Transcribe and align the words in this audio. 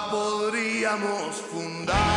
Podríamos 0.00 1.36
fundar 1.50 2.11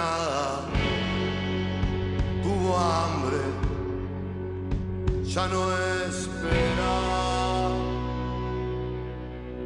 La 0.00 0.06
manada 0.06 0.60
tuvo 2.42 2.78
hambre, 2.78 3.42
ya 5.24 5.46
no 5.48 5.62
espera. 6.08 6.92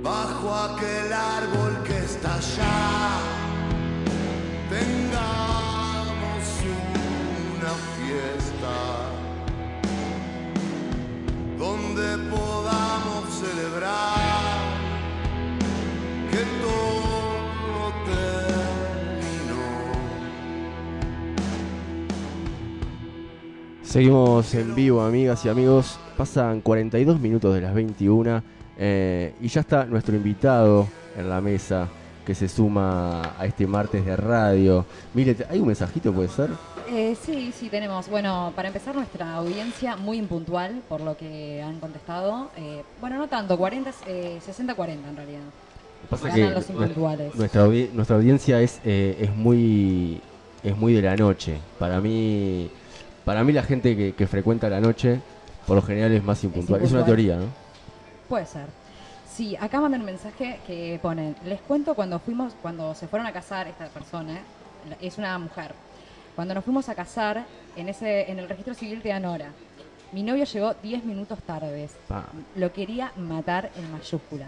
Bajo 0.02 0.54
aquel 0.66 1.12
árbol 1.12 1.82
que 1.86 1.98
está 1.98 2.34
allá, 2.34 2.93
Seguimos 23.94 24.52
en 24.56 24.74
vivo, 24.74 25.02
amigas 25.02 25.44
y 25.44 25.48
amigos. 25.48 26.00
Pasan 26.16 26.62
42 26.62 27.20
minutos 27.20 27.54
de 27.54 27.60
las 27.60 27.72
21 27.72 28.42
eh, 28.76 29.32
y 29.40 29.46
ya 29.46 29.60
está 29.60 29.84
nuestro 29.84 30.16
invitado 30.16 30.88
en 31.16 31.30
la 31.30 31.40
mesa 31.40 31.86
que 32.26 32.34
se 32.34 32.48
suma 32.48 33.36
a 33.38 33.46
este 33.46 33.68
martes 33.68 34.04
de 34.04 34.16
radio. 34.16 34.84
Mire, 35.14 35.36
¿hay 35.48 35.60
un 35.60 35.68
mensajito, 35.68 36.12
puede 36.12 36.26
ser? 36.26 36.50
Eh, 36.90 37.16
sí, 37.22 37.52
sí, 37.56 37.68
tenemos. 37.68 38.08
Bueno, 38.08 38.52
para 38.56 38.66
empezar, 38.66 38.96
nuestra 38.96 39.32
audiencia 39.36 39.94
muy 39.94 40.18
impuntual 40.18 40.82
por 40.88 41.00
lo 41.00 41.16
que 41.16 41.62
han 41.62 41.78
contestado. 41.78 42.50
Eh, 42.56 42.82
bueno, 43.00 43.16
no 43.16 43.28
tanto, 43.28 43.56
40, 43.56 43.92
eh, 44.08 44.40
60-40 44.44 45.08
en 45.08 45.16
realidad. 45.16 45.40
Pasa 46.10 46.30
Ganan 46.30 46.48
que 46.48 46.54
los 46.56 46.68
impuntuales. 46.68 47.34
Nuestra, 47.36 47.64
audi- 47.64 47.92
nuestra 47.92 48.16
audiencia 48.16 48.60
es, 48.60 48.80
es 48.84 49.32
muy 49.36 50.20
es 50.64 50.76
muy 50.76 50.94
de 50.94 51.02
la 51.02 51.14
noche. 51.14 51.58
Para 51.78 52.00
mí, 52.00 52.68
para 53.24 53.44
mí 53.44 53.52
la 53.52 53.62
gente 53.62 53.96
que, 53.96 54.14
que 54.14 54.26
frecuenta 54.26 54.68
la 54.68 54.80
noche, 54.80 55.20
por 55.66 55.76
lo 55.76 55.82
general 55.82 56.12
es 56.12 56.22
más 56.22 56.42
impuntual. 56.44 56.82
Es, 56.82 56.92
una 56.92 57.04
teoría, 57.04 57.36
¿no? 57.36 57.46
Puede 58.28 58.46
ser. 58.46 58.66
Sí, 59.34 59.56
acá 59.56 59.80
mandan 59.80 60.00
un 60.00 60.06
mensaje 60.06 60.60
que 60.66 60.98
ponen, 61.02 61.34
les 61.44 61.60
cuento 61.60 61.94
cuando 61.94 62.18
fuimos, 62.20 62.52
cuando 62.62 62.94
se 62.94 63.08
fueron 63.08 63.26
a 63.26 63.32
casar 63.32 63.66
esta 63.66 63.86
persona, 63.86 64.40
es 65.00 65.18
una 65.18 65.38
mujer. 65.38 65.74
Cuando 66.36 66.54
nos 66.54 66.64
fuimos 66.64 66.88
a 66.88 66.94
casar, 66.94 67.44
en 67.76 67.88
ese, 67.88 68.30
en 68.30 68.38
el 68.38 68.48
registro 68.48 68.74
civil 68.74 69.02
te 69.02 69.08
dan 69.08 69.24
hora. 69.24 69.50
Mi 70.12 70.22
novio 70.22 70.44
llegó 70.44 70.74
10 70.74 71.04
minutos 71.04 71.38
tardes. 71.40 71.96
Pa. 72.06 72.26
Lo 72.56 72.72
quería 72.72 73.12
matar 73.16 73.70
en 73.76 73.90
mayúscula. 73.90 74.46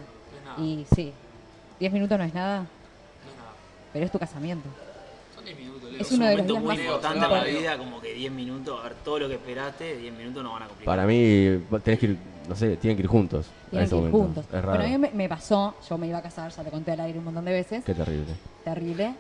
No. 0.57 0.65
Y 0.65 0.87
sí, 0.95 1.13
10 1.81 1.93
minutos 1.93 2.19
no 2.19 2.25
es 2.25 2.35
nada, 2.35 2.59
No 2.59 2.65
es 2.65 3.37
nada. 3.37 3.51
pero 3.93 4.05
es 4.05 4.13
tu 4.13 4.19
casamiento. 4.19 4.69
Son 5.35 5.45
10 5.45 5.59
minutos, 5.59 5.83
Leo. 5.83 5.86
Es 6.01 6.07
Es 6.07 6.13
un 6.13 6.19
uno 6.23 6.27
de 6.31 6.37
los 6.37 6.47
momento 6.47 6.53
días 6.53 6.63
muy 6.63 6.69
más 6.77 6.79
importante 6.79 7.25
en 7.25 7.31
la 7.33 7.45
vida, 7.45 7.79
como 7.79 8.01
que 8.01 8.13
10 8.15 8.33
minutos, 8.33 8.81
a 8.81 8.83
ver 8.85 8.95
todo 9.05 9.19
lo 9.21 9.29
que 9.29 9.35
esperaste, 9.35 9.97
10 9.97 10.15
minutos 10.15 10.43
no 10.43 10.53
van 10.53 10.63
a 10.63 10.67
cumplir. 10.69 10.85
Para 10.87 11.07
mí, 11.07 11.65
tenés 11.85 12.01
que 12.01 12.07
ir, 12.07 12.19
no 12.49 12.55
sé, 12.57 12.77
tienen 12.77 12.97
que 12.97 13.03
ir 13.03 13.09
juntos. 13.09 13.47
Tienen 13.71 13.87
ese 13.87 13.97
que 13.97 14.03
ir 14.03 14.11
momento. 14.13 14.19
juntos. 14.43 14.45
Es 14.47 14.53
raro. 14.65 14.69
Bueno, 14.79 14.85
a 14.85 14.89
mí 14.89 14.99
me, 14.99 15.11
me 15.11 15.29
pasó, 15.29 15.75
yo 15.89 15.99
me 15.99 16.07
iba 16.09 16.19
a 16.19 16.23
casar, 16.23 16.51
ya 16.51 16.63
lo 16.63 16.71
conté 16.71 16.93
al 16.93 17.01
aire 17.01 17.19
un 17.19 17.25
montón 17.25 17.45
de 17.45 17.53
veces. 17.53 17.85
Qué 17.85 17.95
terrible. 17.95 18.35
terrible, 18.65 19.15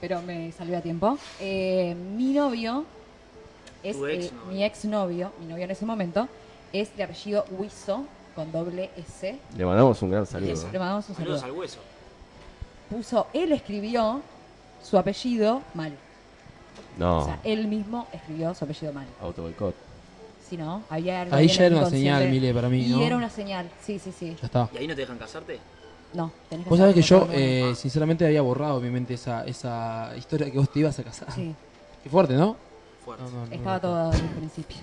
pero 0.00 0.20
me 0.22 0.50
salió 0.52 0.78
a 0.78 0.80
tiempo. 0.80 1.18
Eh, 1.40 1.94
mi 1.94 2.32
novio 2.32 2.84
es 3.82 3.96
eh, 3.96 4.14
exnovio. 4.14 4.46
mi 4.52 4.64
exnovio, 4.64 5.32
mi 5.40 5.46
novio 5.46 5.64
en 5.64 5.70
ese 5.70 5.84
momento, 5.86 6.28
es 6.72 6.96
de 6.96 7.02
apellido 7.02 7.44
Wiso 7.50 8.04
con 8.34 8.50
doble 8.50 8.90
S. 8.96 9.38
Le 9.56 9.64
mandamos 9.66 10.00
un 10.02 10.10
gran 10.10 10.24
saludo. 10.26 10.52
Eso. 10.52 10.68
Le 10.72 10.78
mandamos 10.78 11.08
un 11.08 11.16
Saludos 11.16 11.40
saludo. 11.40 11.54
al 11.54 11.60
hueso. 11.60 11.78
Puso, 12.88 13.26
él 13.32 13.52
escribió 13.52 14.20
su 14.82 14.98
apellido 14.98 15.62
mal. 15.74 15.92
No, 16.98 17.18
O 17.18 17.24
sea, 17.24 17.40
él 17.44 17.66
mismo 17.68 18.06
escribió 18.12 18.54
su 18.54 18.64
apellido 18.64 18.92
mal. 18.92 19.06
auto 19.20 19.42
boicot. 19.42 19.74
Si 20.48 20.56
no, 20.56 20.82
había 20.90 21.22
algo 21.22 21.34
Ahí 21.34 21.48
ya 21.48 21.54
el 21.66 21.72
era 21.72 21.76
una 21.76 21.86
inconsciente. 21.88 22.18
señal, 22.18 22.30
Mile, 22.30 22.54
para 22.54 22.68
mí, 22.68 22.84
Y 22.84 22.88
¿no? 22.90 23.00
era 23.02 23.16
una 23.16 23.30
señal, 23.30 23.70
sí, 23.82 23.98
sí, 23.98 24.12
sí. 24.12 24.36
Ya 24.40 24.46
está. 24.46 24.68
¿Y 24.74 24.76
ahí 24.78 24.86
no 24.86 24.94
te 24.94 25.00
dejan 25.00 25.16
casarte? 25.18 25.58
No, 26.12 26.30
tenés 26.50 26.64
que 26.64 26.70
Vos 26.70 26.78
sabés 26.78 26.94
que 26.94 27.00
yo, 27.00 27.20
con 27.20 27.30
el 27.32 27.38
eh, 27.40 27.74
sinceramente, 27.74 28.26
había 28.26 28.42
borrado 28.42 28.78
de 28.78 28.86
mi 28.86 28.92
mente 28.92 29.14
esa, 29.14 29.44
esa 29.46 30.12
historia 30.18 30.50
que 30.50 30.58
vos 30.58 30.70
te 30.70 30.80
ibas 30.80 30.98
a 30.98 31.02
casar. 31.04 31.32
Sí, 31.32 31.54
Qué 32.02 32.10
fuerte, 32.10 32.34
¿no? 32.34 32.54
Fuerte. 33.02 33.24
No, 33.24 33.30
no, 33.30 33.46
no, 33.46 33.52
estaba 33.54 33.74
no. 33.76 33.80
todo 33.80 34.12
en 34.12 34.28
principio. 34.28 34.76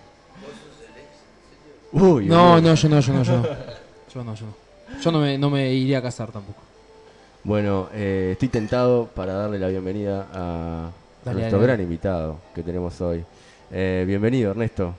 Uy, 1.91 2.25
No, 2.25 2.55
uy. 2.55 2.61
no, 2.61 2.73
yo 2.75 2.89
no, 2.89 2.99
yo 2.99 3.13
no, 3.13 3.23
yo 3.23 3.37
no. 3.37 3.43
Yo 4.13 4.23
no, 4.23 4.33
yo 4.33 4.45
no. 4.47 4.99
Yo 5.01 5.11
no 5.11 5.19
me, 5.19 5.37
no 5.37 5.51
me 5.51 5.71
iría 5.71 5.99
a 5.99 6.01
casar 6.01 6.31
tampoco. 6.31 6.59
Bueno, 7.43 7.89
eh, 7.93 8.29
estoy 8.31 8.47
tentado 8.49 9.05
para 9.05 9.33
darle 9.33 9.59
la 9.59 9.67
bienvenida 9.67 10.27
a 10.33 10.89
Dale, 11.23 11.41
nuestro 11.41 11.59
dale, 11.59 11.73
gran 11.73 11.81
invitado 11.81 12.39
que 12.55 12.63
tenemos 12.63 12.99
hoy. 13.01 13.25
Eh, 13.71 14.05
bienvenido, 14.07 14.51
Ernesto. 14.51 14.93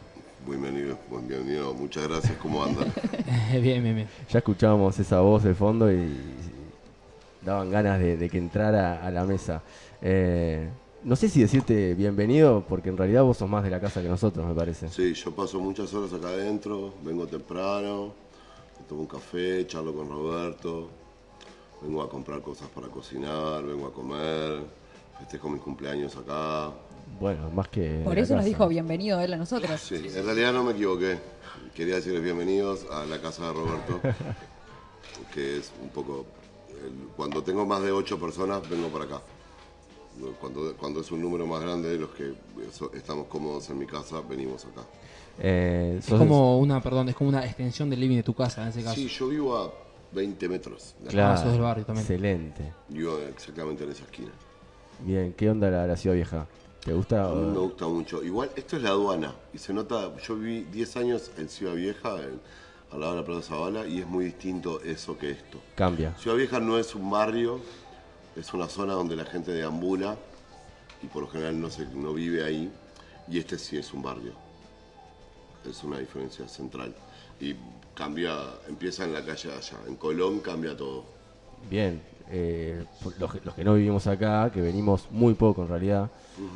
Bienvenido, 0.46 0.98
buen 1.08 1.26
bienvenido, 1.26 1.72
muchas 1.72 2.06
gracias, 2.08 2.36
¿cómo 2.38 2.62
andan? 2.62 2.92
bien, 3.52 3.82
bien, 3.82 3.94
bien. 3.94 4.08
Ya 4.28 4.38
escuchábamos 4.38 4.98
esa 4.98 5.20
voz 5.20 5.44
de 5.44 5.54
fondo 5.54 5.90
y 5.90 6.14
daban 7.42 7.70
ganas 7.70 7.98
de, 7.98 8.18
de 8.18 8.28
que 8.28 8.36
entrara 8.36 9.04
a 9.04 9.10
la 9.10 9.24
mesa. 9.24 9.62
Eh, 10.02 10.68
no 11.04 11.16
sé 11.16 11.30
si 11.30 11.40
decirte 11.40 11.94
bienvenido, 11.94 12.64
porque 12.68 12.90
en 12.90 12.98
realidad 12.98 13.22
vos 13.22 13.38
sos 13.38 13.48
más 13.48 13.64
de 13.64 13.70
la 13.70 13.80
casa 13.80 14.02
que 14.02 14.08
nosotros, 14.08 14.46
me 14.46 14.54
parece. 14.54 14.88
Sí, 14.88 15.14
yo 15.14 15.30
paso 15.30 15.58
muchas 15.58 15.92
horas 15.94 16.12
acá 16.12 16.28
adentro, 16.28 16.92
vengo 17.02 17.26
temprano, 17.26 18.12
tomo 18.86 19.02
un 19.02 19.06
café, 19.06 19.66
charlo 19.66 19.94
con 19.94 20.10
Roberto, 20.10 20.88
vengo 21.80 22.02
a 22.02 22.10
comprar 22.10 22.42
cosas 22.42 22.68
para 22.68 22.88
cocinar, 22.88 23.62
vengo 23.62 23.86
a 23.86 23.92
comer, 23.92 24.60
festejo 25.20 25.48
mis 25.48 25.62
cumpleaños 25.62 26.16
acá. 26.16 26.70
Bueno, 27.20 27.50
más 27.50 27.68
que. 27.68 28.00
Por 28.04 28.18
eso 28.18 28.34
nos 28.36 28.44
dijo 28.44 28.66
bienvenido 28.68 29.20
él 29.20 29.32
a 29.32 29.36
nosotros. 29.36 29.80
Sí, 29.80 29.96
en 30.14 30.24
realidad 30.24 30.52
no 30.52 30.64
me 30.64 30.72
equivoqué, 30.72 31.18
quería 31.74 31.96
decirles 31.96 32.22
bienvenidos 32.22 32.86
a 32.90 33.04
la 33.04 33.20
casa 33.20 33.46
de 33.48 33.52
Roberto, 33.52 34.00
que 35.34 35.58
es 35.58 35.72
un 35.82 35.88
poco, 35.90 36.26
el- 36.70 37.08
cuando 37.16 37.42
tengo 37.42 37.66
más 37.66 37.82
de 37.82 37.92
ocho 37.92 38.18
personas 38.18 38.68
vengo 38.68 38.88
para 38.88 39.04
acá. 39.04 39.20
Cuando, 40.40 40.74
cuando 40.76 41.00
es 41.00 41.10
un 41.12 41.22
número 41.22 41.46
más 41.46 41.62
grande 41.62 41.88
de 41.88 41.96
los 41.98 42.10
que 42.10 42.34
so- 42.72 42.90
estamos 42.92 43.26
cómodos 43.28 43.70
en 43.70 43.78
mi 43.78 43.86
casa, 43.86 44.20
venimos 44.28 44.64
acá. 44.66 44.82
Eh, 45.38 45.96
Es 45.98 46.06
como 46.06 46.58
una, 46.58 46.82
perdón, 46.82 47.08
es 47.08 47.14
como 47.14 47.30
una 47.30 47.44
extensión 47.46 47.88
del 47.88 48.00
living 48.00 48.16
de 48.16 48.22
tu 48.22 48.34
casa 48.34 48.62
en 48.62 48.68
ese 48.68 48.82
caso. 48.82 48.96
Sí, 48.96 49.06
yo 49.08 49.28
vivo 49.28 49.56
a 49.56 49.72
20 50.12 50.48
metros. 50.48 50.94
de 50.98 51.04
acá. 51.04 51.10
Claro, 51.12 51.32
Ah, 51.34 51.36
sos 51.42 51.52
del 51.52 51.60
barrio 51.62 51.84
también. 51.86 52.02
Excelente. 52.06 52.72
Vivo 52.88 53.18
exactamente 53.30 53.84
en 53.84 53.90
esa 53.92 54.02
esquina. 54.04 54.30
Bien, 55.04 55.32
¿qué 55.36 55.50
onda 55.50 55.70
la, 55.70 55.86
la 55.86 55.96
ciudad 55.96 56.14
vieja? 56.16 56.46
¿Te 56.84 56.92
gusta? 56.92 57.30
A 57.30 57.34
mí 57.34 57.46
me 57.52 57.58
gusta 57.58 57.86
mucho. 57.86 58.22
Igual, 58.22 58.50
esto 58.56 58.76
es 58.76 58.82
la 58.82 58.90
aduana. 58.90 59.34
Y 59.52 59.58
se 59.58 59.72
nota, 59.72 60.16
yo 60.18 60.36
viví 60.36 60.62
10 60.70 60.96
años 60.96 61.30
en 61.38 61.48
Ciudad 61.48 61.74
Vieja, 61.74 62.16
en- 62.22 62.40
al 62.90 63.00
lado 63.00 63.12
de 63.14 63.20
la 63.20 63.24
Plaza 63.26 63.42
Zavala, 63.48 63.86
y 63.86 64.00
es 64.00 64.06
muy 64.06 64.24
distinto 64.24 64.80
eso 64.82 65.16
que 65.16 65.30
esto. 65.30 65.58
Cambia. 65.76 66.14
Ciudad 66.16 66.36
Vieja 66.36 66.58
no 66.58 66.78
es 66.78 66.94
un 66.94 67.10
barrio, 67.10 67.60
es 68.34 68.52
una 68.52 68.68
zona 68.68 68.94
donde 68.94 69.14
la 69.16 69.24
gente 69.24 69.52
deambula 69.52 70.16
y 71.02 71.06
por 71.06 71.22
lo 71.22 71.28
general 71.28 71.60
no, 71.60 71.70
se, 71.70 71.86
no 71.86 72.12
vive 72.14 72.42
ahí. 72.44 72.70
Y 73.28 73.38
este 73.38 73.58
sí 73.58 73.76
es 73.76 73.92
un 73.92 74.02
barrio. 74.02 74.32
Es 75.68 75.84
una 75.84 75.98
diferencia 75.98 76.48
central. 76.48 76.94
Y 77.38 77.54
cambia, 77.94 78.36
empieza 78.68 79.04
en 79.04 79.12
la 79.12 79.24
calle 79.24 79.52
allá. 79.52 79.76
En 79.86 79.96
Colón 79.96 80.40
cambia 80.40 80.76
todo. 80.76 81.04
Bien, 81.70 82.02
eh, 82.30 82.86
los, 83.18 83.32
que- 83.32 83.40
los 83.44 83.54
que 83.54 83.64
no 83.64 83.74
vivimos 83.74 84.06
acá, 84.06 84.50
que 84.52 84.62
venimos 84.62 85.10
muy 85.10 85.34
poco 85.34 85.62
en 85.62 85.68
realidad, 85.68 86.10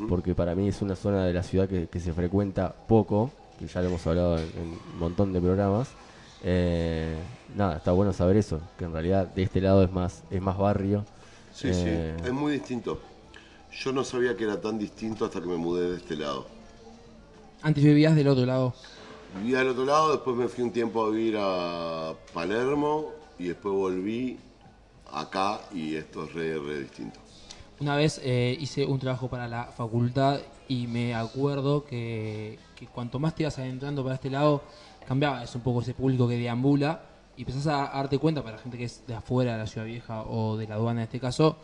porque 0.06 0.34
para 0.34 0.54
mí 0.54 0.68
es 0.68 0.82
una 0.82 0.96
zona 0.96 1.24
de 1.26 1.32
la 1.32 1.42
ciudad 1.42 1.68
que, 1.68 1.88
que 1.88 2.00
se 2.00 2.12
frecuenta 2.14 2.74
poco, 2.86 3.32
que 3.56 3.66
ya 3.66 3.80
lo 3.80 3.88
hemos 3.88 4.06
hablado 4.06 4.38
en, 4.38 4.52
en 4.56 4.80
un 4.84 4.98
montón 4.98 5.32
de 5.32 5.40
programas. 5.40 5.96
Eh, 6.40 7.26
nada, 7.48 7.76
está 7.78 7.92
bueno 7.92 8.12
saber 8.12 8.36
eso, 8.36 8.60
que 8.76 8.84
en 8.84 8.92
realidad 8.92 9.28
de 9.28 9.42
este 9.42 9.60
lado 9.60 9.82
es 9.84 9.90
más, 9.92 10.24
es 10.30 10.42
más 10.42 10.58
barrio. 10.58 11.06
Sí, 11.50 11.72
Eh, 11.72 11.72
sí, 11.72 12.16
es 12.22 12.32
muy 12.32 12.52
distinto. 12.52 13.00
Yo 13.72 13.92
no 13.92 14.04
sabía 14.04 14.36
que 14.36 14.44
era 14.44 14.60
tan 14.60 14.78
distinto 14.78 15.24
hasta 15.24 15.40
que 15.40 15.48
me 15.48 15.56
mudé 15.56 15.90
de 15.92 15.96
este 15.98 16.16
lado. 16.16 16.48
Antes 17.62 17.82
vivías 17.84 18.14
del 18.14 18.28
otro 18.28 18.46
lado. 18.46 18.74
Vivía 19.28 19.58
del 19.58 19.68
otro 19.68 19.84
lado, 19.84 20.12
después 20.12 20.36
me 20.36 20.48
fui 20.48 20.62
un 20.64 20.72
tiempo 20.72 21.04
a 21.04 21.10
vivir 21.10 21.36
a 21.38 22.14
Palermo 22.32 23.16
y 23.38 23.48
después 23.48 23.74
volví 23.74 24.38
acá 25.14 25.60
y 25.72 25.96
esto 25.96 26.24
es 26.24 26.32
re, 26.32 26.58
re 26.58 26.80
distinto. 26.80 27.20
Una 27.80 27.96
vez 27.96 28.20
eh, 28.22 28.56
hice 28.60 28.86
un 28.86 28.98
trabajo 28.98 29.28
para 29.28 29.48
la 29.48 29.64
facultad 29.64 30.40
y 30.68 30.86
me 30.86 31.14
acuerdo 31.14 31.84
que, 31.84 32.58
que 32.76 32.86
cuanto 32.86 33.18
más 33.18 33.34
te 33.34 33.42
ibas 33.42 33.58
adentrando 33.58 34.02
para 34.02 34.14
este 34.14 34.30
lado, 34.30 34.62
cambiaba 35.06 35.42
es 35.42 35.54
un 35.54 35.60
poco 35.62 35.82
ese 35.82 35.92
público 35.94 36.28
que 36.28 36.36
deambula 36.36 37.02
y 37.36 37.42
empezás 37.42 37.66
a 37.66 37.90
darte 37.94 38.18
cuenta 38.18 38.42
para 38.42 38.56
la 38.56 38.62
gente 38.62 38.78
que 38.78 38.84
es 38.84 39.04
de 39.06 39.14
afuera 39.14 39.52
de 39.52 39.58
la 39.58 39.66
ciudad 39.66 39.86
vieja 39.86 40.22
o 40.22 40.56
de 40.56 40.68
la 40.68 40.76
aduana 40.76 41.00
en 41.00 41.04
este 41.04 41.18
caso, 41.18 41.56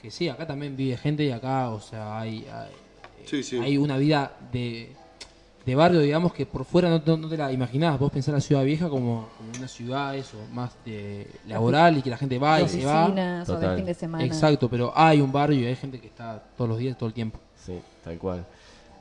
que 0.00 0.10
sí, 0.10 0.28
acá 0.28 0.46
también 0.46 0.76
vive 0.76 0.96
gente 0.96 1.24
y 1.24 1.30
acá, 1.30 1.68
o 1.70 1.80
sea, 1.80 2.18
hay, 2.18 2.46
hay, 2.50 2.72
Sí, 3.26 3.42
sí. 3.42 3.58
hay 3.58 3.76
una 3.76 3.98
vida 3.98 4.38
de, 4.52 4.96
de 5.68 5.76
barrio, 5.76 6.00
digamos, 6.00 6.32
que 6.32 6.44
por 6.46 6.64
fuera 6.64 6.88
no, 6.90 7.00
no- 7.04 7.16
no 7.16 7.28
te 7.28 7.36
la 7.36 7.52
imaginabas. 7.52 7.98
Vos 8.00 8.10
pensás 8.12 8.34
la 8.34 8.40
ciudad 8.40 8.64
vieja 8.64 8.88
como, 8.88 9.28
como 9.36 9.50
una 9.58 9.68
ciudad, 9.68 10.16
eso, 10.16 10.36
más 10.52 10.72
de 10.84 11.26
laboral 11.46 11.98
y 11.98 12.02
que 12.02 12.10
la 12.10 12.16
gente 12.16 12.38
va 12.38 12.60
y 12.60 12.68
se 12.68 12.84
va. 12.84 13.06
o 13.06 13.12
de 13.12 13.44
Total. 13.44 13.76
fin 13.76 13.84
de 13.86 13.94
semana. 13.94 14.24
Exacto, 14.24 14.68
pero 14.68 14.92
hay 14.94 15.20
un 15.20 15.30
barrio 15.32 15.60
y 15.60 15.66
hay 15.66 15.76
gente 15.76 16.00
que 16.00 16.06
está 16.08 16.42
todos 16.56 16.68
los 16.68 16.78
días, 16.78 16.96
todo 16.98 17.08
el 17.08 17.14
tiempo. 17.14 17.38
Sí, 17.64 17.78
tal 18.04 18.18
cual. 18.18 18.44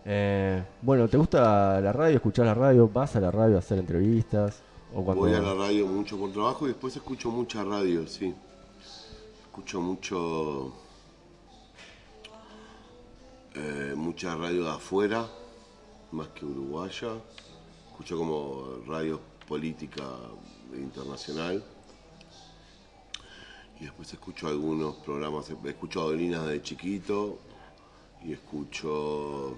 Eh, 0.06 0.64
bueno, 0.82 1.08
¿te 1.08 1.18
gusta 1.18 1.82
la 1.82 1.92
radio? 1.92 2.16
¿Escuchás 2.16 2.46
la 2.46 2.54
radio? 2.54 2.88
¿Vas 2.88 3.16
a 3.16 3.20
la 3.20 3.30
radio 3.32 3.56
a 3.58 3.60
hacer 3.60 3.78
entrevistas? 3.80 4.62
¿O 4.96 5.04
cuando... 5.04 5.24
Voy 5.26 5.34
a 5.34 5.40
la 5.42 5.54
radio 5.54 5.86
mucho 5.86 6.18
por 6.18 6.32
trabajo 6.32 6.66
y 6.66 6.70
después 6.70 6.96
escucho 6.96 7.30
mucha 7.30 7.64
radio, 7.64 8.08
sí. 8.08 8.34
Escucho 9.48 9.82
mucho. 9.82 10.72
eh, 13.56 13.94
mucha 13.96 14.36
radio 14.36 14.64
de 14.66 14.70
afuera, 14.70 15.26
más 16.12 16.28
que 16.30 16.46
uruguaya. 16.46 17.14
Escucho 17.92 18.18
como 18.18 18.82
radio 18.88 19.20
política 19.48 20.04
internacional. 20.74 21.64
Y 23.80 23.84
después 23.84 24.12
escucho 24.12 24.48
algunos 24.48 24.96
programas. 24.98 25.50
Escucho 25.50 26.02
a 26.02 26.06
Dolinas 26.06 26.48
de 26.48 26.62
chiquito 26.62 27.40
y 28.24 28.34
escucho. 28.34 29.56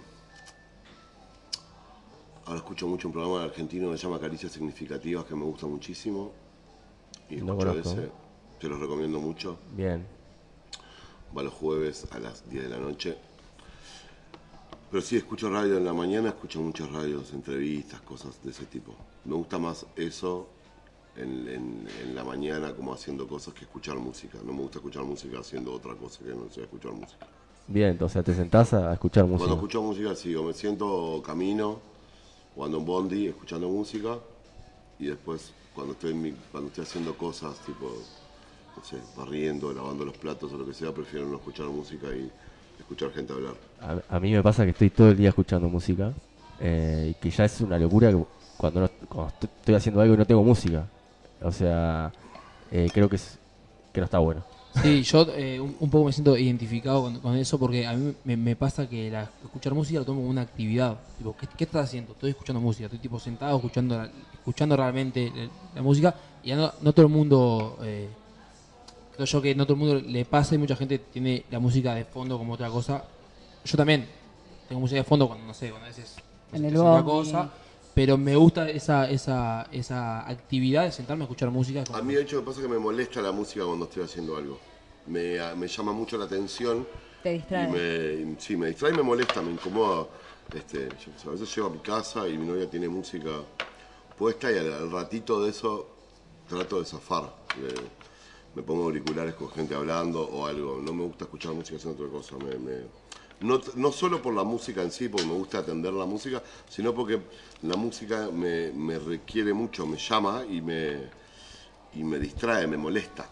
Ahora 2.46 2.58
escucho 2.58 2.88
mucho 2.88 3.08
un 3.08 3.14
programa 3.14 3.44
argentino 3.44 3.92
que 3.92 3.98
se 3.98 4.04
llama 4.08 4.20
Caricias 4.20 4.52
Significativas 4.52 5.26
que 5.26 5.36
me 5.36 5.46
gusta 5.46 5.68
muchísimo. 5.68 6.32
Y 7.30 7.38
No 7.38 7.54
escucho 7.54 7.80
ese. 7.80 8.12
Te 8.60 8.68
los 8.68 8.80
recomiendo 8.80 9.20
mucho. 9.20 9.58
Bien. 9.76 10.06
Va 11.36 11.44
los 11.44 11.54
jueves 11.54 12.08
a 12.12 12.20
las 12.20 12.50
10 12.50 12.64
de 12.64 12.70
la 12.70 12.78
noche. 12.78 13.18
Pero 14.90 15.02
sí, 15.02 15.18
escucho 15.18 15.50
radio 15.50 15.78
en 15.78 15.86
la 15.86 15.94
mañana, 15.94 16.30
escucho 16.30 16.62
muchas 16.62 16.92
radios, 16.92 17.34
entrevistas, 17.34 18.02
cosas 18.02 18.42
de 18.42 18.52
ese 18.52 18.66
tipo. 18.66 18.98
Me 19.24 19.36
gusta 19.36 19.60
más 19.60 19.86
eso 19.96 20.50
en, 21.16 21.48
en- 21.48 21.88
en 22.02 22.16
la 22.16 22.24
mañana 22.24 22.76
como 22.76 22.94
haciendo 22.94 23.28
cosas 23.28 23.54
que 23.54 23.66
escuchar 23.66 23.98
música. 23.98 24.40
No 24.44 24.54
me 24.54 24.62
gusta 24.62 24.80
escuchar 24.80 25.04
música 25.04 25.40
haciendo 25.40 25.74
otra 25.74 25.96
cosa 25.96 26.24
que 26.26 26.32
no 26.34 26.50
sea 26.50 26.64
escuchar 26.64 26.94
música. 26.94 27.28
Bien, 27.68 27.98
o 28.02 28.10
sea, 28.10 28.24
te 28.24 28.34
sentás 28.34 28.74
a 28.74 28.92
escuchar 28.94 29.26
música. 29.26 29.38
Cuando 29.38 29.56
escucho 29.56 29.82
música, 29.82 30.16
sí, 30.16 30.36
o 30.36 30.44
me 30.44 30.54
siento 30.54 31.22
camino, 31.26 31.82
o 32.56 32.66
ando 32.66 32.78
en 32.80 32.86
bondi 32.86 33.28
escuchando 33.28 33.70
música, 33.70 34.20
y 35.00 35.06
después 35.08 35.54
cuando 35.74 35.94
estoy, 35.94 36.12
en 36.12 36.22
mi- 36.22 36.34
cuando 36.52 36.68
estoy 36.70 36.84
haciendo 36.84 37.18
cosas 37.18 37.62
tipo, 37.62 38.08
no 38.76 38.84
sé, 38.84 39.04
barriendo, 39.16 39.74
lavando 39.74 40.06
los 40.06 40.16
platos 40.16 40.54
o 40.54 40.58
lo 40.58 40.66
que 40.66 40.74
sea, 40.74 40.94
prefiero 40.94 41.28
no 41.28 41.38
escuchar 41.38 41.68
música 41.68 42.08
y 42.16 42.34
escuchar 42.80 43.12
gente 43.12 43.34
hablar. 43.34 43.54
A, 43.82 44.16
a 44.16 44.20
mí 44.20 44.32
me 44.32 44.42
pasa 44.44 44.64
que 44.66 44.72
estoy 44.72 44.90
todo 44.90 45.10
el 45.10 45.18
día 45.18 45.30
escuchando 45.30 45.70
música 45.70 46.12
eh, 46.60 47.12
y 47.12 47.14
que 47.22 47.30
ya 47.30 47.46
es 47.46 47.62
una 47.62 47.78
locura 47.78 48.12
que 48.12 48.24
cuando, 48.58 48.82
no- 48.82 48.90
cuando 49.08 49.34
estoy 49.42 49.76
haciendo 49.76 50.02
algo 50.02 50.14
y 50.16 50.18
no 50.18 50.26
tengo 50.26 50.44
música. 50.44 50.86
O 51.42 51.52
sea, 51.52 52.12
eh, 52.72 52.90
creo 52.94 53.08
que, 53.10 53.16
es, 53.16 53.38
que 53.94 54.02
no 54.02 54.06
está 54.06 54.20
bueno. 54.20 54.44
Sí, 54.84 55.02
yo 55.04 55.26
eh, 55.36 55.60
un, 55.60 55.76
un 55.80 55.90
poco 55.90 56.06
me 56.06 56.12
siento 56.12 56.38
identificado 56.38 57.02
con, 57.04 57.20
con 57.20 57.36
eso 57.36 57.58
porque 57.58 57.88
a 57.88 57.94
mí 57.94 58.14
me, 58.24 58.38
me 58.38 58.56
pasa 58.56 58.88
que 58.88 59.10
la- 59.10 59.30
escuchar 59.44 59.74
música 59.74 60.00
lo 60.00 60.06
tomo 60.06 60.20
como 60.20 60.30
una 60.30 60.42
actividad. 60.42 60.98
Tipo, 61.18 61.36
¿qué, 61.40 61.48
qué 61.58 61.64
estás 61.64 61.86
haciendo? 61.86 62.12
Estoy 62.14 62.32
escuchando 62.32 62.60
música, 62.62 62.86
estoy 62.86 63.00
tipo 63.00 63.20
sentado 63.20 63.56
escuchando, 63.58 63.98
la- 63.98 64.10
escuchando 64.34 64.76
realmente 64.78 65.32
la, 65.34 65.48
la 65.76 65.82
música 65.82 66.14
y 66.44 66.50
ya 66.50 66.56
no, 66.58 66.72
no 66.82 66.94
todo 66.94 67.06
el 67.08 67.12
mundo, 67.12 67.78
eh, 67.84 68.10
creo 69.20 69.26
yo 69.26 69.42
que 69.42 69.54
no 69.56 69.66
todo 69.66 69.74
el 69.74 69.80
mundo 69.80 69.96
le 70.08 70.26
pasa 70.26 70.56
y 70.56 70.58
mucha 70.58 70.76
gente 70.76 70.98
tiene 71.00 71.46
la 71.52 71.60
música 71.60 71.94
de 71.94 72.06
fondo 72.06 72.38
como 72.38 72.54
otra 72.54 72.70
cosa. 72.70 73.04
Yo 73.66 73.78
también 73.78 74.08
tengo 74.68 74.80
música 74.82 75.00
de 75.00 75.04
fondo 75.04 75.28
cuando, 75.28 75.46
no 75.46 75.54
sé, 75.54 75.70
cuando 75.70 75.86
a 75.86 75.90
veces 75.90 76.16
En 76.52 76.64
el 76.66 76.76
haciendo 76.76 77.04
bondi. 77.04 77.12
cosa, 77.12 77.52
pero 77.94 78.18
me 78.18 78.36
gusta 78.36 78.70
esa, 78.70 79.10
esa, 79.10 79.68
esa 79.72 80.28
actividad 80.28 80.84
de 80.84 80.92
sentarme 80.92 81.24
a 81.24 81.26
escuchar 81.26 81.50
música. 81.52 81.84
A 81.94 82.02
mí 82.02 82.14
de 82.16 82.22
hecho 82.22 82.38
me 82.38 82.44
pasa 82.44 82.62
que 82.62 82.68
me 82.68 82.80
molesta 82.80 83.22
la 83.22 83.32
música 83.32 83.66
cuando 83.66 83.86
estoy 83.86 84.04
haciendo 84.04 84.38
algo. 84.38 84.60
Me, 85.08 85.38
me 85.56 85.68
llama 85.68 85.92
mucho 85.92 86.18
la 86.18 86.26
atención 86.26 86.88
Te 87.24 87.30
y 87.32 87.34
distrae. 87.34 87.68
me, 87.68 88.40
sí, 88.40 88.56
me 88.56 88.68
distrae 88.68 88.92
y 88.94 88.96
me 88.96 89.04
molesta, 89.04 89.42
me 89.42 89.52
incomoda. 89.52 90.08
Este, 90.54 90.88
yo, 90.90 91.30
a 91.30 91.34
veces 91.34 91.54
llego 91.56 91.68
a 91.68 91.72
mi 91.72 91.80
casa 91.80 92.28
y 92.28 92.38
mi 92.38 92.46
novia 92.48 92.70
tiene 92.70 92.88
música 92.90 93.30
puesta 94.18 94.52
y 94.52 94.58
al, 94.58 94.72
al 94.74 94.92
ratito 94.92 95.44
de 95.44 95.50
eso 95.52 95.88
trato 96.48 96.80
de 96.80 96.86
zafar. 96.86 97.34
Me 98.56 98.64
pongo 98.64 98.84
auriculares 98.86 99.36
con 99.36 99.50
gente 99.52 99.76
hablando 99.76 100.22
o 100.22 100.46
algo. 100.48 100.80
No 100.82 100.94
me 100.94 101.04
gusta 101.06 101.26
escuchar 101.26 101.54
música 101.54 101.78
haciendo 101.78 102.04
otra 102.04 102.12
cosa. 102.18 102.38
Me, 102.38 102.58
me- 102.58 102.88
no, 103.42 103.62
no 103.76 103.92
solo 103.92 104.22
por 104.22 104.34
la 104.34 104.44
música 104.44 104.82
en 104.84 104.92
sí, 104.92 105.08
porque 105.08 105.26
me 105.28 105.34
gusta 105.34 105.60
atender 105.60 105.94
la 105.94 106.06
música, 106.06 106.44
sino 106.68 106.94
porque 106.94 107.22
la 107.62 107.76
música 107.78 108.30
me, 108.32 108.72
me 108.74 109.00
requiere 109.00 109.54
mucho, 109.54 109.86
me 109.88 109.98
llama 109.98 110.44
y 110.50 110.62
me, 110.62 111.10
y 111.94 112.04
me 112.04 112.20
distrae, 112.20 112.68
me 112.68 112.78
molesta. 112.78 113.30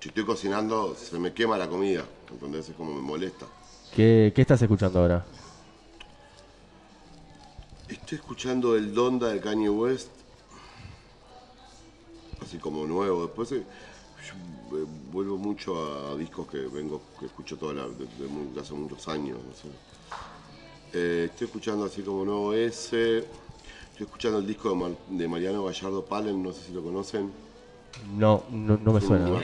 Si 0.00 0.08
estoy 0.08 0.24
cocinando, 0.24 0.94
se 0.96 1.18
me 1.18 1.32
quema 1.34 1.58
la 1.58 1.68
comida, 1.68 2.06
¿entendés? 2.30 2.68
Es 2.70 2.76
como 2.76 2.94
me 2.94 3.02
molesta. 3.02 3.46
¿Qué, 3.90 4.32
qué 4.34 4.42
estás 4.42 4.62
escuchando 4.62 5.00
ahora? 5.00 5.26
Estoy 7.88 8.18
escuchando 8.18 8.76
el 8.76 8.94
Donda 8.94 9.28
de 9.30 9.40
Kanye 9.40 9.68
West, 9.68 10.12
así 12.40 12.58
como 12.58 12.86
nuevo. 12.86 13.26
Después 13.26 13.52
eh, 13.52 13.66
yo, 14.26 14.78
eh, 14.78 14.86
vuelvo 15.12 15.36
mucho 15.38 15.76
a 16.12 16.16
discos 16.16 16.46
que 16.48 16.58
vengo, 16.58 17.00
que 17.18 17.26
escucho 17.26 17.56
toda 17.56 17.74
la, 17.74 17.88
de, 17.88 18.06
de 18.06 18.28
mu- 18.28 18.52
de 18.52 18.60
hace 18.60 18.74
muchos 18.74 19.06
años. 19.08 19.38
no 19.46 19.54
sé. 19.54 19.68
Eh, 20.92 21.28
estoy 21.30 21.46
escuchando 21.46 21.84
así 21.84 22.02
como 22.02 22.24
nuevo 22.24 22.52
ese. 22.54 23.18
Estoy 23.18 24.04
escuchando 24.06 24.38
el 24.38 24.46
disco 24.46 24.70
de, 24.70 24.74
Mar- 24.76 24.96
de 25.08 25.28
Mariano 25.28 25.64
Gallardo 25.64 26.04
Palen, 26.04 26.42
no 26.42 26.52
sé 26.52 26.66
si 26.66 26.72
lo 26.72 26.82
conocen. 26.82 27.30
No, 28.16 28.44
no, 28.50 28.76
no 28.76 28.92
me 28.92 29.00
suena. 29.00 29.24
un, 29.26 29.34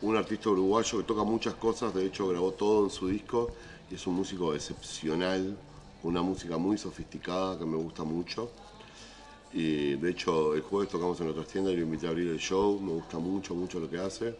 un 0.00 0.16
artista 0.16 0.48
uruguayo 0.50 0.98
que 0.98 1.04
toca 1.04 1.24
muchas 1.24 1.54
cosas, 1.54 1.92
de 1.94 2.06
hecho 2.06 2.26
grabó 2.28 2.52
todo 2.52 2.84
en 2.84 2.90
su 2.90 3.08
disco 3.08 3.50
y 3.90 3.94
es 3.94 4.06
un 4.06 4.14
músico 4.14 4.54
excepcional, 4.54 5.56
una 6.02 6.22
música 6.22 6.56
muy 6.56 6.78
sofisticada 6.78 7.58
que 7.58 7.66
me 7.66 7.76
gusta 7.76 8.02
mucho. 8.04 8.50
Y 9.52 9.96
de 9.96 10.10
hecho 10.10 10.54
el 10.54 10.62
jueves 10.62 10.88
tocamos 10.90 11.20
en 11.20 11.28
otras 11.28 11.46
tiendas 11.48 11.74
y 11.74 11.76
lo 11.76 11.82
invité 11.82 12.06
a 12.06 12.10
abrir 12.10 12.28
el 12.28 12.38
show, 12.38 12.80
me 12.80 12.92
gusta 12.92 13.18
mucho, 13.18 13.54
mucho 13.54 13.78
lo 13.80 13.88
que 13.90 13.98
hace. 13.98 14.34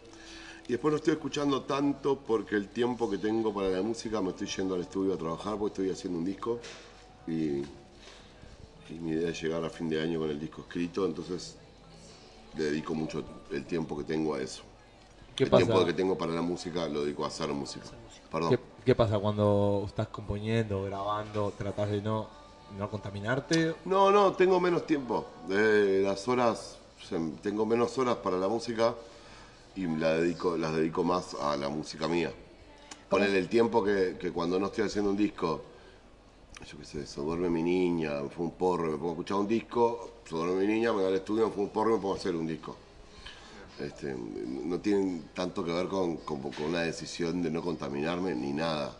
Y 0.67 0.73
después 0.73 0.91
no 0.91 0.97
estoy 0.97 1.13
escuchando 1.13 1.63
tanto 1.63 2.17
porque 2.19 2.55
el 2.55 2.69
tiempo 2.69 3.09
que 3.09 3.17
tengo 3.17 3.53
para 3.53 3.69
la 3.69 3.81
música 3.81 4.21
me 4.21 4.29
estoy 4.31 4.47
yendo 4.47 4.75
al 4.75 4.81
estudio 4.81 5.13
a 5.13 5.17
trabajar 5.17 5.57
porque 5.57 5.83
estoy 5.83 5.89
haciendo 5.91 6.19
un 6.19 6.25
disco 6.25 6.59
y, 7.27 7.63
y 8.89 8.99
mi 8.99 9.11
idea 9.11 9.29
es 9.29 9.41
llegar 9.41 9.63
a 9.63 9.69
fin 9.69 9.89
de 9.89 10.01
año 10.01 10.19
con 10.19 10.29
el 10.29 10.39
disco 10.39 10.61
escrito, 10.61 11.05
entonces 11.05 11.57
le 12.55 12.65
dedico 12.65 12.93
mucho 12.95 13.23
el 13.51 13.65
tiempo 13.65 13.97
que 13.97 14.03
tengo 14.03 14.35
a 14.35 14.41
eso. 14.41 14.63
¿Qué 15.35 15.45
el 15.45 15.49
pasa? 15.49 15.65
tiempo 15.65 15.85
que 15.85 15.93
tengo 15.93 16.17
para 16.17 16.33
la 16.33 16.41
música 16.41 16.87
lo 16.87 17.03
dedico 17.03 17.25
a 17.25 17.27
hacer 17.27 17.49
música. 17.49 17.85
Perdón. 18.31 18.49
¿Qué, 18.49 18.59
qué 18.85 18.95
pasa 18.95 19.19
cuando 19.19 19.83
estás 19.87 20.07
componiendo, 20.09 20.83
grabando, 20.83 21.53
tratás 21.57 21.89
de 21.91 22.01
no, 22.01 22.29
no 22.77 22.89
contaminarte? 22.89 23.75
No, 23.85 24.11
no, 24.11 24.33
tengo 24.33 24.59
menos 24.59 24.85
tiempo. 24.85 25.25
Las 25.47 26.27
horas, 26.27 26.77
tengo 27.41 27.65
menos 27.65 27.97
horas 27.97 28.17
para 28.17 28.37
la 28.37 28.47
música 28.47 28.95
y 29.75 29.87
la 29.87 30.13
dedico, 30.15 30.57
las 30.57 30.73
dedico 30.75 31.03
más 31.03 31.33
a 31.35 31.55
la 31.57 31.69
música 31.69 32.07
mía. 32.07 32.31
Ponerle 33.09 33.39
el 33.39 33.49
tiempo 33.49 33.83
que, 33.83 34.17
que 34.19 34.31
cuando 34.31 34.59
no 34.59 34.67
estoy 34.67 34.85
haciendo 34.85 35.11
un 35.11 35.17
disco, 35.17 35.63
yo 36.65 36.77
qué 36.77 36.85
sé, 36.85 37.05
se 37.05 37.21
duerme 37.21 37.49
mi 37.49 37.61
niña, 37.61 38.21
me 38.21 38.29
fue 38.29 38.45
un 38.45 38.51
porro, 38.51 38.91
me 38.91 38.97
pongo 38.97 39.09
a 39.09 39.11
escuchar 39.13 39.37
un 39.37 39.47
disco, 39.47 40.11
se 40.27 40.35
duerme 40.35 40.65
mi 40.65 40.73
niña, 40.73 40.91
me 40.93 40.99
voy 40.99 41.07
al 41.07 41.15
estudio, 41.15 41.47
me 41.47 41.53
fue 41.53 41.63
un 41.63 41.69
porro 41.69 41.95
me 41.95 42.01
pongo 42.01 42.13
a 42.15 42.17
hacer 42.17 42.35
un 42.35 42.47
disco. 42.47 42.75
Este, 43.79 44.15
no 44.15 44.79
tienen 44.79 45.29
tanto 45.33 45.63
que 45.63 45.71
ver 45.73 45.87
con- 45.87 46.17
con 46.17 46.39
una 46.65 46.81
decisión 46.81 47.41
de 47.41 47.49
no 47.51 47.61
contaminarme 47.61 48.33
ni 48.35 48.53
nada. 48.53 48.95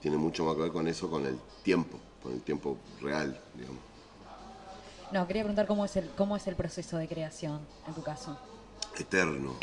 Tiene 0.00 0.16
mucho 0.16 0.44
más 0.44 0.54
que 0.54 0.62
ver 0.62 0.72
con 0.72 0.86
eso, 0.86 1.10
con 1.10 1.26
el 1.26 1.36
tiempo, 1.62 1.98
con 2.26 2.34
el 2.34 2.42
tiempo 2.42 2.76
real, 3.00 3.40
digamos. 3.54 3.78
No, 5.12 5.24
quería 5.28 5.44
preguntar 5.44 5.68
cómo 5.68 5.84
es 5.84 5.94
el 5.94 6.10
cómo 6.16 6.36
es 6.36 6.44
el 6.48 6.56
proceso 6.56 6.96
de 6.96 7.06
creación 7.06 7.60
en 7.86 7.94
tu 7.94 8.02
caso. 8.02 8.36
eterno. 8.98 9.54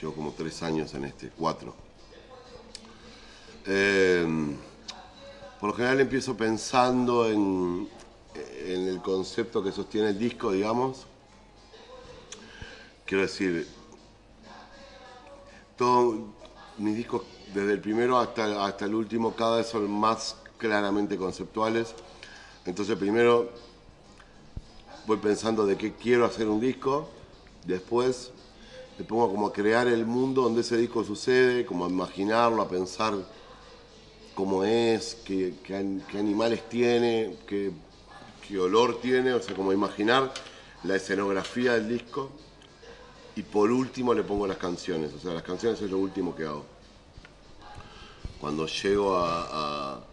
Llevo 0.00 0.14
como 0.14 0.32
tres 0.32 0.62
años 0.62 0.94
en 0.94 1.04
este, 1.04 1.30
cuatro. 1.36 1.74
Eh, 3.66 4.26
por 5.60 5.70
lo 5.70 5.76
general 5.76 6.00
empiezo 6.00 6.34
pensando 6.34 7.28
en, 7.28 7.88
en 8.34 8.88
el 8.88 9.02
concepto 9.02 9.62
que 9.62 9.70
sostiene 9.70 10.10
el 10.10 10.18
disco, 10.18 10.52
digamos. 10.52 11.06
Quiero 13.04 13.22
decir, 13.22 13.68
todo, 15.76 16.32
mis 16.78 16.96
discos, 16.96 17.22
desde 17.52 17.72
el 17.74 17.80
primero 17.80 18.18
hasta, 18.18 18.64
hasta 18.64 18.86
el 18.86 18.94
último, 18.94 19.34
cada 19.34 19.58
vez 19.58 19.66
son 19.66 19.90
más 19.90 20.36
claramente 20.58 21.16
conceptuales. 21.16 21.94
Entonces 22.64 22.96
primero 22.96 23.50
voy 25.06 25.18
pensando 25.18 25.66
de 25.66 25.76
qué 25.76 25.94
quiero 25.94 26.24
hacer 26.24 26.48
un 26.48 26.60
disco, 26.60 27.08
después 27.64 28.32
me 28.98 29.04
pongo 29.04 29.28
como 29.30 29.46
a 29.46 29.52
crear 29.52 29.86
el 29.86 30.04
mundo 30.06 30.42
donde 30.42 30.62
ese 30.62 30.76
disco 30.76 31.04
sucede, 31.04 31.64
como 31.66 31.84
a 31.86 31.88
imaginarlo, 31.88 32.62
a 32.62 32.68
pensar 32.68 33.14
cómo 34.34 34.64
es, 34.64 35.16
qué, 35.24 35.54
qué 35.62 35.76
an- 35.76 36.02
qué 36.08 36.18
animales 36.18 36.68
tiene, 36.68 37.36
qué, 37.46 37.72
olor 38.58 39.00
tiene, 39.00 39.32
o 39.32 39.42
sea, 39.42 39.54
como 39.56 39.72
imaginar 39.72 40.32
la 40.84 40.96
escenografía 40.96 41.74
del 41.74 41.88
disco. 41.88 42.30
Y 43.34 43.42
por 43.42 43.70
último 43.70 44.14
le 44.14 44.22
pongo 44.22 44.46
las 44.46 44.56
canciones, 44.56 45.12
o 45.12 45.18
sea, 45.18 45.32
las 45.34 45.42
canciones 45.42 45.80
es 45.82 45.90
lo 45.90 45.98
último 45.98 46.34
que 46.34 46.44
hago. 46.44 46.64
Cuando 48.40 48.66
llego 48.66 49.16
a- 49.16 50.04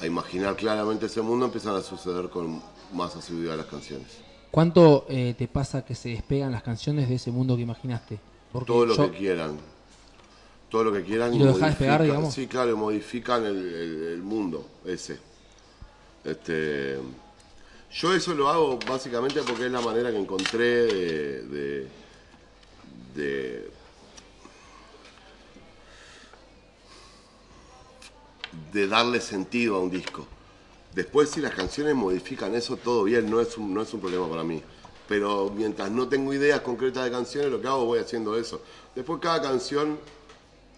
a 0.00 0.06
imaginar 0.06 0.56
claramente 0.56 1.06
ese 1.06 1.20
mundo, 1.22 1.46
empiezan 1.46 1.74
a 1.74 1.82
suceder 1.82 2.28
con 2.28 2.60
más 2.92 3.14
asiduidad 3.16 3.56
las 3.56 3.66
canciones. 3.66 4.06
¿Cuánto 4.50 5.06
eh, 5.08 5.34
te 5.36 5.48
pasa 5.48 5.84
que 5.84 5.94
se 5.94 6.10
despegan 6.10 6.52
las 6.52 6.62
canciones 6.62 7.08
de 7.08 7.16
ese 7.16 7.30
mundo 7.30 7.56
que 7.56 7.62
imaginaste? 7.62 8.18
Porque 8.52 8.66
todo 8.66 8.86
lo 8.86 8.96
yo- 8.96 9.10
que 9.10 9.18
quieran. 9.18 9.56
Todo 10.70 10.84
lo 10.84 10.92
que 10.92 11.04
quieran. 11.04 11.32
¿Y 11.34 11.38
lo 11.38 11.52
despegar, 11.56 12.02
digamos? 12.02 12.34
Sí, 12.34 12.46
claro, 12.46 12.76
modifican 12.76 13.44
el, 13.44 13.56
el- 13.56 14.02
el 14.14 14.22
mundo 14.22 14.66
ese. 14.84 15.18
Este, 16.24 16.98
yo 17.92 18.12
eso 18.14 18.34
lo 18.34 18.48
hago 18.48 18.78
básicamente 18.88 19.40
porque 19.42 19.66
es 19.66 19.72
la 19.72 19.80
manera 19.80 20.10
que 20.10 20.18
encontré 20.18 20.64
de, 20.86 21.42
de, 21.42 21.88
de- 23.14 23.70
de 28.72 28.86
darle 28.88 29.20
sentido 29.20 29.76
a 29.76 29.80
un 29.80 29.90
disco. 29.90 30.26
Después 30.94 31.30
si 31.30 31.40
las 31.40 31.54
canciones 31.54 31.94
modifican 31.94 32.54
eso, 32.54 32.76
todo 32.76 33.04
bien, 33.04 33.30
no 33.30 33.40
es 33.40 33.56
un, 33.58 33.74
no 33.74 33.82
es 33.82 33.92
un 33.92 34.00
problema 34.00 34.28
para 34.28 34.44
mí. 34.44 34.62
Pero 35.08 35.52
mientras 35.54 35.90
no 35.90 36.08
tengo 36.08 36.32
ideas 36.32 36.60
concretas 36.62 37.04
de 37.04 37.10
canciones, 37.10 37.50
lo 37.50 37.60
que 37.60 37.68
hago 37.68 37.84
voy 37.84 37.98
haciendo 37.98 38.36
eso. 38.36 38.60
Después 38.94 39.20
cada 39.20 39.40
canción 39.42 39.98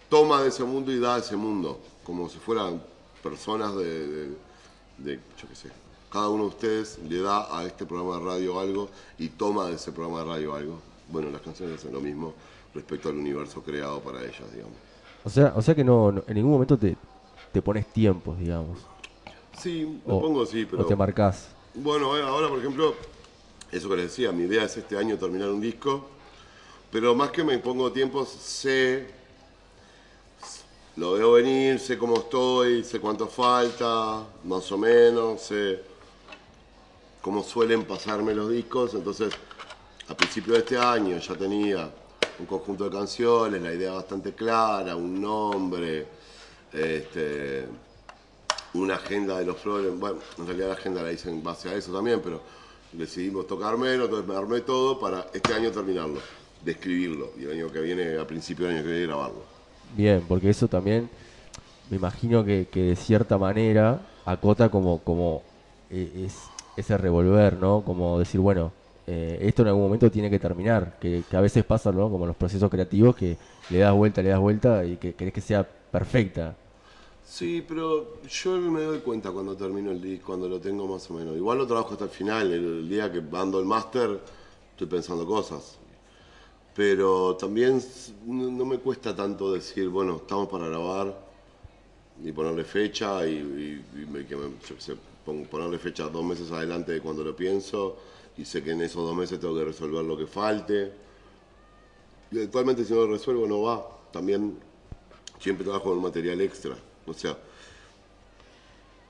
toma 0.09 0.43
de 0.43 0.49
ese 0.49 0.65
mundo 0.65 0.91
y 0.93 0.99
da 0.99 1.17
a 1.17 1.19
ese 1.19 1.37
mundo, 1.37 1.79
como 2.05 2.29
si 2.29 2.39
fueran 2.39 2.83
personas 3.23 3.75
de, 3.77 4.07
de- 4.09 4.37
de- 4.99 5.21
yo 5.41 5.49
qué 5.49 5.55
sé. 5.55 5.69
Cada 6.11 6.29
uno 6.31 6.45
de 6.45 6.49
ustedes 6.49 6.99
le 7.09 7.21
da 7.21 7.57
a 7.57 7.65
este 7.65 7.85
programa 7.87 8.19
de 8.19 8.25
radio 8.25 8.59
algo 8.61 8.89
y 9.19 9.29
toma 9.29 9.67
de 9.67 9.75
ese 9.75 9.93
programa 9.93 10.21
de 10.21 10.25
radio 10.25 10.55
algo. 10.55 10.81
Bueno, 11.11 11.31
las 11.31 11.41
canciones 11.43 11.79
hacen 11.79 11.93
lo 11.93 12.01
mismo 12.01 12.35
respecto 12.75 13.09
al 13.09 13.17
universo 13.17 13.63
creado 13.63 14.01
para 14.01 14.21
ellas, 14.23 14.51
digamos. 14.53 14.75
O 15.25 15.31
sea, 15.31 15.53
o 15.57 15.63
sea 15.63 15.75
que 15.75 15.85
no, 15.85 16.11
no- 16.13 16.25
en 16.27 16.35
ningún 16.35 16.53
momento 16.53 16.77
te, 16.79 16.97
te 17.59 17.63
pones 17.63 17.87
tiempos, 17.93 18.39
digamos. 18.39 18.79
Sí, 19.53 20.03
me 20.07 20.15
O- 20.15 20.21
pongo 20.21 20.47
sí, 20.47 20.65
pero... 20.67 20.83
O 20.83 20.87
te 20.89 20.97
marcás. 20.97 21.55
Bueno, 21.75 22.15
ahora 22.15 22.49
por 22.49 22.59
ejemplo, 22.61 22.97
eso 23.71 23.89
que 23.91 23.97
les 23.97 24.07
decía, 24.07 24.33
mi 24.33 24.45
idea 24.45 24.65
es 24.65 24.77
este 24.77 24.97
año 24.99 25.19
terminar 25.19 25.51
un 25.51 25.61
disco, 25.61 26.11
pero 26.91 27.15
más 27.15 27.31
que 27.31 27.45
me 27.45 27.59
pongo 27.59 27.93
tiempo, 27.93 28.25
sé, 28.27 29.15
lo 30.97 31.13
veo 31.13 31.33
venir, 31.33 31.79
sé 31.79 31.97
cómo 31.97 32.19
estoy, 32.21 32.85
sé 32.85 33.01
cuánto 33.01 33.29
falta, 33.29 34.27
más 34.45 34.71
o 34.73 34.79
menos, 34.79 35.43
sé 35.43 35.81
cómo 37.21 37.43
suelen 37.43 37.85
pasarme 37.87 38.35
los 38.35 38.51
discos, 38.51 38.95
entonces 38.95 39.37
a 40.09 40.17
principio 40.17 40.55
de 40.55 40.61
este 40.61 40.79
año 40.79 41.19
ya 41.19 41.37
tenía 41.37 41.95
un 42.39 42.47
conjunto 42.47 42.85
de 42.85 42.91
canciones, 42.91 43.63
la 43.63 43.75
idea 43.75 43.93
bastante 43.93 44.35
clara, 44.35 44.97
un 44.97 45.21
nombre, 45.21 46.13
este, 46.73 47.67
una 48.75 48.95
agenda 48.95 49.39
de 49.39 49.47
los 49.47 49.57
problemas. 49.57 49.99
Bueno, 49.99 50.19
en 50.39 50.47
realidad 50.47 50.69
la 50.69 50.75
agenda 50.75 51.03
la 51.03 51.13
hice 51.13 51.31
en 51.31 51.43
base 51.43 51.69
a 51.69 51.75
eso 51.75 51.93
también, 51.93 52.21
pero 52.23 52.41
decidimos 52.93 53.47
tocar 53.47 53.77
menos, 53.77 54.07
entonces 54.07 54.29
me 54.29 54.37
armé 54.37 54.61
todo 54.61 54.99
para 54.99 55.27
este 55.33 55.53
año 55.53 55.71
terminarlo, 55.71 56.21
de 56.65 56.73
escribirlo, 56.73 57.33
y 57.39 57.45
el 57.45 57.53
año 57.53 57.73
que 57.73 57.81
viene, 57.81 58.19
a 58.19 58.27
principio 58.27 58.67
del 58.67 58.77
año 58.77 58.85
que 58.85 58.91
viene, 58.91 59.07
grabarlo. 59.07 59.43
Bien, 59.97 60.25
porque 60.27 60.51
eso 60.51 60.69
también 60.69 61.09
me 61.91 61.97
imagino 61.97 62.45
que, 62.45 62.67
de 62.73 62.97
cierta 62.97 63.39
manera 63.39 64.01
acota 64.25 64.69
como, 64.69 64.99
como 65.01 65.43
es, 65.91 66.35
ese 66.77 66.99
revolver, 66.99 67.59
¿no? 67.59 67.83
Como 67.83 68.19
decir, 68.19 68.41
bueno, 68.41 68.73
eh, 69.07 69.39
esto 69.41 69.63
en 69.63 69.69
algún 69.69 69.85
momento 69.85 70.11
tiene 70.11 70.29
que 70.29 70.39
terminar, 70.39 70.99
que, 71.01 71.23
que 71.29 71.37
a 71.37 71.41
veces 71.41 71.65
pasa, 71.65 71.91
¿no? 71.93 72.11
Como 72.11 72.27
los 72.27 72.37
procesos 72.37 72.71
creativos, 72.71 73.17
que 73.17 73.37
le 73.71 73.79
das 73.79 73.95
vuelta, 73.95 74.23
le 74.23 74.29
das 74.29 74.39
vuelta 74.39 74.85
y 74.85 74.97
que 74.97 75.15
querés 75.15 75.33
que 75.33 75.41
sea 75.41 75.67
perfecta. 75.91 76.57
Sí, 77.29 77.63
pero 77.67 78.23
yo 78.27 78.57
me 78.57 78.83
doy 78.83 79.01
cuenta 79.01 79.31
cuando 79.31 79.55
termino 79.55 79.91
el 79.91 80.01
disco, 80.01 80.29
cuando 80.29 80.49
lo 80.49 80.59
tengo 80.59 80.87
más 80.87 81.11
o 81.11 81.15
menos. 81.15 81.37
Igual 81.37 81.59
lo 81.59 81.67
trabajo 81.67 81.93
hasta 81.93 82.05
el 82.05 82.11
final, 82.11 82.51
el, 82.53 82.89
día 82.89 83.13
que 83.13 83.23
ando 83.37 83.61
el 83.61 83.67
máster 83.67 84.19
estoy 84.71 84.87
pensando 84.87 85.27
cosas. 85.27 85.77
Pero 86.75 87.37
también 87.37 87.83
no, 88.25 88.65
me 88.65 88.79
cuesta 88.79 89.15
tanto 89.15 89.53
decir, 89.53 89.89
bueno, 89.89 90.17
estamos 90.17 90.49
para 90.49 90.69
grabar 90.69 91.15
y 92.25 92.33
ponerle 92.33 92.65
fecha 92.65 93.27
y, 93.27 93.85
ponerle 95.51 95.79
fecha 95.79 96.09
dos 96.09 96.25
meses 96.25 96.51
adelante 96.51 96.93
de 96.93 97.01
cuando 97.01 97.23
lo 97.23 97.37
pienso 97.37 97.99
y 98.39 98.45
sé 98.45 98.63
que 98.63 98.71
en 98.71 98.81
esos 98.81 99.05
dos 99.07 99.15
meses 99.15 99.39
tengo 99.39 99.55
que 99.55 99.65
resolver 99.65 100.03
lo 100.05 100.17
que 100.17 100.27
falte. 100.27 100.93
Y 102.31 102.43
actualmente 102.43 102.85
si 102.85 102.95
no 102.95 103.01
lo 103.01 103.13
resuelvo 103.13 103.47
no 103.47 103.63
va. 103.63 103.87
También 104.13 104.57
siempre 105.41 105.65
trabajo 105.65 105.91
con 105.91 106.03
material 106.03 106.41
extra. 106.41 106.77
O 107.07 107.15
sea, 107.15 107.37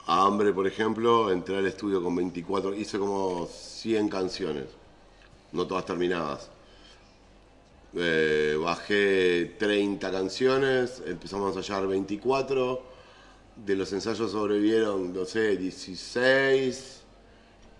a 0.06 0.24
Hambre, 0.26 0.52
por 0.52 0.66
ejemplo, 0.66 1.30
entré 1.30 1.56
al 1.58 1.66
estudio 1.66 2.02
con 2.02 2.14
24, 2.16 2.74
hice 2.74 2.98
como 2.98 3.46
100 3.46 4.08
canciones, 4.08 4.64
no 5.52 5.66
todas 5.66 5.84
terminadas. 5.84 6.50
Eh, 7.94 8.56
bajé 8.62 9.54
30 9.58 10.10
canciones, 10.10 11.02
empezamos 11.06 11.54
a 11.54 11.58
ensayar 11.58 11.86
24, 11.86 12.82
de 13.56 13.76
los 13.76 13.92
ensayos 13.92 14.30
sobrevivieron, 14.30 15.12
no 15.12 15.24
sé, 15.24 15.56
16 15.56 17.02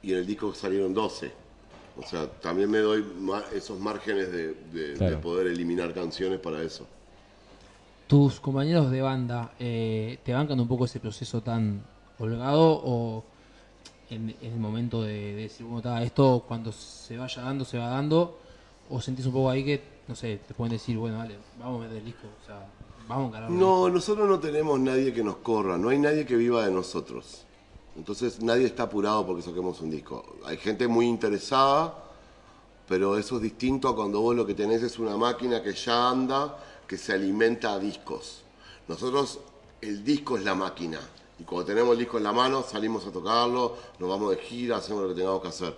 y 0.02 0.12
en 0.12 0.18
el 0.18 0.26
disco 0.26 0.54
salieron 0.54 0.92
12. 0.94 1.30
O 1.96 2.02
sea, 2.02 2.26
también 2.26 2.70
me 2.70 2.78
doy 2.78 3.04
esos 3.54 3.78
márgenes 3.78 4.30
de, 4.32 4.54
de- 4.72 4.88
de 4.90 4.94
Claro. 4.96 5.20
poder 5.20 5.48
eliminar 5.48 5.92
canciones 5.94 6.40
para 6.40 6.62
eso. 6.62 6.86
¿Tus 8.08 8.40
compañeros 8.40 8.90
de 8.90 9.02
banda 9.02 9.52
eh, 9.58 10.18
te 10.24 10.32
bancan 10.32 10.58
un 10.58 10.66
poco 10.66 10.86
ese 10.86 10.98
proceso 10.98 11.42
tan 11.42 11.84
holgado 12.18 12.80
o 12.82 13.22
en, 14.08 14.34
en 14.40 14.52
el 14.54 14.58
momento 14.58 15.02
de, 15.02 15.34
de 15.34 15.42
decir, 15.42 15.66
bueno, 15.66 15.98
esto 15.98 16.42
cuando 16.48 16.72
se 16.72 17.18
vaya 17.18 17.42
dando, 17.42 17.66
se 17.66 17.76
va 17.76 17.88
dando? 17.88 18.38
¿O 18.88 19.02
sentís 19.02 19.26
un 19.26 19.32
poco 19.32 19.50
ahí 19.50 19.62
que, 19.62 19.82
no 20.08 20.16
sé, 20.16 20.40
te 20.48 20.54
pueden 20.54 20.72
decir, 20.72 20.96
bueno, 20.96 21.18
dale, 21.18 21.36
vamos 21.60 21.80
a 21.80 21.82
meter 21.84 21.98
el 21.98 22.06
disco, 22.06 22.26
o 22.42 22.46
sea, 22.46 22.66
vamos 23.06 23.34
a 23.34 23.40
No, 23.50 23.90
nosotros 23.90 24.26
no 24.26 24.40
tenemos 24.40 24.80
nadie 24.80 25.12
que 25.12 25.22
nos 25.22 25.36
corra, 25.36 25.76
no 25.76 25.90
hay 25.90 25.98
nadie 25.98 26.24
que 26.24 26.36
viva 26.36 26.64
de 26.64 26.72
nosotros. 26.72 27.44
Entonces 27.94 28.40
nadie 28.40 28.64
está 28.64 28.84
apurado 28.84 29.26
porque 29.26 29.42
saquemos 29.42 29.82
un 29.82 29.90
disco. 29.90 30.24
Hay 30.46 30.56
gente 30.56 30.88
muy 30.88 31.06
interesada, 31.06 31.94
pero 32.88 33.18
eso 33.18 33.36
es 33.36 33.42
distinto 33.42 33.86
a 33.86 33.94
cuando 33.94 34.22
vos 34.22 34.34
lo 34.34 34.46
que 34.46 34.54
tenés 34.54 34.82
es 34.82 34.98
una 34.98 35.16
máquina 35.18 35.62
que 35.62 35.74
ya 35.74 36.08
anda, 36.08 36.56
que 36.88 36.96
se 36.96 37.12
alimenta 37.12 37.74
a 37.74 37.78
discos. 37.78 38.42
Nosotros, 38.88 39.38
el 39.82 40.02
disco 40.02 40.38
es 40.38 40.44
la 40.44 40.54
máquina. 40.54 40.98
Y 41.38 41.44
cuando 41.44 41.66
tenemos 41.66 41.92
el 41.92 41.98
disco 41.98 42.16
en 42.16 42.24
la 42.24 42.32
mano, 42.32 42.64
salimos 42.64 43.06
a 43.06 43.12
tocarlo, 43.12 43.76
nos 43.98 44.08
vamos 44.08 44.30
de 44.30 44.38
gira, 44.38 44.78
hacemos 44.78 45.02
lo 45.02 45.08
que 45.10 45.14
tengamos 45.14 45.42
que 45.42 45.48
hacer. 45.48 45.76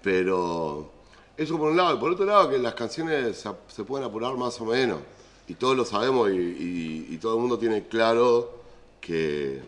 Pero 0.00 0.90
eso 1.36 1.58
por 1.58 1.70
un 1.70 1.76
lado. 1.76 1.96
Y 1.96 1.98
por 1.98 2.12
otro 2.12 2.24
lado, 2.24 2.48
que 2.48 2.58
las 2.58 2.74
canciones 2.74 3.44
se, 3.66 3.84
pueden 3.84 4.06
apurar 4.06 4.36
más 4.36 4.58
o 4.60 4.64
menos. 4.64 5.00
Y 5.48 5.54
todos 5.54 5.76
lo 5.76 5.84
sabemos 5.84 6.30
y, 6.30 7.18
todo 7.20 7.34
el 7.34 7.40
mundo 7.40 7.58
tiene 7.58 7.88
claro 7.88 8.62
que 9.00 9.60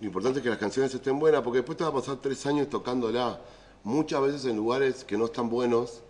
lo 0.00 0.06
importante 0.06 0.38
es 0.38 0.42
que 0.42 0.48
las 0.48 0.58
canciones 0.58 0.94
estén 0.94 1.18
buenas, 1.18 1.42
porque 1.42 1.58
después 1.58 1.76
te 1.76 1.84
va 1.84 1.90
a 1.90 1.92
pasar 1.92 2.16
tres 2.16 2.46
años 2.46 2.70
tocándola. 2.70 3.40
Muchas 3.84 4.22
veces 4.22 4.44
en 4.46 4.56
lugares 4.56 5.04
que 5.04 5.18
no 5.18 5.26
están 5.26 5.50
buenos 5.50 6.02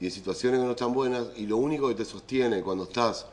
y 0.00 0.06
en 0.06 0.10
situaciones 0.10 0.60
que 0.60 0.64
no 0.66 0.72
están 0.72 0.92
buenas, 0.94 1.26
y 1.36 1.46
lo 1.46 1.56
único 1.58 1.88
que 1.88 1.94
te 1.94 2.04
sostiene 2.04 2.62
cuando 2.62 2.84
estás 2.84 3.26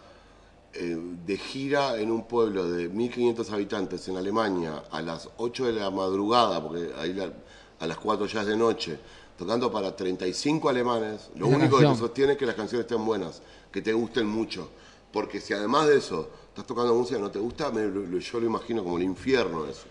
eh, 0.74 0.96
de 1.26 1.38
gira 1.38 1.98
en 1.98 2.12
un 2.12 2.26
pueblo 2.28 2.70
de 2.70 2.90
1500 2.90 3.50
habitantes 3.52 4.08
en 4.10 4.18
Alemania 4.18 4.84
a 4.92 5.02
las 5.02 5.30
8 5.38 5.66
de 5.66 5.74
la 5.74 5.90
madrugada, 5.90 6.62
porque 6.62 6.92
ahí 7.00 7.14
la- 7.14 7.32
a 7.80 7.88
las 7.88 7.98
4 7.98 8.26
ya 8.28 8.42
es 8.42 8.48
de 8.48 8.58
noche, 8.58 9.00
tocando 9.38 9.72
para 9.72 9.96
35 9.96 10.68
alemanes, 10.70 11.30
lo 11.36 11.48
único 11.48 11.78
que 11.78 11.84
te 11.94 12.00
sostiene 12.00 12.34
es 12.34 12.38
que 12.38 12.46
las 12.46 12.56
canciones 12.56 12.86
estén 12.86 13.04
buenas, 13.06 13.42
que 13.72 13.82
te 13.82 13.94
gusten 13.94 14.28
mucho. 14.28 14.70
Porque 15.12 15.40
si 15.40 15.54
además 15.54 15.88
de 15.88 15.98
eso 15.98 16.30
estás 16.50 16.68
tocando 16.68 16.94
música 16.94 17.16
que 17.18 17.24
no 17.24 17.32
te 17.32 17.40
gusta, 17.40 17.72
me- 17.72 18.20
yo 18.20 18.40
lo 18.40 18.46
imagino 18.46 18.84
como 18.84 18.98
el 18.98 19.04
infierno 19.04 19.66
eso. 19.66 19.86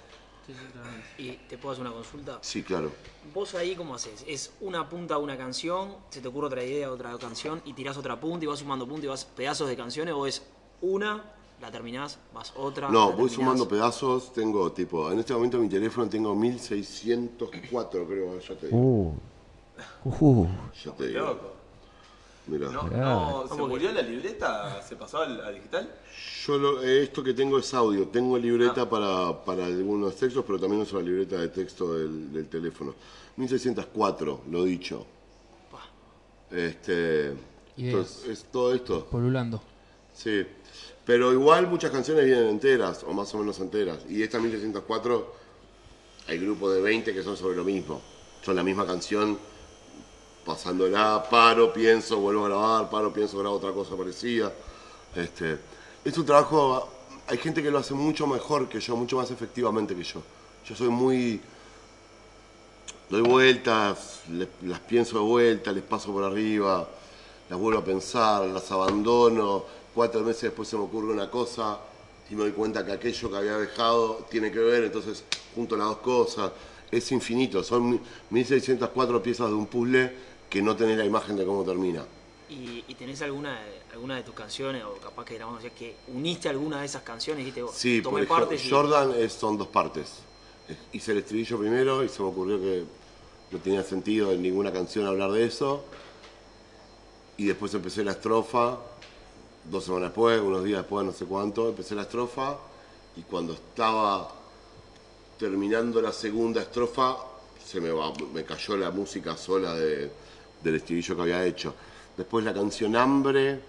Sí, 0.47 0.53
sí, 0.53 0.67
claramente. 0.73 1.07
¿Y 1.19 1.33
te 1.49 1.59
puedo 1.59 1.73
hacer 1.73 1.85
una 1.85 1.95
consulta? 1.95 2.39
Sí, 2.41 2.63
claro. 2.63 2.93
¿Vos 3.35 3.55
ahí 3.55 3.75
cómo 3.75 3.95
haces? 3.95 4.25
¿Es 4.29 4.53
una 4.61 4.89
punta 4.89 5.15
a 5.15 5.19
una 5.19 5.37
canción, 5.37 5.97
se 6.11 6.21
te 6.21 6.29
ocurre 6.29 6.47
otra 6.47 6.65
idea, 6.65 6.91
otra 6.91 7.17
canción, 7.19 7.61
y 7.65 7.73
tirás 7.73 7.97
otra 7.97 8.19
punta 8.21 8.45
y 8.45 8.49
vas 8.49 8.61
sumando 8.61 8.87
punta 8.87 9.07
y 9.07 9.09
vas 9.09 9.25
pedazos 9.25 9.69
de 9.69 9.77
canciones? 9.77 10.15
¿O 10.15 10.27
es 10.27 10.43
una, 10.83 11.25
la 11.61 11.71
terminás, 11.71 12.19
vas 12.33 12.53
otra? 12.57 12.89
No, 12.91 13.07
voy 13.07 13.11
terminás? 13.13 13.35
sumando 13.35 13.69
pedazos. 13.69 14.33
Tengo 14.33 14.71
tipo, 14.73 15.11
en 15.11 15.19
este 15.19 15.35
momento 15.35 15.57
en 15.57 15.65
mi 15.65 15.69
teléfono 15.69 16.09
tengo 16.09 16.35
1604, 16.35 18.07
creo. 18.07 18.39
Ya 18.39 18.55
te 18.55 18.67
digo. 18.67 18.79
Uh. 18.79 19.15
Uh. 20.05 20.47
ya 20.85 20.93
te 20.93 21.09
digo. 21.09 21.56
No, 22.47 22.83
Mirá. 22.85 23.01
no, 23.01 23.45
¿Se 23.49 23.61
murió 23.63 23.91
la 23.93 24.03
libreta? 24.03 24.81
¿Se 24.83 24.95
pasó 24.97 25.19
al, 25.23 25.41
al 25.41 25.55
digital? 25.55 25.91
Yo 26.47 26.57
lo- 26.59 26.83
eh, 26.83 27.03
esto 27.03 27.23
que 27.25 27.35
tengo 27.35 27.59
es 27.59 27.75
audio. 27.75 28.07
Tengo 28.09 28.39
libreta 28.39 28.89
para, 28.89 29.45
para 29.45 29.67
algunos 29.67 30.15
textos, 30.17 30.45
pero 30.47 30.59
también 30.61 30.83
uso 30.83 30.97
la 30.97 31.03
libreta 31.03 31.39
de 31.39 31.49
texto 31.49 31.95
del, 31.95 32.33
del 32.33 32.49
teléfono. 32.49 32.95
1604, 33.37 34.43
lo 34.51 34.65
dicho. 34.65 35.05
Este, 36.51 37.33
Ideas. 37.77 37.95
entonces, 37.95 38.29
es 38.29 38.45
todo 38.53 38.75
esto. 38.75 39.07
Polulando. 39.07 39.61
Sí. 40.15 40.47
Pero 41.05 41.33
igual 41.33 41.67
muchas 41.69 41.91
canciones 41.91 42.25
vienen 42.25 42.49
enteras, 42.49 43.05
o 43.07 43.13
más 43.13 43.33
o 43.35 43.39
menos 43.39 43.59
enteras. 43.61 43.99
Y 44.09 44.23
esta 44.23 44.39
1604, 44.39 45.35
hay 46.29 46.39
grupos 46.39 46.75
de 46.75 46.81
20 46.81 47.13
que 47.13 47.23
son 47.23 47.37
sobre 47.37 47.57
lo 47.57 47.65
mismo. 47.65 48.01
Son 48.43 48.55
la 48.57 48.63
misma 48.63 48.87
canción, 48.87 49.39
pasándola, 50.47 51.27
paro, 51.29 51.73
pienso, 51.73 52.19
vuelvo 52.19 52.45
a 52.47 52.49
grabar, 52.49 52.91
paro, 52.91 53.13
pienso, 53.13 53.39
grabo 53.39 53.57
otra 53.57 53.73
cosa 53.73 53.97
parecida. 53.97 54.53
Este, 55.15 55.59
es 56.05 56.17
un 56.17 56.25
trabajo, 56.25 56.89
hay 57.27 57.37
gente 57.39 57.63
que 57.63 57.71
lo 57.71 57.79
hace 57.79 57.95
mucho 57.95 58.27
mejor 58.27 58.69
que 58.69 58.81
yo, 58.81 58.97
mucho 58.97 59.17
más 59.17 59.31
efectivamente 59.31 59.95
que 59.95 60.05
yo. 60.05 60.23
Yo 60.65 60.77
soy 60.77 60.89
muy... 60.89 61.41
Doy 63.09 63.23
vueltas, 63.23 64.23
las 64.63 64.81
pienso 64.81 65.19
de 65.19 65.25
vuelta, 65.25 65.71
les 65.73 65.85
paso 65.85 66.13
por 66.13 66.25
arriba, 66.25 66.89
las 67.49 67.59
vuelvo 67.59 67.79
a 67.79 67.85
pensar, 67.85 68.45
las 68.47 68.69
abandono, 68.73 69.65
cuatro 69.95 70.23
meses 70.23 70.43
después 70.43 70.67
se 70.69 70.77
me 70.77 70.83
ocurre 70.83 71.13
una 71.13 71.31
cosa 71.31 71.79
y 72.29 72.35
me 72.35 72.43
doy 72.43 72.51
cuenta 72.51 72.85
que 72.85 72.91
aquello 72.91 73.31
que 73.31 73.37
había 73.37 73.59
dejado 73.59 74.27
tiene 74.29 74.51
que 74.51 74.59
ver, 74.59 74.85
entonces 74.85 75.23
junto 75.55 75.77
las 75.77 75.87
dos 75.87 75.99
cosas. 75.99 76.51
Es 76.91 77.11
infinito, 77.13 77.63
son 77.63 77.91
mi- 77.91 78.01
1604 78.31 79.23
piezas 79.23 79.49
de 79.51 79.55
un 79.55 79.67
puzzle 79.67 80.13
que 80.49 80.63
no 80.63 80.77
tenés 80.77 80.97
la 80.99 81.05
imagen 81.05 81.37
de 81.37 81.45
cómo 81.45 81.65
termina. 81.65 82.05
¿Y, 82.49 82.85
y 82.87 82.95
tenés 82.95 83.21
alguna 83.23 83.61
de, 83.61 83.83
alguna 83.93 84.17
de 84.17 84.23
tus 84.23 84.35
canciones, 84.35 84.85
o 84.85 84.95
capaz 85.01 85.25
que 85.25 85.37
sea, 85.37 85.71
que 85.71 85.97
uniste 86.09 86.49
alguna 86.49 86.81
de 86.81 86.87
esas 86.87 87.03
canciones 87.03 87.43
y 87.43 87.47
dijiste, 87.47 87.65
Sí, 87.75 88.01
por 88.01 88.13
tomé 88.13 88.23
ejemplo, 88.23 88.47
partes 88.47 88.65
y- 88.65 88.71
Jordan 88.71 89.13
es- 89.17 89.33
son 89.33 89.59
dos 89.59 89.69
partes. 89.69 90.13
Eh, 90.69 90.77
Hice 90.93 91.13
el 91.13 91.19
estribillo 91.19 91.59
primero 91.59 92.05
y 92.05 92.09
se 92.09 92.23
me 92.23 92.29
ocurrió 92.29 92.61
que 92.61 92.85
no 93.51 93.59
tenía 93.59 93.83
sentido 93.83 94.33
en 94.33 94.43
ninguna 94.43 94.73
canción 94.73 95.07
hablar 95.07 95.33
de 95.33 95.45
eso. 95.45 95.85
Y 97.37 97.47
después 97.47 97.75
empecé 97.75 98.03
la 98.05 98.13
estrofa, 98.13 98.79
dos 99.65 99.85
semanas 99.85 100.11
después, 100.11 100.41
unos 100.41 100.65
días 100.65 100.79
después, 100.79 101.05
no 101.05 101.13
sé 101.13 101.25
cuánto, 101.27 101.69
empecé 101.69 101.95
la 101.97 102.03
estrofa 102.03 102.57
y 103.17 103.23
cuando 103.23 103.55
estaba 103.55 104.33
terminando 105.39 106.01
la 106.01 106.13
segunda 106.13 106.63
estrofa, 106.63 107.17
se 107.65 107.81
me, 107.81 107.91
va- 107.91 108.13
me 108.33 108.45
cayó 108.45 108.77
la 108.77 108.91
música 108.91 109.37
sola 109.37 109.75
de- 109.75 110.11
del 110.63 110.77
estribillo 110.77 111.17
que 111.17 111.23
había 111.23 111.45
hecho. 111.45 111.75
Después 112.17 112.45
la 112.45 112.55
canción 112.55 112.97
Hambre, 112.97 113.61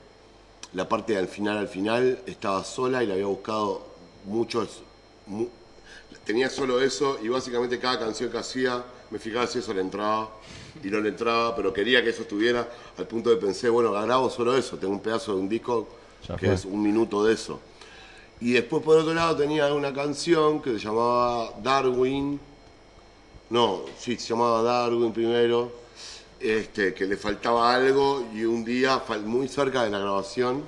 la 0.73 0.87
parte 0.87 1.17
al 1.17 1.27
final 1.27 1.57
al 1.57 1.67
final 1.67 2.19
estaba 2.25 2.63
sola 2.63 3.03
y 3.03 3.07
la 3.07 3.13
había 3.13 3.25
buscado 3.27 3.85
muchos 4.25 4.81
mu- 5.25 5.47
tenía 6.25 6.49
solo 6.49 6.81
eso 6.81 7.17
y 7.23 7.29
básicamente 7.29 7.79
cada 7.79 7.99
canción 7.99 8.29
que 8.29 8.37
hacía 8.37 8.83
me 9.09 9.19
fijaba 9.19 9.47
si 9.47 9.59
eso 9.59 9.73
le 9.73 9.79
entraba 9.81 10.29
y 10.83 10.87
no 10.89 10.99
le 10.99 11.09
entraba 11.09 11.55
pero 11.55 11.71
quería 11.71 12.03
que 12.03 12.09
eso 12.09 12.23
estuviera 12.23 12.67
al 12.97 13.07
punto 13.07 13.29
de 13.29 13.37
pensé 13.37 13.69
bueno 13.69 13.91
grabo 13.93 14.29
solo 14.29 14.57
eso 14.57 14.77
tengo 14.77 14.93
un 14.93 14.99
pedazo 14.99 15.33
de 15.35 15.39
un 15.39 15.47
disco 15.47 15.87
que 16.37 16.51
es 16.53 16.65
un 16.65 16.81
minuto 16.81 17.23
de 17.23 17.33
eso. 17.33 17.59
Y 18.41 18.51
después 18.51 18.83
por 18.83 18.97
otro 18.97 19.13
lado 19.13 19.37
tenía 19.37 19.73
una 19.73 19.93
canción 19.93 20.61
que 20.61 20.71
se 20.73 20.79
llamaba 20.79 21.53
Darwin. 21.63 22.39
No 23.49 23.81
sí 23.97 24.17
se 24.17 24.27
llamaba 24.29 24.61
Darwin 24.61 25.13
primero 25.13 25.71
este, 26.39 26.93
que 26.93 27.05
le 27.05 27.17
faltaba 27.17 27.73
algo 27.73 28.27
y 28.33 28.45
un 28.45 28.63
día, 28.63 29.01
muy 29.25 29.47
cerca 29.47 29.83
de 29.83 29.89
la 29.89 29.99
grabación, 29.99 30.63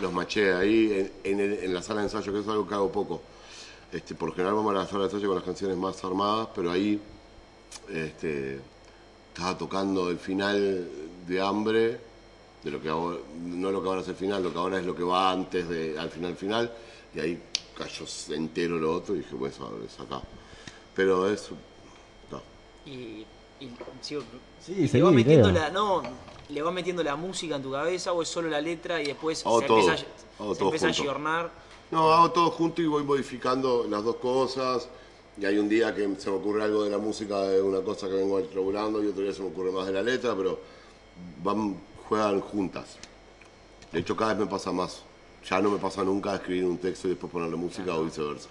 los 0.00 0.12
maché 0.12 0.52
ahí 0.52 1.10
en, 1.24 1.72
la 1.72 1.82
sala 1.82 2.00
de 2.00 2.06
ensayo, 2.06 2.32
que 2.32 2.40
es 2.40 2.48
algo 2.48 2.66
que 2.66 2.74
hago 2.74 2.90
poco. 2.90 3.22
Este, 3.92 4.14
por 4.14 4.34
general 4.34 4.54
vamos 4.54 4.74
a 4.74 4.78
la 4.78 4.86
sala 4.86 5.00
de 5.00 5.04
ensayo 5.06 5.28
con 5.28 5.36
las 5.36 5.44
canciones 5.44 5.76
más 5.76 6.02
armadas, 6.04 6.48
pero 6.54 6.70
ahí 6.70 7.00
este, 7.88 8.60
estaba 9.32 9.56
tocando 9.56 10.10
el 10.10 10.18
final 10.18 10.88
de 11.26 11.40
Hambre, 11.40 12.00
de 12.62 12.70
lo 12.70 12.82
que 12.82 12.88
ahora, 12.88 13.18
no 13.38 13.70
lo 13.70 13.82
que 13.82 13.88
ahora 13.88 14.00
es 14.00 14.08
el 14.08 14.16
final, 14.16 14.42
lo 14.42 14.52
que 14.52 14.58
ahora 14.58 14.78
es 14.78 14.84
lo 14.84 14.94
que 14.96 15.04
va 15.04 15.30
antes 15.30 15.68
de, 15.68 15.98
al 15.98 16.10
final 16.10 16.36
final, 16.36 16.72
y 17.14 17.20
ahí 17.20 17.42
cayó 17.76 18.04
entero 18.30 18.78
lo 18.78 18.94
otro 18.94 19.14
y 19.14 19.18
dije, 19.18 19.36
eso 19.46 19.78
es 19.84 20.00
acá. 20.00 20.20
Pero 20.94 21.28
es... 21.30 21.50
no. 22.30 22.42
Y, 22.90 23.24
y 23.60 23.68
sigo- 24.02 24.22
Sí, 24.60 24.72
y 24.72 24.80
le 24.82 24.88
seguí, 24.88 25.02
vas 25.02 25.12
metiendo 25.12 25.50
la, 25.50 25.70
no, 25.70 26.02
le 26.48 26.62
vas 26.62 26.72
metiendo 26.74 27.02
la 27.02 27.16
música 27.16 27.56
en 27.56 27.62
tu 27.62 27.72
cabeza 27.72 28.12
o 28.12 28.22
es 28.22 28.28
solo 28.28 28.48
la 28.48 28.60
letra 28.60 29.00
y 29.02 29.06
después 29.06 29.44
Hago 29.46 29.60
se 29.60 29.66
todo, 29.66 29.78
empieza, 29.80 30.04
a- 30.38 30.42
hago 30.42 30.54
se 30.54 30.58
todo 30.58 30.68
empieza 30.68 30.86
a 30.86 30.88
junto. 30.90 31.02
giornar. 31.02 31.50
No, 31.90 32.12
hago 32.12 32.30
todo 32.32 32.50
junto 32.50 32.82
y 32.82 32.86
voy 32.86 33.04
modificando 33.04 33.86
las 33.88 34.02
dos 34.02 34.16
cosas. 34.16 34.88
Y 35.38 35.44
hay 35.44 35.58
un 35.58 35.68
día 35.68 35.94
que 35.94 36.08
se 36.18 36.30
me 36.30 36.36
ocurre 36.36 36.64
algo 36.64 36.82
de 36.84 36.90
la 36.90 36.98
música 36.98 37.42
de 37.42 37.60
una 37.60 37.80
cosa 37.82 38.08
que 38.08 38.14
vengo 38.14 38.40
laburando 38.54 39.02
y 39.04 39.08
otro 39.08 39.22
día 39.22 39.34
se 39.34 39.42
me 39.42 39.48
ocurre 39.48 39.70
más 39.70 39.86
de 39.86 39.92
la 39.92 40.02
letra, 40.02 40.34
pero 40.34 40.58
van, 41.42 41.78
juegan 42.08 42.40
juntas. 42.40 42.96
De 43.92 44.00
hecho, 44.00 44.16
cada 44.16 44.32
vez 44.32 44.40
me 44.44 44.50
pasa 44.50 44.72
más. 44.72 45.02
Ya 45.48 45.60
no 45.60 45.70
me 45.70 45.78
pasa 45.78 46.02
nunca 46.02 46.34
escribir 46.34 46.64
un 46.64 46.78
texto 46.78 47.06
y 47.06 47.10
después 47.10 47.30
ponerle 47.30 47.56
música 47.56 47.94
o 47.94 48.02
viceversa. 48.04 48.48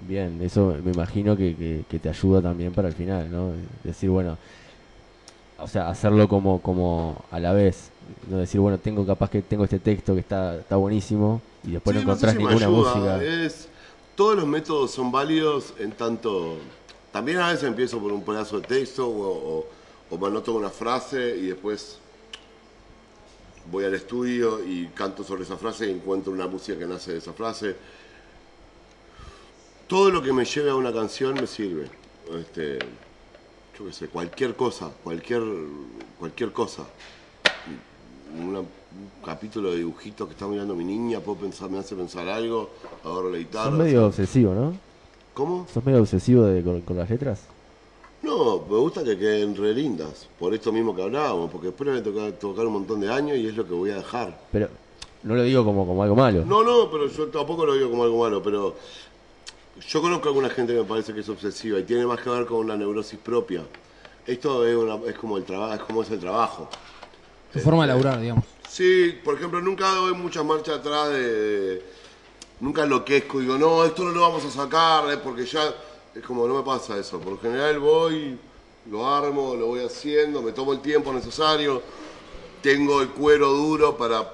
Bien, 0.00 0.40
eso 0.42 0.76
me 0.82 0.92
imagino 0.92 1.36
que, 1.36 1.56
que- 1.56 1.84
que 1.88 1.98
te 2.00 2.08
ayuda 2.08 2.40
también 2.42 2.72
para 2.74 2.88
el 2.88 2.94
final, 2.94 3.30
¿no? 3.30 3.52
Decir, 3.82 4.10
bueno, 4.10 4.38
o 5.56 5.66
sea, 5.66 5.88
hacerlo 5.88 6.28
como, 6.28 6.62
como 6.62 7.24
a 7.30 7.40
la 7.40 7.52
vez. 7.52 7.92
No 8.28 8.38
decir, 8.38 8.60
bueno, 8.60 8.78
tengo 8.80 9.04
capaz 9.06 9.30
que 9.30 9.42
tengo 9.42 9.64
este 9.64 9.80
texto 9.80 10.14
que 10.14 10.20
está, 10.20 10.60
está 10.60 10.76
buenísimo 10.76 11.42
y 11.62 11.72
después 11.72 11.96
Sí, 11.96 12.04
no 12.04 12.16
sé 12.16 12.26
encontrás 12.26 12.28
si 12.28 12.38
ninguna 12.38 12.70
música. 12.70 13.28
Es, 13.46 13.68
todos 14.14 14.36
los 14.36 14.46
métodos 14.46 14.90
son 14.92 15.10
válidos 15.10 15.74
en 15.78 15.96
tanto... 15.96 16.58
También 17.10 17.38
a 17.38 17.48
veces 17.48 17.64
empiezo 17.64 18.00
por 18.00 18.12
un 18.12 18.24
pedazo 18.24 18.60
de 18.60 18.66
texto 18.66 19.08
o, 19.08 19.60
o, 19.60 19.70
o 20.10 20.18
me 20.18 20.26
anoto 20.26 20.54
una 20.54 20.70
frase 20.70 21.36
y 21.38 21.46
después 21.46 22.02
voy 23.64 23.84
al 23.84 23.94
estudio 23.94 24.64
y 24.64 24.88
canto 24.88 25.22
sobre 25.24 25.42
esa 25.42 25.56
frase 25.56 25.86
y 25.88 25.90
encuentro 25.92 26.32
una 26.32 26.46
música 26.46 26.78
que 26.78 26.86
nace 26.86 27.12
de 27.12 27.18
esa 27.18 27.32
frase. 27.32 27.76
Todo 29.88 30.10
lo 30.10 30.22
que 30.22 30.32
me 30.32 30.44
lleve 30.44 30.70
a 30.70 30.74
una 30.76 30.92
canción 30.92 31.40
me 31.40 31.46
sirve. 31.46 31.90
Este, 32.38 32.82
yo 33.78 33.86
qué 33.86 33.92
sé, 33.92 34.08
cualquier 34.08 34.54
cosa, 34.54 34.90
cualquier, 35.02 35.42
cualquier 36.18 36.52
cosa. 36.52 36.86
Una- 38.30 38.60
un 38.60 39.10
capítulo 39.24 39.70
de 39.70 39.78
dibujitos 39.78 40.26
que 40.28 40.32
está 40.34 40.46
mirando 40.46 40.74
mi 40.74 40.84
niña, 40.84 41.20
puedo 41.20 41.38
pensar, 41.38 41.70
me 41.70 41.78
hace 41.78 41.94
pensar 41.96 42.28
algo, 42.28 42.70
agarro 43.02 43.30
la 43.30 43.38
guitarra. 43.38 43.70
Sos 43.70 43.78
medio 43.78 44.06
obsesivo, 44.06 44.54
¿no? 44.54 44.78
¿Cómo? 45.34 45.66
¿Sos 45.72 45.84
medio 45.84 46.00
obsesivo 46.00 46.42
de- 46.44 46.62
con, 46.62 46.82
con 46.82 46.96
las 46.96 47.08
letras? 47.08 47.46
No, 48.22 48.66
me 48.68 48.76
gusta 48.78 49.04
que 49.04 49.16
queden 49.16 49.54
re 49.56 49.72
lindas, 49.72 50.28
por 50.38 50.52
esto 50.52 50.72
mismo 50.72 50.94
que 50.94 51.02
hablábamos, 51.02 51.50
porque 51.50 51.68
después 51.68 51.88
me 51.90 52.02
toca 52.02 52.30
tocar 52.38 52.66
un 52.66 52.72
montón 52.74 53.00
de 53.00 53.10
años 53.10 53.38
y 53.38 53.46
es 53.46 53.56
lo 53.56 53.64
que 53.66 53.72
voy 53.74 53.90
a 53.90 53.96
dejar. 53.96 54.38
Pero 54.52 54.68
no 55.22 55.34
lo 55.34 55.42
digo 55.44 55.64
como, 55.64 55.86
como 55.86 56.02
algo 56.02 56.16
malo. 56.16 56.44
No, 56.44 56.62
no, 56.64 56.90
pero 56.90 57.06
yo 57.06 57.28
tampoco 57.28 57.64
lo 57.64 57.74
digo 57.74 57.90
como 57.90 58.04
algo 58.04 58.18
malo, 58.18 58.42
pero 58.42 58.76
yo 59.86 60.00
conozco 60.00 60.26
a 60.26 60.28
alguna 60.30 60.50
gente 60.50 60.72
que 60.72 60.80
me 60.80 60.84
parece 60.84 61.12
que 61.14 61.20
es 61.20 61.28
obsesiva 61.28 61.78
y 61.78 61.84
tiene 61.84 62.06
más 62.06 62.20
que 62.20 62.30
ver 62.30 62.46
con 62.46 62.58
una 62.58 62.76
neurosis 62.76 63.18
propia. 63.18 63.62
Esto 64.26 64.66
es, 64.66 64.76
una- 64.76 64.98
es 65.06 65.16
como 65.16 65.36
el 65.38 65.44
trabajo, 65.44 65.74
es 65.74 65.80
como 65.80 66.02
es 66.02 66.10
el 66.10 66.20
trabajo. 66.20 66.68
Tu 67.52 67.60
forma 67.60 67.82
de 67.82 67.88
laburar, 67.88 68.20
digamos. 68.20 68.44
Sí, 68.68 69.18
por 69.24 69.34
ejemplo, 69.36 69.60
nunca 69.60 69.88
doy 69.94 70.12
mucha 70.14 70.42
marcha 70.42 70.74
atrás 70.74 71.10
de, 71.10 71.20
de- 71.32 71.98
Nunca 72.60 72.82
enloquezco 72.82 73.38
y 73.38 73.42
digo, 73.44 73.56
no, 73.56 73.84
esto 73.84 74.02
no 74.04 74.10
lo 74.10 74.20
vamos 74.20 74.44
a 74.44 74.50
sacar, 74.50 75.08
eh, 75.12 75.16
porque 75.22 75.46
ya... 75.46 75.72
Es 76.14 76.24
como, 76.24 76.48
no 76.48 76.54
me 76.54 76.62
pasa 76.64 76.98
eso. 76.98 77.20
Por 77.20 77.34
lo 77.34 77.38
general 77.38 77.78
voy, 77.78 78.36
lo 78.90 79.06
armo, 79.08 79.54
lo 79.54 79.66
voy 79.66 79.80
haciendo, 79.84 80.42
me 80.42 80.50
tomo 80.50 80.72
el 80.72 80.80
tiempo 80.80 81.12
necesario, 81.12 81.80
tengo 82.60 83.00
el 83.00 83.10
cuero 83.10 83.50
duro 83.52 83.96
para 83.96 84.28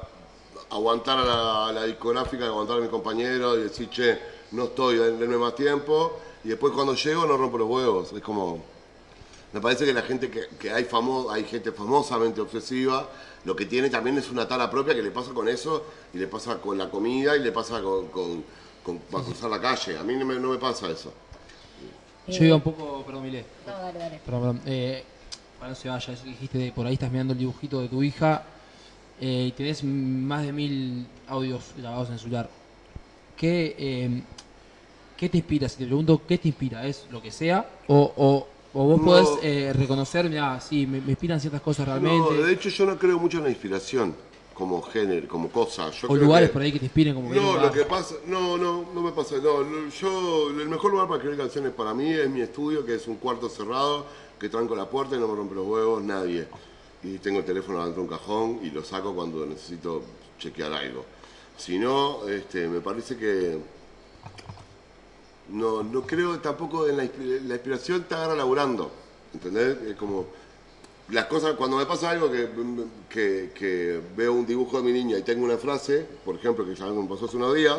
aguantar 0.71 1.19
a 1.19 1.25
la, 1.25 1.67
a 1.69 1.73
la 1.73 1.85
discográfica, 1.85 2.47
aguantar 2.47 2.79
a 2.79 2.81
mis 2.81 2.89
compañeros 2.89 3.59
y 3.59 3.63
decir, 3.65 3.91
che, 3.91 4.19
no 4.55 4.65
estoy, 4.65 4.97
denme 4.97 5.37
más 5.37 5.55
tiempo. 5.55 6.19
Y 6.45 6.49
después 6.49 6.73
cuando 6.73 6.95
llego 6.95 7.27
no 7.27 7.37
rompo 7.37 7.59
los 7.59 7.69
huevos. 7.69 8.13
Es 8.13 8.23
como... 8.23 8.63
Me 9.53 9.61
parece 9.61 9.85
que 9.85 9.93
la 9.93 10.03
gente 10.03 10.31
que, 10.31 10.49
que 10.59 10.71
hay 10.73 10.83
famo, 10.85 11.31
hay 11.31 11.45
gente 11.45 11.71
famosamente 11.71 12.41
obsesiva, 12.41 13.09
lo 13.45 13.55
que 13.55 13.67
tiene 13.67 13.89
también 13.89 14.19
es 14.19 14.29
una 14.29 14.49
tala 14.49 14.69
propia 14.69 14.97
que 14.97 15.03
le 15.03 15.13
pasa 15.13 15.33
con 15.33 15.49
eso, 15.49 15.85
y 16.13 16.19
le 16.19 16.27
pasa 16.27 16.61
con 16.61 16.77
la 16.77 16.91
comida, 16.91 17.37
y 17.37 17.41
le 17.41 17.53
pasa 17.53 17.81
con, 17.81 18.09
con, 18.09 18.45
con- 18.83 18.99
para 18.99 19.23
cruzar 19.23 19.51
la 19.51 19.61
calle. 19.61 19.97
A 19.97 20.03
mí 20.03 20.17
no 20.17 20.27
me, 20.27 20.41
no 20.41 20.49
me 20.49 20.59
pasa 20.59 20.91
eso. 20.91 21.13
Yo 22.27 22.45
iba 22.45 22.57
un 22.57 22.63
poco, 22.63 23.05
perdón, 23.07 23.23
Milé. 23.23 23.45
No, 23.65 23.73
dale, 23.75 23.99
dale. 23.99 24.21
Perdón, 24.25 24.41
perdón. 24.41 24.61
Eh, 24.67 25.05
para 25.61 25.71
no 25.71 25.77
se 25.77 25.89
vaya, 25.89 26.13
eso 26.13 26.25
que 26.25 26.31
dijiste 26.31 26.59
de 26.59 26.73
por 26.73 26.87
ahí 26.87 26.95
estás 26.95 27.13
mirando 27.13 27.33
el 27.35 27.39
dibujito 27.39 27.81
de 27.81 27.89
tu 27.89 28.03
hija 28.03 28.43
eh, 29.21 29.47
y 29.49 29.53
tenés 29.53 29.85
más 29.85 30.45
de 30.45 30.53
mil 30.53 31.07
audios 31.29 31.63
grabados 31.79 32.09
en 32.09 32.15
el 32.15 32.19
celular. 32.19 32.51
¿Qué, 33.37 33.77
eh, 33.79 34.23
¿Qué 35.17 35.29
te 35.29 35.39
inspira? 35.39 35.69
Si 35.69 35.79
te 35.79 35.87
pregunto, 35.87 36.23
¿qué 36.27 36.39
te 36.39 36.49
inspira? 36.49 36.87
¿Es 36.87 37.07
lo 37.11 37.23
que 37.23 37.31
sea? 37.31 37.69
¿O, 37.89 38.13
o, 38.17 38.47
o 38.73 38.85
vos 38.85 38.99
No. 38.99 39.05
podés 39.05 39.29
eh, 39.43 39.73
reconocer, 39.73 40.29
mira, 40.29 40.61
sí, 40.61 40.87
me, 40.87 41.01
me 41.01 41.11
inspiran 41.11 41.41
ciertas 41.41 41.61
cosas 41.63 41.87
realmente? 41.87 42.31
No, 42.35 42.43
de 42.43 42.53
hecho 42.53 42.69
yo 42.69 42.87
no 42.87 42.99
creo 42.99 43.19
mucho 43.19 43.39
en 43.39 43.45
la 43.45 43.51
inspiración 43.51 44.15
como 44.55 44.83
género, 44.83 45.27
como 45.29 45.49
cosa. 45.51 45.91
Yo 45.91 46.07
o 46.09 46.13
creo 46.13 46.25
lugares 46.25 46.49
que- 46.49 46.53
por 46.53 46.63
ahí 46.63 46.73
que 46.73 46.79
te 46.79 46.85
inspiren 46.87 47.15
como 47.15 47.31
que 47.31 47.37
No, 47.37 47.57
lo 47.57 47.73
que 47.73 47.85
pasa, 47.85 48.17
no, 48.27 48.57
no, 48.59 48.85
no 48.93 49.03
me 49.03 49.13
pasa. 49.13 49.37
No, 49.43 49.63
no, 49.65 49.89
yo, 49.89 50.51
el 50.51 50.69
mejor 50.69 50.91
lugar 50.93 51.07
para 51.07 51.19
escribir 51.19 51.39
canciones 51.39 51.73
para 51.73 51.95
mí 51.95 52.13
es 52.13 52.29
mi 52.29 52.41
estudio, 52.41 52.85
que 52.85 52.95
es 52.97 53.07
un 53.09 53.17
cuarto 53.17 53.49
cerrado, 53.49 54.07
que 54.39 54.49
tranco 54.49 54.75
la 54.77 54.89
puerta 54.89 55.17
y 55.17 55.21
no 55.21 55.29
me 55.29 55.35
rompe 55.37 55.55
los 55.55 55.67
huevos 55.67 56.03
nadie. 56.03 56.47
Y 57.03 57.19
tengo 57.19 57.39
el 57.41 57.45
teléfono 57.45 57.85
dentro 57.85 58.03
de 58.03 58.09
un 58.09 58.17
cajón 58.17 58.61
y 58.63 58.71
lo 58.71 58.83
saco 58.83 59.15
cuando 59.15 59.45
necesito 59.47 60.03
chequear 60.39 60.73
algo. 60.73 61.05
Si 61.57 61.79
no, 61.79 62.27
este, 62.29 62.67
me 62.69 62.81
parece 62.81 63.17
que 63.17 63.59
no, 65.51 65.83
no 65.83 66.03
creo 66.03 66.39
tampoco 66.41 66.89
en 66.89 66.97
la, 66.97 67.09
la 67.47 67.55
inspiración 67.55 68.05
te 68.05 68.15
agarra 68.15 68.35
laburando. 68.35 68.91
¿Entendés? 69.33 69.79
Es 69.83 69.97
como 69.97 70.27
las 71.11 71.27
cosas, 71.27 71.55
cuando 71.55 71.77
me 71.77 71.85
pasa 71.85 72.11
algo 72.11 72.31
que, 72.31 72.49
que, 73.11 73.51
que 73.55 74.01
veo 74.17 74.33
un 74.33 74.47
dibujo 74.47 74.79
de 74.79 74.85
mi 74.85 74.93
niña 74.93 75.19
y 75.19 75.23
tengo 75.23 75.45
una 75.45 75.59
frase, 75.59 76.07
por 76.25 76.37
ejemplo, 76.37 76.65
que 76.65 76.75
ya 76.75 76.87
me 76.87 77.07
pasó 77.07 77.27
hace 77.27 77.37
unos 77.37 77.55
días, 77.55 77.77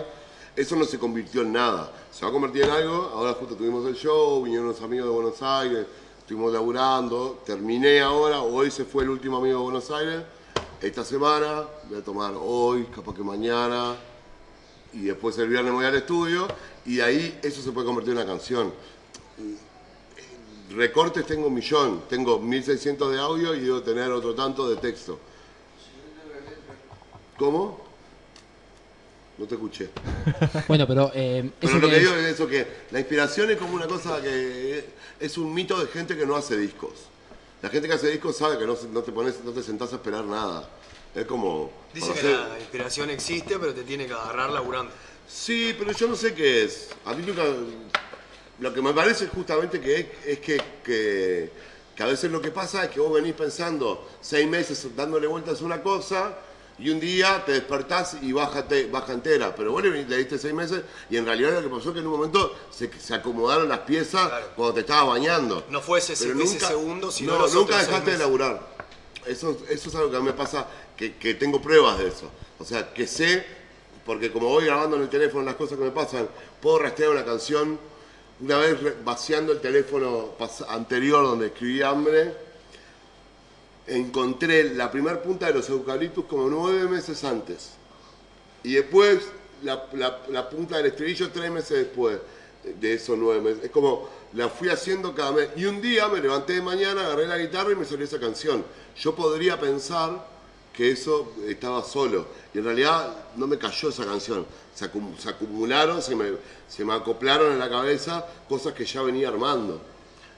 eso 0.56 0.76
no 0.76 0.86
se 0.86 1.00
convirtió 1.00 1.42
en 1.42 1.54
nada. 1.54 1.92
Se 2.12 2.24
va 2.24 2.30
a 2.30 2.32
convertir 2.32 2.64
en 2.64 2.70
algo, 2.70 2.94
ahora 3.14 3.34
justo 3.34 3.56
tuvimos 3.56 3.86
el 3.88 3.96
show, 3.96 4.44
vinieron 4.44 4.68
unos 4.68 4.82
amigos 4.82 5.08
de 5.08 5.14
Buenos 5.16 5.42
Aires, 5.42 5.88
estuvimos 6.20 6.54
laburando, 6.54 7.42
terminé 7.46 8.02
ahora, 8.02 8.42
hoy 8.42 8.70
se 8.70 8.86
fue 8.86 9.04
el 9.04 9.10
último 9.10 9.38
amigo 9.38 9.58
de 9.58 9.64
Buenos 9.64 9.90
Aires, 9.90 10.22
esta 10.82 11.04
semana 11.04 11.64
voy 11.90 11.98
a 11.98 12.04
tomar 12.04 12.34
hoy, 12.40 12.84
capaz 12.96 13.16
que 13.16 13.24
mañana, 13.24 13.96
y 14.94 15.02
después 15.02 15.36
el 15.40 15.50
viernes 15.50 15.74
voy 15.74 15.86
al 15.86 15.96
estudio, 15.96 16.48
y 16.86 16.96
de 16.98 17.04
ahí 17.04 17.40
eso 17.44 17.62
se 17.62 17.72
puede 17.72 17.86
convertir 17.86 18.12
en 18.14 18.18
una 18.20 18.26
canción. 18.28 18.74
Recortes 20.72 21.26
tengo 21.26 21.48
un 21.48 21.54
millón, 21.54 22.04
tengo 22.10 22.40
1600 22.40 23.12
de 23.14 23.20
audio 23.20 23.54
y 23.56 23.62
debo 23.62 23.82
tener 23.82 24.12
otro 24.12 24.34
tanto 24.34 24.68
de 24.70 24.78
texto. 24.78 25.20
¿Cómo? 27.38 27.84
No 29.38 29.46
te 29.46 29.56
escuché. 29.56 29.90
Bueno, 30.68 30.88
pero 30.88 31.12
eh, 31.14 31.52
Pero 31.60 31.74
lo 31.80 31.88
que 31.88 31.94
que 31.96 32.00
digo 32.00 32.14
es 32.16 32.26
eso, 32.34 32.48
que 32.48 32.66
la 32.92 33.00
inspiración 33.00 33.52
es 33.52 33.58
como 33.58 33.76
una 33.76 33.88
cosa 33.88 34.22
que 34.22 34.86
es 35.20 35.38
un 35.38 35.54
mito 35.54 35.80
de 35.80 35.88
gente 35.88 36.16
que 36.18 36.26
no 36.26 36.36
hace 36.36 36.58
discos. 36.58 36.94
La 37.62 37.70
gente 37.70 37.88
que 37.88 37.94
hace 37.96 38.10
discos 38.10 38.38
sabe 38.38 38.58
que 38.58 38.66
no, 38.66 38.76
se- 38.76 38.88
no 38.88 39.02
te 39.02 39.12
pones, 39.12 39.44
no 39.44 39.52
te 39.52 39.62
sentás 39.64 39.92
a 39.94 39.96
esperar 39.98 40.24
nada. 40.26 40.70
Es 41.14 41.26
como... 41.26 41.72
Dice 41.94 42.12
que 42.14 42.20
hacer- 42.20 42.40
la 42.50 42.60
inspiración 42.60 43.10
existe, 43.10 43.58
pero 43.60 43.74
te 43.74 43.84
tiene 43.84 44.06
que 44.08 44.14
agarrar 44.14 44.50
laburando. 44.52 44.92
Sí, 45.28 45.76
pero 45.78 45.92
yo 45.92 46.08
no 46.08 46.16
sé 46.16 46.34
qué 46.34 46.64
es. 46.64 46.90
A 47.06 47.14
mí 47.14 47.24
nunca... 47.26 47.44
Lo 48.60 48.74
que 48.74 48.82
me 48.82 48.94
parece 48.94 49.28
justamente 49.28 49.82
que 49.82 50.00
es, 50.00 50.06
es 50.26 50.40
que, 50.40 50.62
que, 50.84 51.52
que 51.94 52.04
a 52.04 52.06
veces 52.06 52.32
lo 52.32 52.42
que 52.42 52.52
pasa 52.52 52.86
es 52.86 52.90
que 52.92 53.02
vos 53.02 53.12
venís 53.14 53.34
pensando 53.34 54.08
seis 54.22 54.48
meses 54.48 54.88
dándole 54.96 55.28
vueltas 55.28 55.62
a 55.62 55.66
una 55.66 55.82
cosa 55.82 56.38
y 56.80 56.90
un 56.90 57.00
día 57.02 57.44
te 57.46 57.52
despertás 57.54 58.18
y 58.22 58.32
bájate, 58.32 58.88
baja 58.88 59.12
entera. 59.12 59.54
Pero 59.56 59.72
vos 59.74 59.84
le, 59.84 60.06
diste 60.06 60.38
seis 60.38 60.54
meses 60.54 60.84
y 61.10 61.18
en 61.18 61.26
realidad 61.26 61.52
lo 61.54 61.64
que 61.64 61.76
pasó 61.76 61.90
es 61.90 61.96
que 61.96 62.00
en 62.00 62.08
un 62.08 62.14
momento 62.14 62.56
se, 62.72 62.90
se 62.98 63.14
acomodaron 63.14 63.68
las 63.68 63.80
piezas 63.80 64.28
Claro. 64.28 64.48
cuando 64.56 64.74
te 64.76 64.80
estabas 64.82 65.08
bañando. 65.08 65.66
No 65.70 65.82
fue 65.82 66.00
ese, 66.00 66.14
ese 66.14 66.60
segundo, 66.60 67.12
sino 67.12 67.38
no, 67.38 67.48
nunca 67.48 67.78
dejaste 67.78 68.12
de 68.12 68.18
laburar. 68.20 68.76
Eso, 69.26 69.58
eso 69.70 69.90
es 69.90 69.96
algo 69.96 70.12
que 70.12 70.18
a 70.18 70.20
mí 70.20 70.28
me 70.28 70.34
pasa, 70.34 70.68
que, 70.96 71.16
que 71.16 71.34
tengo 71.34 71.62
pruebas 71.62 71.98
de 71.98 72.08
eso. 72.08 72.32
O 72.60 72.64
sea, 72.64 72.94
que 72.94 73.06
sé, 73.08 73.46
porque 74.06 74.32
como 74.32 74.50
voy 74.50 74.66
grabando 74.66 74.96
en 74.98 75.04
el 75.04 75.10
teléfono 75.10 75.44
las 75.44 75.56
cosas 75.56 75.78
que 75.78 75.84
me 75.84 75.92
pasan, 75.92 76.28
puedo 76.62 76.80
rastrear 76.80 77.12
una 77.12 77.26
canción. 77.26 77.80
Una 78.42 78.58
vez 78.58 78.78
vaciando 79.06 79.54
el 79.54 79.62
teléfono 79.62 80.32
anterior 80.68 81.24
donde 81.24 81.48
escribí 81.48 81.82
hambre, 81.82 82.36
encontré 83.88 84.76
la 84.76 84.92
primer 84.92 85.22
punta 85.22 85.48
de 85.48 85.54
los 85.54 85.70
eucaliptus 85.70 86.26
como 86.26 86.48
nueve 86.50 86.86
meses 86.88 87.24
antes. 87.24 87.72
Y 88.64 88.74
después 88.74 89.20
la, 89.64 90.50
punta 90.50 90.78
del 90.78 90.88
estribillo 90.88 91.30
tres 91.32 91.50
meses 91.52 91.78
después 91.78 92.20
de- 92.64 92.74
de 92.74 92.94
esos 92.96 93.18
nueve 93.18 93.42
meses. 93.42 93.64
Es 93.66 93.72
como 93.72 94.10
la 94.34 94.50
fui 94.50 94.70
haciendo 94.70 95.16
cada 95.16 95.32
mes. 95.32 95.50
Y 95.56 95.66
un 95.66 95.82
día 95.82 96.08
me 96.10 96.20
levanté 96.20 96.54
de 96.54 96.62
mañana, 96.62 97.06
agarré 97.06 97.28
la 97.28 97.38
guitarra 97.38 97.72
y 97.72 97.76
me 97.76 97.86
salió 97.86 98.06
esa 98.06 98.20
canción. 98.20 98.66
Yo 98.98 99.16
podría 99.16 99.60
pensar 99.60 100.28
que 100.76 100.92
eso 100.92 101.34
estaba 101.48 101.84
solo. 101.84 102.28
Y 102.54 102.58
en 102.60 102.66
realidad 102.66 103.16
no 103.36 103.48
me 103.48 103.58
cayó 103.58 103.90
esa 103.90 104.06
canción. 104.06 104.46
Se, 104.74 104.92
acum- 104.92 105.18
se 105.18 105.30
acumularon, 105.30 106.02
se 106.02 106.16
me, 106.16 106.26
se 106.68 106.84
me 106.84 106.94
acoplaron 106.94 107.54
en 107.54 107.60
la 107.60 107.70
cabeza 107.70 108.26
cosas 108.50 108.74
que 108.74 108.86
ya 108.86 109.02
venía 109.02 109.30
armando. 109.30 109.82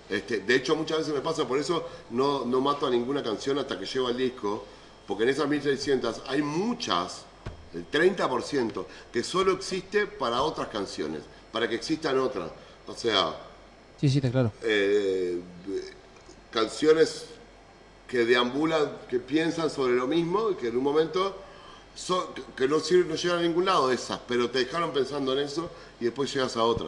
Este, 0.10 0.40
de 0.40 0.56
hecho, 0.56 0.76
muchas 0.76 1.00
veces 1.00 1.14
me 1.14 1.22
pasa, 1.22 1.48
por 1.48 1.60
eso 1.60 1.88
no, 2.12 2.46
no 2.46 2.62
mato 2.62 2.88
a 2.88 2.90
ninguna 2.90 3.22
canción 3.24 3.58
hasta 3.58 3.78
que 3.78 3.86
llego 3.86 4.08
al 4.08 4.16
disco, 4.16 4.64
porque 5.08 5.24
en 5.24 5.30
esas 5.30 5.50
1600 5.50 6.22
hay 6.28 6.42
muchas, 6.42 7.24
el 7.74 7.90
30%, 7.92 8.86
que 9.12 9.24
solo 9.24 9.52
existe 9.54 10.06
para 10.08 10.42
otras 10.44 10.70
canciones, 10.70 11.24
para 11.52 11.68
que 11.68 11.76
existan 11.76 12.20
otras. 12.20 12.50
O 12.88 12.94
sea, 12.96 13.36
Sí, 14.00 14.08
sí, 14.08 14.20
está 14.20 14.30
claro. 14.32 14.52
eh, 14.62 15.42
canciones 16.52 17.26
que 18.08 18.26
deambulan, 18.26 19.00
que 19.10 19.20
piensan 19.20 19.70
sobre 19.70 19.96
lo 19.96 20.08
mismo 20.08 20.52
y 20.52 20.56
que 20.56 20.68
en 20.68 20.78
un 20.78 20.84
momento 20.84 21.36
que 22.56 22.68
no, 22.68 22.80
sirven, 22.80 23.10
no 23.10 23.16
llegan 23.16 23.40
a 23.40 23.42
ningún 23.42 23.66
lado 23.66 23.92
esas, 23.92 24.20
pero 24.28 24.50
te 24.50 24.60
dejaron 24.60 24.92
pensando 24.94 25.34
en 25.34 25.40
eso 25.40 25.70
y 26.00 26.06
después 26.06 26.34
llegas 26.34 26.56
a 26.56 26.64
otra. 26.64 26.88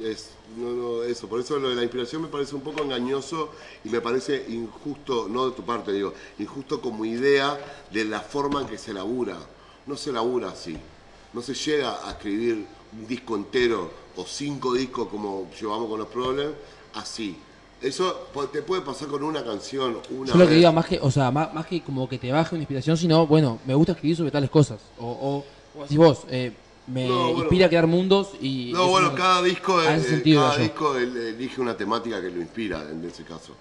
Eso, 0.00 1.28
por 1.28 1.40
eso 1.40 1.58
lo 1.58 1.68
de 1.68 1.76
la 1.76 1.82
inspiración 1.82 2.22
me 2.22 2.28
parece 2.28 2.54
un 2.54 2.62
poco 2.62 2.82
engañoso 2.82 3.50
y 3.84 3.90
me 3.90 4.00
parece 4.00 4.46
injusto, 4.48 5.28
no 5.28 5.50
de 5.50 5.56
tu 5.56 5.64
parte, 5.64 5.92
digo, 5.92 6.14
injusto 6.38 6.80
como 6.80 7.04
idea 7.04 7.58
de 7.90 8.04
la 8.04 8.20
forma 8.20 8.62
en 8.62 8.66
que 8.66 8.78
se 8.78 8.92
labura. 8.94 9.36
No 9.86 9.96
se 9.96 10.12
labura 10.12 10.50
así. 10.50 10.76
No 11.32 11.42
se 11.42 11.54
llega 11.54 12.06
a 12.06 12.12
escribir 12.12 12.66
un 12.92 13.06
disco 13.06 13.36
entero 13.36 13.90
o 14.16 14.24
cinco 14.24 14.74
discos 14.74 15.08
como 15.08 15.50
llevamos 15.58 15.88
con 15.88 15.98
los 16.00 16.08
problemas 16.08 16.54
así. 16.94 17.36
Eso 17.82 18.28
te 18.52 18.60
puede 18.62 18.82
pasar 18.82 19.08
con 19.08 19.22
una 19.22 19.42
canción, 19.42 19.98
una 20.10 20.32
Yo 20.32 20.38
lo 20.38 20.44
que 20.44 20.50
vez. 20.50 20.56
diga 20.56 20.70
más 20.70 20.84
que, 20.86 20.98
o 21.00 21.10
sea, 21.10 21.30
más, 21.30 21.54
más 21.54 21.66
que 21.66 21.82
como 21.82 22.06
que 22.08 22.18
te 22.18 22.30
baje 22.30 22.54
una 22.54 22.62
inspiración, 22.62 22.96
sino, 22.98 23.26
bueno, 23.26 23.58
me 23.66 23.74
gusta 23.74 23.92
escribir 23.92 24.16
sobre 24.18 24.30
tales 24.30 24.50
cosas. 24.50 24.80
O, 24.98 25.44
o 25.74 25.82
decís 25.82 25.96
vos, 25.96 26.18
eh, 26.28 26.52
me 26.86 27.08
No, 27.08 27.18
bueno. 27.28 27.38
inspira 27.40 27.66
a 27.66 27.68
crear 27.70 27.86
mundos 27.86 28.32
y... 28.40 28.70
No, 28.74 28.82
eso 28.82 28.90
bueno, 28.90 29.08
no- 29.10 29.14
cada 29.14 29.42
disco, 29.42 29.82
eh, 29.82 29.98
sentido 30.02 30.42
cada 30.42 30.56
yo. 30.56 30.62
disco 30.62 30.96
él 30.96 31.16
elige 31.16 31.58
una 31.60 31.74
temática 31.74 32.20
que 32.20 32.28
lo 32.30 32.40
inspira 32.40 32.82
en 32.90 33.02
ese 33.06 33.24
caso. 33.24 33.54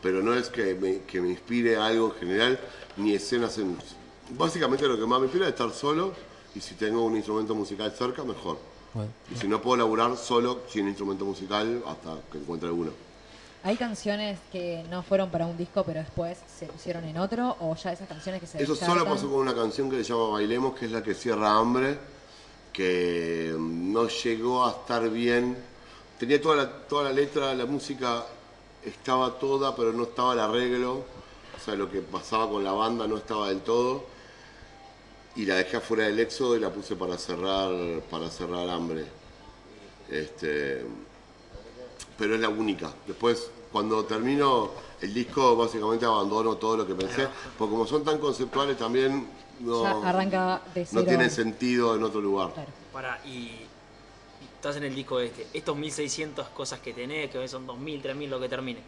Pero 0.00 0.22
no 0.22 0.34
es 0.34 0.48
que 0.48 0.74
me, 0.74 1.00
que 1.02 1.20
me 1.20 1.28
inspire 1.28 1.76
algo 1.76 2.12
en 2.14 2.20
general, 2.20 2.60
ni 2.96 3.12
escenas 3.14 3.58
en... 3.58 3.76
Básicamente 4.30 4.88
lo 4.88 4.98
que 4.98 5.04
más 5.06 5.18
me 5.20 5.26
inspira 5.26 5.44
es 5.46 5.52
estar 5.52 5.70
solo 5.72 6.12
y 6.54 6.60
si 6.60 6.74
tengo 6.74 7.04
un 7.04 7.16
instrumento 7.16 7.54
musical 7.54 7.92
cerca, 7.92 8.24
mejor. 8.24 8.58
Bueno. 8.94 9.10
Y 9.34 9.38
si 9.38 9.46
no 9.46 9.60
puedo 9.60 9.76
laburar 9.76 10.16
solo 10.16 10.60
sin 10.68 10.88
instrumento 10.88 11.24
musical 11.26 11.82
hasta 11.86 12.16
que 12.32 12.38
encuentre 12.38 12.68
alguno. 12.68 12.92
¿Hay 13.64 13.76
canciones 13.76 14.40
que 14.50 14.84
no 14.90 15.04
fueron 15.04 15.30
para 15.30 15.46
un 15.46 15.56
disco 15.56 15.84
pero 15.84 16.00
después 16.00 16.36
se 16.58 16.66
pusieron 16.66 17.04
en 17.04 17.16
otro? 17.18 17.56
¿O 17.60 17.76
ya 17.76 17.92
esas 17.92 18.08
canciones 18.08 18.40
que 18.40 18.46
se 18.46 18.60
Eso 18.60 18.74
solo 18.74 19.04
pasó 19.04 19.30
con 19.30 19.40
una 19.40 19.54
canción 19.54 19.88
que 19.88 19.98
se 19.98 20.04
llama 20.04 20.30
Bailemos, 20.30 20.76
que 20.76 20.86
es 20.86 20.90
la 20.92 21.00
que 21.02 21.14
cierra 21.14 21.56
Hambre, 21.56 21.96
que 22.72 23.54
mm, 23.56 23.92
no 23.92 24.08
llegó 24.08 24.66
a 24.66 24.70
estar 24.70 25.08
bien. 25.10 25.56
Tenía 26.18 26.40
toda 26.40 26.56
la, 26.56 26.72
toda 26.88 27.04
la 27.04 27.12
letra, 27.12 27.54
la 27.54 27.66
música 27.66 28.24
estaba 28.84 29.38
toda, 29.38 29.76
pero 29.76 29.92
no 29.92 30.04
estaba 30.04 30.32
el 30.32 30.40
arreglo. 30.40 31.04
O 31.56 31.64
sea, 31.64 31.76
lo 31.76 31.88
que 31.88 32.00
pasaba 32.00 32.50
con 32.50 32.64
la 32.64 32.72
banda 32.72 33.06
no 33.06 33.16
estaba 33.16 33.48
del 33.48 33.60
todo. 33.60 34.04
Y 35.36 35.46
la 35.46 35.54
dejé 35.54 35.76
afuera 35.76 36.04
del 36.04 36.18
éxodo 36.18 36.56
y 36.56 36.60
la 36.60 36.70
puse 36.70 36.96
para 36.96 37.16
cerrar, 37.16 37.70
para 38.10 38.28
cerrar 38.28 38.68
Hambre. 38.68 39.04
Este, 40.10 40.84
pero 42.22 42.36
es 42.36 42.40
la 42.40 42.48
única. 42.50 42.88
Después, 43.04 43.50
cuando 43.72 44.04
termino 44.04 44.70
el 45.00 45.12
disco, 45.12 45.56
básicamente 45.56 46.06
abandono 46.06 46.54
todo 46.54 46.76
lo 46.76 46.86
que 46.86 46.94
pensé, 46.94 47.26
porque 47.58 47.72
como 47.72 47.84
son 47.84 48.04
tan 48.04 48.18
conceptuales 48.18 48.78
también 48.78 49.26
no, 49.58 49.82
Ya 49.82 50.08
arranca 50.08 50.62
de 50.72 50.86
cero. 50.86 51.02
no 51.02 51.08
tienen 51.08 51.30
sentido 51.32 51.96
en 51.96 52.04
otro 52.04 52.20
lugar. 52.20 52.52
Claro. 52.54 52.70
Para, 52.92 53.26
y, 53.26 53.66
estás 54.54 54.76
en 54.76 54.84
el 54.84 54.94
disco 54.94 55.18
este. 55.18 55.48
Estos 55.52 55.76
1600 55.76 56.46
cosas 56.50 56.78
que 56.78 56.92
tenés, 56.92 57.28
que 57.28 57.48
son 57.48 57.66
2000, 57.66 58.00
3000, 58.00 58.30
lo 58.30 58.38
que 58.38 58.48
termine. 58.48 58.78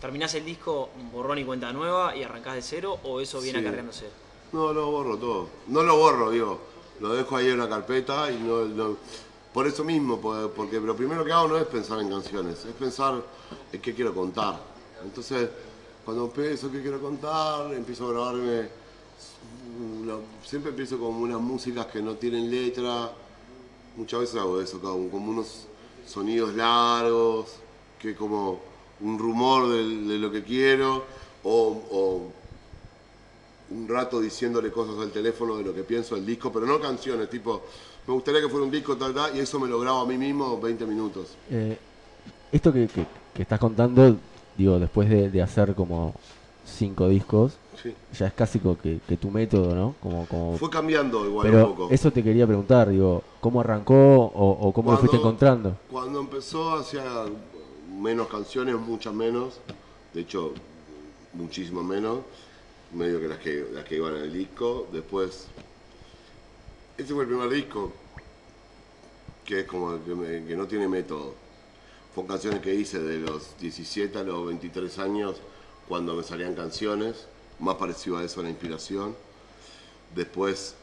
¿Terminás 0.00 0.32
el 0.32 0.46
disco 0.46 0.88
borrón 1.12 1.36
y 1.40 1.44
cuenta 1.44 1.74
nueva 1.74 2.16
y 2.16 2.22
arrancás 2.22 2.54
de 2.54 2.62
cero 2.62 3.00
o 3.04 3.20
eso 3.20 3.38
viene 3.42 3.58
Sí. 3.58 3.66
acarreándose? 3.66 4.06
No, 4.52 4.72
lo 4.72 4.90
borro 4.90 5.18
todo. 5.18 5.48
No 5.66 5.82
lo 5.82 5.98
borro, 5.98 6.30
digo. 6.30 6.58
Lo 7.00 7.10
dejo 7.10 7.36
ahí 7.36 7.48
en 7.48 7.56
una 7.56 7.68
carpeta 7.68 8.30
y 8.30 8.38
no, 8.38 8.64
no- 8.64 8.96
por 9.52 9.66
eso 9.66 9.84
mismo, 9.84 10.18
por- 10.20 10.50
porque 10.52 10.80
lo 10.80 10.96
primero 10.96 11.24
que 11.24 11.32
hago 11.32 11.48
no 11.48 11.58
es 11.58 11.66
pensar 11.66 12.00
en 12.00 12.08
canciones, 12.08 12.64
es 12.64 12.72
pensar 12.74 13.22
en 13.72 13.80
qué 13.80 13.94
quiero 13.94 14.14
contar. 14.14 14.58
Entonces, 15.04 15.48
cuando 16.04 16.24
empiezo 16.26 16.70
qué 16.70 16.80
quiero 16.80 17.00
contar, 17.00 17.72
empiezo 17.74 18.08
a 18.08 18.12
grabarme, 18.12 18.68
una- 20.00 20.16
siempre 20.44 20.70
empiezo 20.70 20.98
con 20.98 21.14
unas 21.14 21.40
músicas 21.40 21.86
que 21.86 22.00
no 22.02 22.14
tienen 22.14 22.50
letra, 22.50 23.12
muchas 23.96 24.20
veces 24.20 24.36
hago 24.36 24.60
eso, 24.60 24.80
como, 24.80 25.30
unos 25.30 25.66
sonidos 26.06 26.54
largos, 26.54 27.48
que 27.98 28.14
como 28.16 28.60
un 29.00 29.18
rumor 29.18 29.68
de, 29.68 30.18
lo 30.18 30.30
que 30.30 30.42
quiero, 30.42 31.04
o, 31.44 31.82
o 31.90 32.32
un 33.70 33.88
rato 33.88 34.20
diciéndole 34.20 34.70
cosas 34.70 34.98
al 34.98 35.10
teléfono 35.10 35.56
de 35.56 35.64
lo 35.64 35.74
que 35.74 35.82
pienso 35.82 36.14
del 36.14 36.26
disco, 36.26 36.52
pero 36.52 36.66
no 36.66 36.80
canciones, 36.80 37.28
tipo, 37.30 37.62
me 38.06 38.14
gustaría 38.14 38.40
que 38.40 38.48
fuera 38.48 38.64
un 38.64 38.70
disco 38.70 38.96
tal, 38.96 39.14
tal, 39.14 39.36
y 39.36 39.40
eso 39.40 39.58
me 39.60 39.68
lo 39.68 39.78
grabo 39.80 40.00
a 40.00 40.06
mí 40.06 40.16
mismo 40.18 40.60
20 40.60 40.86
minutos. 40.86 41.28
Eh, 41.50 41.78
esto 42.50 42.72
que, 42.72 42.86
que- 42.88 43.06
que 43.34 43.42
estás 43.42 43.58
contando, 43.58 44.16
digo, 44.58 44.78
después 44.78 45.08
de, 45.08 45.30
de 45.30 45.40
hacer 45.42 45.74
como 45.74 46.14
cinco 46.64 47.08
discos, 47.08 47.54
Sí. 47.82 47.94
ya 48.16 48.26
es 48.26 48.34
casi 48.34 48.58
como 48.58 48.76
que, 48.78 49.00
que 49.08 49.16
tu 49.16 49.30
método, 49.30 49.74
¿no? 49.74 49.94
Como, 50.02 50.26
como... 50.26 50.56
Fue 50.58 50.68
cambiando 50.70 51.24
igual 51.26 51.48
Pero 51.50 51.66
un 51.70 51.74
poco. 51.76 51.88
eso 51.90 52.12
te 52.12 52.22
quería 52.22 52.46
preguntar, 52.46 52.90
digo, 52.90 53.22
¿cómo 53.40 53.60
arrancó 53.60 53.94
o, 54.26 54.68
o 54.68 54.72
cómo 54.72 54.92
lo 54.92 54.98
fuiste 54.98 55.16
encontrando? 55.16 55.76
Cuando 55.90 56.20
empezó 56.20 56.74
hacía 56.76 57.02
menos 57.98 58.28
canciones, 58.28 58.76
muchas 58.76 59.14
menos, 59.14 59.58
de 60.12 60.20
hecho 60.20 60.52
muchísimo 61.32 61.82
menos, 61.82 62.18
medio 62.92 63.18
que 63.20 63.28
las 63.28 63.38
que, 63.38 63.66
las 63.72 63.84
que 63.84 63.96
iban 63.96 64.14
en 64.16 64.22
el 64.24 64.32
disco. 64.32 64.86
Después, 64.92 65.46
ese 66.98 67.14
fue 67.14 67.22
el 67.24 67.28
primer 67.28 67.48
disco, 67.48 67.92
que 69.44 69.60
es 69.60 69.66
como 69.66 69.98
que, 70.04 70.56
no 70.56 70.66
tiene 70.66 70.88
método. 70.88 71.34
Son 72.14 72.26
canciones 72.26 72.60
que 72.60 72.74
hice 72.74 72.98
de 72.98 73.18
los 73.18 73.58
17 73.58 74.18
a 74.18 74.22
los 74.22 74.46
23 74.46 74.98
años, 74.98 75.36
cuando 75.88 76.14
me 76.14 76.22
salían 76.22 76.54
canciones, 76.54 77.26
más 77.58 77.76
parecido 77.76 78.18
a 78.18 78.24
eso 78.24 78.40
a 78.40 78.42
la 78.44 78.50
inspiración. 78.50 79.16
Después 80.14 80.74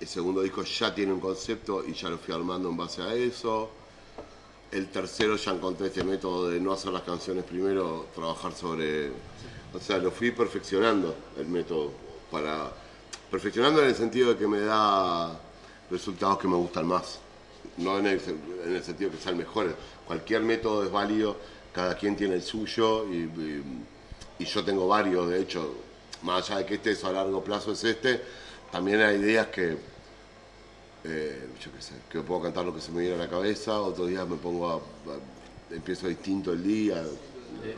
el 0.00 0.08
segundo 0.08 0.42
disco 0.42 0.62
ya 0.62 0.94
tiene 0.94 1.12
un 1.12 1.20
concepto 1.20 1.84
y 1.86 1.92
ya 1.92 2.08
lo 2.08 2.18
fui 2.18 2.34
armando 2.34 2.68
en 2.68 2.76
base 2.76 3.02
a 3.02 3.14
eso. 3.14 3.70
El 4.70 4.88
tercero 4.88 5.36
ya 5.36 5.52
encontré 5.52 5.88
este 5.88 6.02
método 6.02 6.48
de 6.48 6.60
no 6.60 6.72
hacer 6.72 6.92
las 6.92 7.02
canciones 7.02 7.44
primero, 7.44 8.06
trabajar 8.14 8.52
sobre... 8.52 9.10
O 9.74 9.80
sea, 9.80 9.98
lo 9.98 10.10
fui 10.10 10.30
perfeccionando 10.30 11.14
el 11.38 11.48
método 11.48 11.92
para... 12.30 12.72
Perfeccionando 13.32 13.80
en 13.80 13.88
el 13.88 13.94
sentido 13.94 14.34
de 14.34 14.36
que 14.36 14.46
me 14.46 14.60
da 14.60 15.40
resultados 15.90 16.36
que 16.36 16.46
me 16.46 16.56
gustan 16.56 16.86
más. 16.86 17.18
No 17.78 17.98
en 17.98 18.06
el, 18.06 18.20
en 18.66 18.76
el 18.76 18.84
sentido 18.84 19.10
que 19.10 19.16
sean 19.16 19.38
mejores. 19.38 19.72
Cualquier 20.06 20.42
método 20.42 20.84
es 20.84 20.92
válido, 20.92 21.38
cada 21.72 21.96
quien 21.96 22.14
tiene 22.14 22.34
el 22.34 22.42
suyo 22.42 23.06
y, 23.10 23.30
yo 24.44 24.64
tengo 24.64 24.86
varios, 24.86 25.30
de 25.30 25.40
hecho, 25.40 25.72
más 26.22 26.50
allá 26.50 26.58
de 26.58 26.66
que 26.66 26.74
este 26.74 26.90
es 26.90 27.04
a 27.04 27.12
largo 27.12 27.42
plazo 27.42 27.72
es 27.72 27.84
este, 27.84 28.20
también 28.72 29.00
hay 29.00 29.16
ideas 29.16 29.46
que, 29.46 29.76
eh, 31.04 31.48
yo 31.64 31.72
qué 31.72 31.80
sé, 31.80 31.94
que 32.10 32.20
puedo 32.20 32.42
cantar 32.42 32.64
lo 32.64 32.74
que 32.74 32.80
se 32.80 32.90
me 32.90 33.02
viene 33.02 33.14
a 33.14 33.18
la 33.18 33.30
cabeza, 33.30 33.80
otros 33.80 34.08
días 34.08 34.28
me 34.28 34.36
pongo 34.36 34.68
a, 34.68 35.74
empiezo 35.74 36.08
distinto 36.08 36.52
el 36.52 36.64
día. 36.64 37.02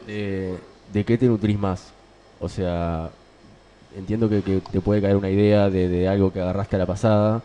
de, 0.06 0.58
de 0.90 1.04
qué 1.04 1.18
te 1.18 1.26
nutrís 1.26 1.58
más? 1.58 1.92
O 2.40 2.48
sea, 2.48 3.12
entiendo 3.96 4.28
que, 4.28 4.42
que 4.42 4.61
te 4.61 4.80
puede 4.80 5.00
caer 5.02 5.16
una 5.16 5.30
idea 5.30 5.70
de, 5.70 5.88
de 5.88 6.09
algo 6.09 6.33
que 6.33 6.40
agarraste 6.40 6.76
a 6.76 6.78
la 6.80 6.87
pasada, 6.87 7.42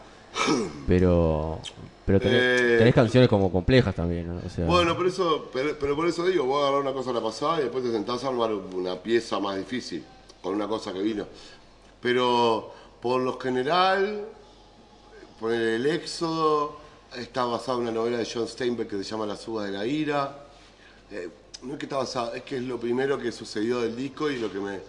pero 0.87 1.59
pero 2.05 2.19
tenés, 2.19 2.41
Eh, 2.41 2.75
tenés 2.79 2.95
canciones 2.95 3.29
como 3.29 3.51
complejas 3.51 3.93
también, 3.93 4.27
¿no? 4.27 4.41
O 4.45 4.49
sea, 4.49 4.65
Bueno, 4.65 4.95
por 4.95 5.05
eso, 5.07 5.49
pero, 5.53 5.77
pero 5.79 5.95
por 5.95 6.07
eso 6.07 6.25
digo, 6.25 6.45
voy 6.45 6.57
a 6.57 6.61
agarrar 6.63 6.81
una 6.81 6.93
cosa 6.93 7.11
a 7.11 7.13
la 7.13 7.21
pasada 7.21 7.59
y 7.59 7.63
después 7.63 7.83
te 7.83 7.91
sentás 7.91 8.23
a 8.23 8.29
armar 8.29 8.51
una 8.53 8.95
pieza 8.95 9.39
más 9.39 9.57
difícil, 9.57 10.03
con 10.41 10.55
una 10.55 10.67
cosa 10.67 10.91
que 10.91 11.01
vino. 11.01 11.27
Pero 12.01 12.71
por 13.01 13.21
lo 13.21 13.39
general, 13.39 14.25
por 15.39 15.51
el 15.53 15.85
éxodo, 15.85 16.77
está 17.15 17.45
basado 17.45 17.77
en 17.77 17.83
una 17.83 17.91
novela 17.91 18.17
de 18.17 18.27
John 18.31 18.47
Steinbeck 18.47 18.89
que 18.89 18.97
se 18.97 19.03
llama 19.03 19.25
La 19.25 19.35
suba 19.35 19.65
de 19.65 19.71
la 19.71 19.85
ira. 19.85 20.45
Eh, 21.11 21.29
no 21.63 21.73
es 21.73 21.79
que 21.79 21.85
está 21.85 21.97
basado, 21.97 22.33
es 22.33 22.43
que 22.43 22.57
es 22.57 22.63
lo 22.63 22.79
primero 22.79 23.19
que 23.19 23.31
sucedió 23.31 23.81
del 23.81 23.95
disco 23.95 24.29
y 24.29 24.37
lo 24.39 24.51
que 24.51 24.59
me... 24.59 24.79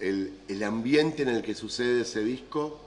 el, 0.00 0.32
el 0.48 0.62
ambiente 0.64 1.22
en 1.22 1.28
el 1.30 1.42
que 1.42 1.54
sucede 1.54 2.02
ese 2.02 2.22
disco 2.24 2.78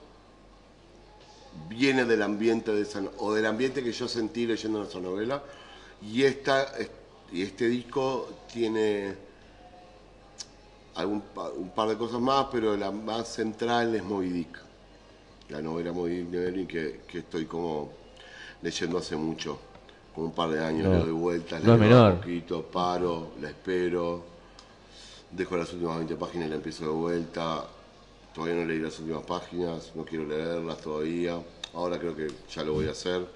viene 1.70 2.06
del 2.06 2.22
ambiente 2.22 2.72
de 2.74 2.82
esa, 2.82 3.02
o 3.20 3.34
del 3.34 3.46
ambiente 3.46 3.84
que 3.84 3.92
yo 3.92 4.08
sentí 4.08 4.46
leyendo 4.46 4.80
nuestra 4.80 5.00
novela 5.02 5.44
y 6.02 6.24
esta 6.24 6.64
es- 6.78 6.90
y 7.32 7.42
este 7.42 7.68
disco 7.68 8.30
tiene 8.52 9.16
algún 10.96 11.24
un 11.58 11.70
par 11.72 11.90
de 11.90 11.98
cosas 11.98 12.20
más 12.20 12.48
pero 12.52 12.78
la 12.78 12.92
más 12.92 13.28
central 13.28 13.96
es 13.96 14.04
Moby 14.04 14.30
Dick 14.30 14.60
la 15.50 15.62
novela 15.62 15.92
Moby 15.92 16.24
Dick 16.24 16.68
que, 16.70 17.02
que 17.08 17.20
estoy 17.20 17.46
como 17.46 17.92
leyendo 18.62 18.98
hace 19.00 19.16
mucho 19.16 19.60
como 20.14 20.28
un 20.28 20.34
par 20.34 20.50
de 20.50 20.64
años 20.64 20.88
No, 20.88 20.94
le 20.94 21.00
doy 21.00 21.12
vueltas 21.12 21.64
no 21.64 21.74
es 21.74 21.80
le 21.80 21.86
menor. 21.88 22.14
un 22.14 22.18
poquito 22.20 22.64
paro 22.64 23.32
la 23.42 23.50
espero 23.50 24.33
dejo 25.36 25.58
las 25.58 25.72
últimas 25.74 25.98
20 25.98 26.16
páginas 26.16 26.48
y 26.48 26.50
la 26.50 26.56
empiezo 26.58 26.86
de 26.86 26.92
vuelta 26.92 27.66
Todavía 28.34 28.56
no 28.56 28.66
leí 28.66 28.80
las 28.80 28.98
últimas 29.00 29.24
páginas, 29.26 29.92
no 29.94 30.04
quiero 30.04 30.26
leerlas 30.26 30.80
todavía. 30.82 31.40
Ahora 31.76 32.00
creo 32.00 32.16
que 32.16 32.28
ya 32.52 32.64
lo 32.64 32.74
voy 32.74 32.88
a 32.88 32.92
hacer 32.92 33.28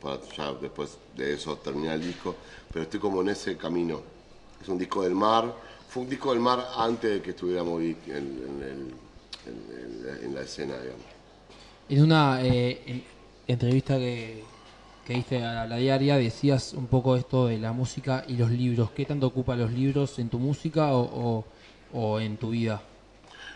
para 0.00 0.18
después 0.60 0.98
de 1.16 1.32
eso 1.32 1.56
terminar 1.56 1.94
el 1.94 2.04
disco. 2.06 2.36
Pero 2.70 2.82
estoy 2.82 3.00
como 3.00 3.22
en 3.22 3.30
ese 3.30 3.56
camino. 3.56 4.00
Es 4.60 4.68
un 4.68 4.76
disco 4.76 5.02
del 5.02 5.14
mar. 5.14 5.54
Fue 5.88 6.02
un 6.02 6.10
disco 6.10 6.32
del 6.32 6.40
mar 6.40 6.68
antes 6.76 7.10
de 7.12 7.22
que 7.22 7.30
estuviera 7.30 7.64
Moby 7.64 7.96
en, 8.08 8.94
en 10.22 10.34
la 10.34 10.42
escena, 10.42 10.74
digamos. 10.78 11.02
En 11.88 12.02
una 12.02 12.44
eh, 12.44 12.82
en- 12.86 13.04
entrevista 13.46 13.98
que, 13.98 14.44
que 15.06 15.14
diste 15.14 15.42
a 15.44 15.66
la 15.66 15.76
diaria 15.76 16.16
decías 16.16 16.74
un 16.74 16.86
poco 16.86 17.16
esto 17.16 17.46
de 17.46 17.58
la 17.58 17.72
música 17.72 18.24
y 18.28 18.36
los 18.36 18.50
libros. 18.50 18.90
¿Qué 18.92 19.04
tanto 19.04 19.26
ocupa 19.26 19.56
los 19.56 19.72
libros 19.72 20.18
en 20.18 20.28
tu 20.28 20.38
música 20.38 20.92
o, 20.94 21.00
o- 21.02 21.44
o 21.94 22.20
en 22.20 22.36
tu 22.36 22.50
vida? 22.50 22.80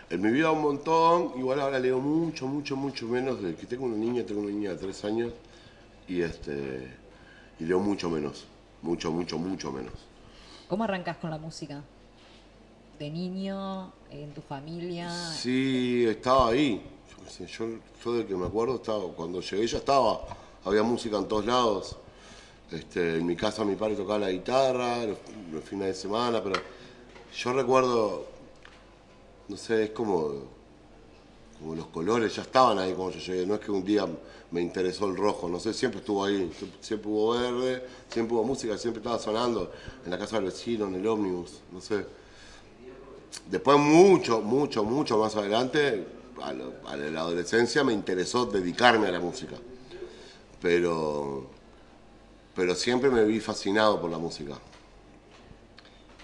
En 0.09 0.21
mi 0.21 0.31
vida 0.31 0.51
un 0.51 0.61
montón, 0.61 1.33
igual 1.37 1.59
ahora 1.59 1.79
leo 1.79 1.99
mucho, 1.99 2.47
mucho, 2.47 2.75
mucho 2.75 3.07
menos. 3.07 3.41
De 3.41 3.55
que 3.55 3.65
tengo 3.65 3.85
una 3.85 3.97
niña, 3.97 4.23
tengo 4.25 4.41
una 4.41 4.51
niña 4.51 4.71
de 4.71 4.77
tres 4.77 5.03
años 5.05 5.33
y 6.07 6.21
este 6.21 6.87
y 7.59 7.65
leo 7.65 7.79
mucho 7.79 8.09
menos. 8.09 8.45
Mucho, 8.81 9.11
mucho, 9.11 9.37
mucho 9.37 9.71
menos. 9.71 9.93
¿Cómo 10.69 10.83
arrancas 10.83 11.17
con 11.17 11.29
la 11.29 11.37
música? 11.37 11.81
¿De 12.99 13.09
niño? 13.09 13.91
¿En 14.11 14.33
tu 14.33 14.41
familia? 14.41 15.09
Sí, 15.09 16.05
estaba 16.07 16.49
ahí. 16.49 16.81
Yo, 17.09 17.23
qué 17.23 17.29
sé, 17.29 17.45
yo, 17.47 17.65
yo 18.03 18.13
de 18.13 18.25
que 18.25 18.35
me 18.35 18.45
acuerdo, 18.45 18.75
estaba, 18.75 19.03
cuando 19.13 19.41
llegué 19.41 19.65
ya 19.67 19.77
estaba. 19.77 20.19
Había 20.65 20.83
música 20.83 21.17
en 21.17 21.27
todos 21.27 21.45
lados. 21.45 21.97
Este, 22.71 23.17
en 23.17 23.25
mi 23.25 23.35
casa 23.35 23.63
mi 23.63 23.75
padre 23.75 23.95
tocaba 23.95 24.19
la 24.19 24.31
guitarra 24.31 25.05
los, 25.05 25.63
fines 25.63 25.87
de 25.87 25.93
semana, 25.93 26.43
pero 26.43 26.59
yo 27.33 27.53
recuerdo, 27.53 28.25
no 29.47 29.55
sé, 29.55 29.85
es 29.85 29.89
como, 29.91 30.33
como 31.57 31.75
los 31.75 31.87
colores 31.87 32.35
ya 32.35 32.41
estaban 32.41 32.77
ahí 32.77 32.93
cuando 32.93 33.17
yo 33.17 33.19
llegué. 33.19 33.45
No 33.45 33.55
es 33.55 33.61
que 33.61 33.71
un 33.71 33.85
día 33.85 34.05
me 34.51 34.61
interesó 34.61 35.05
el 35.07 35.15
rojo, 35.15 35.47
no 35.47 35.59
sé, 35.59 35.73
siempre 35.73 36.01
estuvo 36.01 36.25
ahí. 36.25 36.51
Siempre, 36.81 37.09
hubo 37.09 37.31
verde, 37.31 37.85
siempre 38.09 38.35
hubo 38.35 38.43
música, 38.43 38.77
siempre 38.77 38.99
estaba 38.99 39.17
sonando 39.17 39.71
en 40.03 40.11
la 40.11 40.17
casa 40.17 40.35
del 40.35 40.45
vecino, 40.45 40.87
en 40.87 40.95
el 40.95 41.07
ómnibus, 41.07 41.61
no 41.71 41.79
sé. 41.79 42.05
Después 43.49 43.77
mucho, 43.77 44.41
mucho, 44.41 44.83
mucho 44.83 45.17
más 45.17 45.35
adelante, 45.37 46.05
a, 46.41 46.49
a 46.49 46.97
la 46.97 47.21
adolescencia 47.21 47.83
me 47.83 47.93
interesó 47.93 48.45
dedicarme 48.45 49.07
a 49.07 49.11
la 49.11 49.21
música. 49.21 49.55
Pero, 50.61 51.45
pero 52.55 52.75
siempre 52.75 53.09
me 53.09 53.23
vi 53.25 53.39
fascinado 53.39 53.99
por 54.01 54.09
la 54.09 54.17
música. 54.17 54.53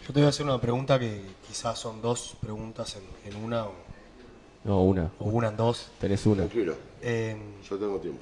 Yo 0.05 0.07
te 0.13 0.19
voy 0.19 0.23
a 0.25 0.29
hacer 0.29 0.45
una 0.45 0.59
pregunta 0.59 0.99
que 0.99 1.21
quizás 1.47 1.79
son 1.79 2.01
dos 2.01 2.35
preguntas 2.41 2.95
en, 2.97 3.31
en 3.33 3.43
una 3.43 3.65
o, 3.65 3.73
no, 4.65 4.81
una. 4.83 5.11
o 5.19 5.25
una 5.25 5.47
en 5.49 5.57
dos. 5.57 5.87
Tenés 5.99 6.25
una. 6.25 6.43
Tranquilo, 6.47 6.75
Eh, 7.01 7.37
yo 7.69 7.77
tengo 7.77 7.99
tiempo. 7.99 8.21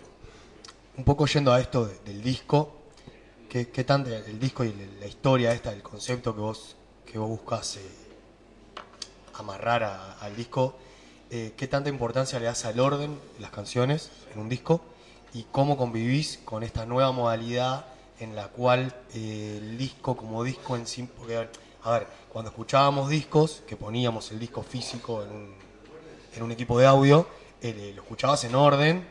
un 0.97 1.03
poco 1.05 1.25
yendo 1.25 1.53
a 1.53 1.59
esto 1.59 1.85
de- 1.85 1.97
del 2.05 2.21
disco, 2.21 2.75
¿qué, 3.49 3.69
qué 3.69 3.83
tanto 3.83 4.09
el 4.13 4.39
disco 4.39 4.63
y 4.63 4.73
la, 4.73 4.85
la 4.99 5.07
historia 5.07 5.53
esta, 5.53 5.71
el 5.73 5.81
concepto 5.81 6.35
que 6.35 6.41
vos, 6.41 6.75
que 7.05 7.17
vos 7.17 7.29
buscas 7.29 7.77
eh, 7.77 7.81
amarrar 9.35 9.83
a- 9.83 10.13
al 10.19 10.35
disco, 10.35 10.75
eh, 11.31 11.53
qué 11.57 11.67
tanta 11.67 11.89
importancia 11.89 12.37
le 12.39 12.45
das 12.45 12.65
al 12.65 12.79
orden 12.79 13.17
de 13.35 13.39
las 13.41 13.51
canciones 13.51 14.11
en 14.33 14.39
un 14.39 14.49
disco 14.49 14.81
y 15.33 15.45
cómo 15.51 15.77
convivís 15.77 16.39
con 16.43 16.63
esta 16.63 16.85
nueva 16.85 17.11
modalidad 17.11 17.85
en 18.19 18.35
la 18.35 18.47
cual 18.47 18.93
eh, 19.13 19.57
el 19.59 19.77
disco 19.77 20.15
como 20.15 20.43
disco 20.43 20.75
en 20.75 20.85
sí, 20.85 21.07
porque, 21.17 21.47
a 21.83 21.91
ver, 21.91 22.07
cuando 22.29 22.49
escuchábamos 22.49 23.09
discos, 23.09 23.63
que 23.67 23.75
poníamos 23.75 24.31
el 24.31 24.39
disco 24.39 24.61
físico 24.61 25.23
en 25.23 25.31
un, 25.31 25.55
en 26.35 26.43
un 26.43 26.51
equipo 26.51 26.77
de 26.77 26.85
audio, 26.85 27.27
eh, 27.63 27.93
lo 27.95 28.01
escuchabas 28.01 28.43
en 28.43 28.55
orden, 28.55 29.07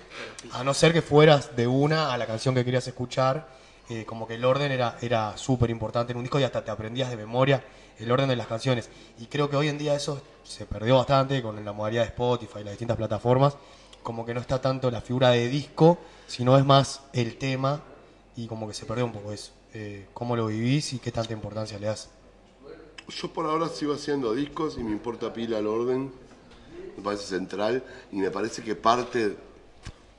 a 0.53 0.65
no 0.65 0.75
ser 0.75 0.93
que 0.93 1.03
fueras 1.03 1.55
de 1.57 1.67
una 1.67 2.13
a 2.13 2.19
la 2.19 2.27
canción 2.27 2.55
que 2.55 2.65
querías 2.65 2.87
escuchar, 2.87 3.49
eh, 3.89 4.05
como 4.05 4.27
que 4.27 4.35
el 4.35 4.45
orden 4.45 4.71
era, 4.71 4.99
era 5.01 5.37
súper 5.37 5.71
importante 5.71 6.13
en 6.13 6.19
un 6.19 6.25
disco 6.25 6.39
y 6.39 6.45
hasta 6.45 6.65
te 6.65 6.71
aprendías 6.71 7.11
de 7.11 7.17
memoria 7.17 7.63
el 7.99 8.11
orden 8.11 8.29
de 8.29 8.37
las 8.37 8.47
canciones. 8.47 8.89
Y 9.19 9.27
creo 9.27 9.51
que 9.51 9.57
hoy 9.57 9.69
en 9.69 9.79
día 9.79 9.95
eso 9.95 10.23
se 10.43 10.67
perdió 10.67 10.97
bastante 10.97 11.43
con 11.43 11.65
la 11.65 11.73
modalidad 11.73 12.03
de 12.03 12.09
Spotify 12.09 12.61
y 12.61 12.65
las 12.65 12.73
distintas 12.73 12.97
plataformas, 12.97 13.57
como 14.03 14.25
que 14.25 14.35
no 14.35 14.41
está 14.41 14.61
tanto 14.61 14.91
la 14.91 15.01
figura 15.01 15.31
de 15.31 15.49
disco, 15.49 15.99
sino 16.27 16.57
es 16.57 16.65
más 16.65 17.03
el 17.13 17.37
tema 17.37 17.83
y 18.37 18.47
como 18.47 18.69
que 18.69 18.75
se 18.75 18.87
perdió 18.87 19.05
un 19.05 19.13
poco 19.13 19.33
eso. 19.33 19.53
Eh, 19.75 20.07
¿Cómo 20.15 20.37
lo 20.37 20.47
vivís 20.47 20.93
y 20.93 20.99
qué 20.99 21.13
tanta 21.13 21.33
importancia 21.33 21.79
le 21.79 21.87
das? 21.87 22.11
Yo 23.09 23.33
por 23.33 23.47
ahora 23.47 23.69
sigo 23.69 23.95
haciendo 23.95 24.35
discos 24.35 24.77
y 24.79 24.85
me 24.85 24.93
importa 24.93 25.33
pila 25.33 25.59
el 25.59 25.67
orden, 25.67 26.13
me 26.97 27.03
parece 27.03 27.25
central 27.25 27.83
y 28.13 28.17
me 28.17 28.31
parece 28.31 28.63
que 28.63 28.75
parte, 28.75 29.37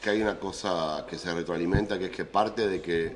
que 0.01 0.09
hay 0.09 0.21
una 0.21 0.39
cosa 0.39 1.05
que 1.09 1.17
se 1.17 1.33
retroalimenta, 1.33 1.97
que 1.97 2.05
es 2.05 2.11
que 2.11 2.25
parte 2.25 2.67
de 2.67 2.81
que, 2.81 3.15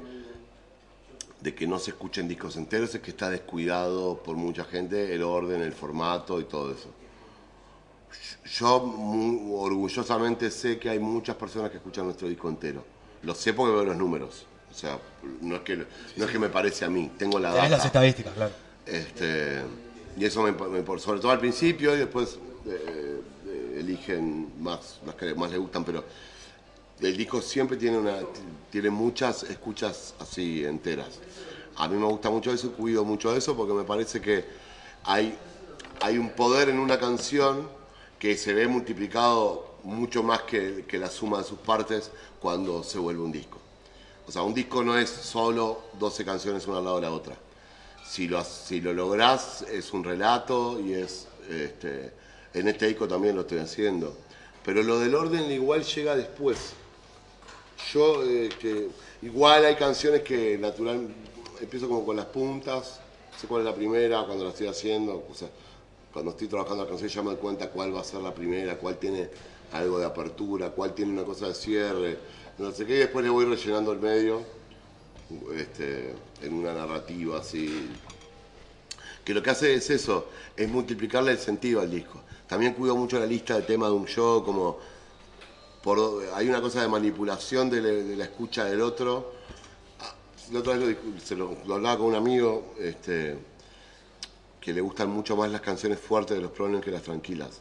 de 1.41 1.55
que 1.55 1.67
no 1.67 1.77
se 1.79 1.91
escuchen 1.91 2.27
discos 2.27 2.55
enteros 2.55 2.95
es 2.95 3.01
que 3.01 3.11
está 3.11 3.29
descuidado 3.29 4.21
por 4.23 4.35
mucha 4.35 4.63
gente 4.63 5.13
el 5.13 5.23
orden, 5.23 5.61
el 5.61 5.73
formato 5.73 6.39
y 6.39 6.45
todo 6.45 6.71
eso. 6.71 6.89
Yo 8.57 8.79
muy 8.79 9.51
orgullosamente 9.53 10.51
sé 10.51 10.77
que 10.79 10.89
hay 10.89 10.99
muchas 10.99 11.35
personas 11.35 11.71
que 11.71 11.77
escuchan 11.77 12.05
nuestro 12.05 12.27
disco 12.27 12.47
entero. 12.49 12.83
Lo 13.23 13.33
sé 13.33 13.53
porque 13.53 13.73
veo 13.73 13.83
los 13.85 13.97
números. 13.97 14.45
O 14.71 14.73
sea, 14.77 14.99
no 15.41 15.55
es 15.55 15.61
que, 15.61 15.77
no 15.77 16.25
es 16.25 16.31
que 16.31 16.39
me 16.39 16.49
parece 16.49 16.85
a 16.85 16.89
mí, 16.89 17.11
tengo 17.17 17.39
la 17.39 17.53
data. 17.53 17.69
las 17.69 17.85
estadísticas, 17.85 18.33
claro. 18.33 18.51
Este, 18.85 19.61
y 20.17 20.25
eso 20.25 20.43
me, 20.43 20.51
me- 20.51 20.81
por- 20.83 20.99
sobre 20.99 21.19
todo 21.19 21.31
al 21.31 21.39
principio 21.39 21.95
y 21.95 21.99
después 21.99 22.37
eh, 22.67 23.21
eh, 23.47 23.77
eligen 23.79 24.51
más 24.61 24.99
las 25.05 25.15
que 25.15 25.33
más 25.33 25.49
les 25.51 25.59
gustan, 25.59 25.83
pero 25.83 26.03
el 26.99 27.17
disco 27.17 27.41
siempre 27.41 27.77
tiene 27.77 27.97
una 27.97 28.19
tiene 28.71 28.89
muchas 28.89 29.43
escuchas 29.43 30.13
así 30.19 30.63
enteras. 30.65 31.19
A 31.77 31.87
mí 31.87 31.97
me 31.97 32.05
gusta 32.05 32.29
mucho 32.29 32.51
eso, 32.53 32.71
cuido 32.73 33.03
mucho 33.03 33.35
eso 33.35 33.55
porque 33.55 33.73
me 33.73 33.83
parece 33.83 34.21
que 34.21 34.45
hay 35.03 35.35
hay 36.01 36.17
un 36.17 36.29
poder 36.29 36.69
en 36.69 36.79
una 36.79 36.99
canción 36.99 37.67
que 38.25 38.35
se 38.35 38.55
ve 38.55 38.67
multiplicado 38.67 39.75
mucho 39.83 40.23
más 40.23 40.41
que, 40.41 40.83
la 40.93 41.11
suma 41.11 41.37
de 41.37 41.43
sus 41.43 41.59
partes 41.59 42.09
cuando 42.39 42.81
se 42.81 42.97
vuelve 42.97 43.21
un 43.21 43.31
disco. 43.31 43.59
O 44.27 44.31
sea, 44.31 44.41
un 44.41 44.55
disco 44.55 44.83
no 44.83 44.97
es 44.97 45.11
solo 45.11 45.83
12 45.99 46.25
canciones 46.25 46.65
una 46.65 46.79
al 46.79 46.85
lado 46.85 46.95
de 46.95 47.01
la 47.03 47.11
otra. 47.11 47.35
Si 48.03 48.27
lo, 48.27 48.43
si 48.43 48.81
lo 48.81 48.93
lográs 48.93 49.61
es 49.71 49.93
un 49.93 50.03
relato 50.03 50.79
y 50.79 50.95
es 50.95 51.27
este, 51.51 52.13
en 52.55 52.67
este 52.67 52.87
disco 52.87 53.07
también 53.07 53.35
lo 53.35 53.41
estoy 53.41 53.59
haciendo. 53.59 54.17
Pero 54.65 54.81
lo 54.81 54.97
del 54.97 55.13
orden 55.13 55.51
igual 55.51 55.83
llega 55.83 56.15
después. 56.15 56.73
Yo 57.93 58.23
eh, 58.23 58.89
igual 59.21 59.65
hay 59.65 59.75
canciones 59.75 60.23
que 60.23 60.57
natural 60.57 61.13
empiezo 61.61 61.87
como 61.87 62.03
con 62.03 62.15
las 62.15 62.25
puntas 62.25 63.01
sé 63.39 63.47
cuál 63.47 63.61
es 63.61 63.65
la 63.65 63.75
primera 63.75 64.23
cuando 64.23 64.45
la 64.45 64.49
estoy 64.49 64.67
haciendo 64.67 65.25
o 65.29 65.35
sea 65.35 65.49
cuando 66.15 66.31
estoy 66.31 66.47
trabajando 66.47 66.83
la 66.85 66.89
canción 66.89 67.09
ya 67.11 67.21
me 67.21 67.31
doy 67.31 67.37
cuenta 67.39 67.69
cuál 67.69 67.93
va 67.95 68.01
a 68.01 68.03
ser 68.05 68.21
la 68.21 68.33
primera 68.33 68.77
cuál 68.79 68.97
tiene 68.97 69.29
algo 69.73 69.99
de 69.99 70.05
apertura 70.05 70.71
cuál 70.71 70.95
tiene 70.95 71.11
una 71.11 71.25
cosa 71.25 71.49
de 71.49 71.53
cierre 71.53 72.19
no 72.57 72.71
sé 72.71 72.85
qué 72.87 72.95
y 72.95 72.99
después 72.99 73.23
le 73.25 73.29
voy 73.31 73.45
rellenando 73.45 73.91
el 73.91 73.99
medio 73.99 74.45
este, 75.55 76.15
en 76.41 76.53
una 76.53 76.73
narrativa 76.73 77.39
así. 77.39 77.99
Que 79.23 79.33
lo 79.33 79.41
que 79.41 79.49
hace 79.49 79.73
es 79.73 79.89
eso, 79.89 80.29
es 80.55 80.69
multiplicarle 80.69 81.31
el 81.31 81.39
sentido 81.39 81.81
al 81.81 81.89
disco. 81.91 82.21
También 82.47 82.73
cuido 82.73 82.95
mucho 82.95 83.19
la 83.19 83.25
lista 83.25 83.55
de 83.55 83.63
temas 83.63 83.89
de 83.89 83.95
un 83.95 84.05
show, 84.05 84.43
como 84.43 84.79
por, 85.81 86.23
hay 86.33 86.49
una 86.49 86.61
cosa 86.61 86.81
de 86.81 86.87
manipulación 86.87 87.69
de, 87.69 88.15
la- 88.15 88.23
escucha 88.23 88.65
del 88.65 88.81
otro. 88.81 89.33
Ah, 89.99 90.15
La 90.51 90.59
otra 90.59 90.77
vez 90.77 90.97
lo, 91.31 91.57
lo 91.65 91.75
hablaba 91.75 91.97
con 91.97 92.07
un 92.07 92.15
amigo 92.15 92.73
este, 92.79 93.37
que 94.65 94.73
le 94.73 94.81
gustan 94.81 95.11
mucho 95.11 95.35
más 95.37 95.51
las 95.51 95.61
canciones 95.61 95.99
fuertes 95.99 96.35
de 96.37 96.41
los 96.41 96.49
problemas 96.49 96.83
que 96.83 96.89
las 96.89 97.03
tranquilas. 97.03 97.59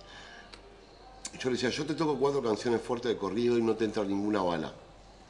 Y 1.34 1.38
yo 1.38 1.50
le 1.50 1.56
decía, 1.56 1.68
yo 1.68 1.84
te 1.84 1.92
toco 1.92 2.16
cuatro 2.16 2.42
canciones 2.42 2.80
fuertes 2.80 3.10
de 3.12 3.18
corrido 3.18 3.58
y 3.58 3.62
no 3.62 3.74
te 3.74 3.84
entra 3.84 4.02
ninguna 4.04 4.40
bala. 4.42 4.72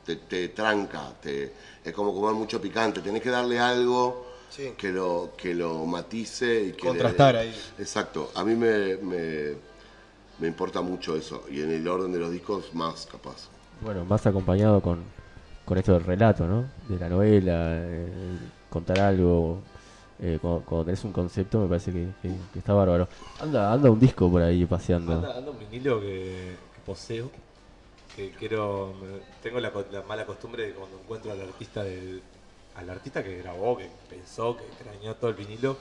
Te, 0.06 0.14
te 0.14 0.50
tranca, 0.50 1.12
te, 1.20 1.52
es 1.84 1.92
como 1.92 2.14
comer 2.14 2.34
mucho 2.34 2.60
picante. 2.60 3.00
Tenés 3.00 3.20
que 3.22 3.30
darle 3.30 3.58
algo 3.58 4.24
Sí. 4.50 4.72
que, 4.78 4.90
lo, 4.92 5.32
que 5.36 5.52
lo 5.52 5.84
matice 5.84 6.62
y 6.62 6.72
que... 6.74 6.82
le- 6.84 6.88
Contrastar 6.90 7.34
ahí. 7.34 7.52
Exacto. 7.76 8.30
A 8.36 8.44
mí 8.44 8.54
me, 8.54 8.96
me, 8.98 9.54
me 10.38 10.46
importa 10.46 10.80
mucho 10.80 11.16
eso. 11.16 11.42
Y 11.50 11.60
en 11.60 11.72
el 11.72 11.88
orden 11.88 12.12
de 12.12 12.20
los 12.20 12.30
discos 12.30 12.72
más 12.72 13.04
capaz. 13.06 13.48
Bueno, 13.80 14.04
más 14.04 14.24
acompañado 14.28 14.80
con, 14.80 15.02
con 15.64 15.76
esto 15.76 15.94
del 15.94 16.04
relato, 16.04 16.46
¿no? 16.46 16.66
De 16.88 17.00
la 17.00 17.08
novela, 17.08 17.66
eh, 17.68 18.06
contar 18.70 19.00
algo. 19.00 19.60
Eh, 20.24 20.38
cuando, 20.40 20.62
cuando 20.64 20.86
tenés 20.86 21.04
un 21.04 21.12
concepto 21.12 21.60
me 21.60 21.68
parece 21.68 21.92
que, 21.92 22.08
está 22.58 22.72
bárbaro. 22.72 23.06
Anda, 23.40 23.70
anda 23.70 23.90
un 23.90 24.00
disco 24.00 24.30
por 24.30 24.40
ahí 24.40 24.64
paseando. 24.64 25.12
Anda, 25.12 25.50
un 25.50 25.58
vinilo 25.58 26.00
que, 26.00 26.56
poseo. 26.86 27.30
Que 28.16 28.30
quiero. 28.30 28.94
Tengo 29.42 29.60
la, 29.60 29.70
mala 30.08 30.24
costumbre 30.24 30.68
de 30.68 30.72
cuando 30.72 30.98
encuentro 30.98 31.30
al 31.30 31.42
artista 31.42 31.84
del, 31.84 32.22
al 32.74 32.88
artista 32.88 33.22
que 33.22 33.36
grabó, 33.36 33.76
que 33.76 33.90
pensó, 34.08 34.56
que 34.56 34.64
craneó 34.82 35.14
todo 35.16 35.28
el 35.28 35.36
vinilo, 35.36 35.76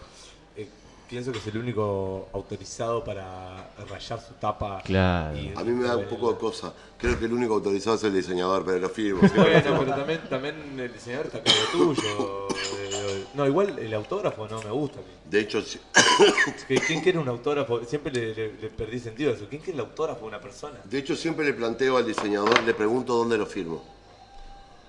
eh, 0.57 0.67
pienso 1.13 1.31
que 1.31 1.37
es 1.37 1.45
el 1.47 1.57
único 1.59 2.27
autorizado 2.33 3.03
para 3.03 3.69
rayar 3.87 4.19
su 4.19 4.33
tapa. 4.39 4.81
Claro. 4.83 5.37
y- 5.37 5.53
A 5.55 5.63
mí 5.63 5.71
me 5.71 5.87
da 5.87 5.95
un 5.95 6.05
poco 6.05 6.33
de 6.33 6.39
cosa. 6.39 6.73
Creo 6.97 7.19
que 7.19 7.25
el 7.25 7.33
único 7.33 7.53
autorizado 7.53 7.95
es 7.97 8.03
el 8.03 8.13
diseñador, 8.15 8.65
pero 8.65 8.79
lo 8.79 8.89
firmo. 8.89 9.21
sí. 9.21 9.27
Bueno, 9.35 9.77
pero 9.79 9.95
también, 9.95 10.21
también 10.27 10.55
el 10.79 10.91
diseñador 10.91 11.27
está 11.27 11.37
a 11.37 11.43
cargo 11.43 11.59
tuyo. 11.71 12.47
eh, 12.49 13.25
No, 13.35 13.45
igual 13.45 13.77
el 13.77 13.93
autógrafo 13.93 14.47
no 14.47 14.59
me 14.63 14.71
gusta. 14.71 14.99
a 14.99 15.03
mí. 15.03 15.07
De 15.29 15.39
hecho, 15.41 15.61
sí. 15.61 15.79
Que- 16.67 16.79
¿Quién 16.79 17.01
quiere 17.01 17.19
un 17.19 17.27
autógrafo? 17.29 17.83
Siempre 17.85 18.11
le, 18.11 18.33
le- 18.33 18.53
le 18.53 18.69
perdí 18.69 18.99
sentido 18.99 19.29
a 19.31 19.35
eso. 19.35 19.45
¿Quién 19.47 19.61
quiere 19.61 19.77
el 19.79 19.85
autógrafo 19.85 20.21
de 20.21 20.27
una 20.29 20.41
persona? 20.41 20.79
de 20.83 20.97
hecho 20.97 21.15
siempre 21.15 21.45
le 21.45 21.53
planteo 21.53 21.95
al 21.97 22.07
diseñador, 22.07 22.63
le 22.63 22.73
pregunto 22.73 23.13
dónde 23.15 23.37
lo 23.37 23.45
firmo. 23.45 23.83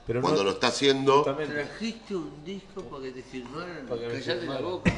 Pero 0.07 0.21
Cuando 0.23 0.41
no, 0.41 0.45
lo 0.45 0.51
está 0.53 0.69
haciendo, 0.69 1.17
justamente. 1.19 1.55
Trajiste 1.55 2.15
un 2.17 2.45
disco 2.45 2.83
para 2.83 3.03
que 3.05 3.11
te 3.13 3.23
firmaran. 3.23 3.87
Para 3.87 4.01
que 4.01 4.07
me 4.09 4.21
Callate 4.21 4.47
la 4.47 4.61
boca. 4.61 4.93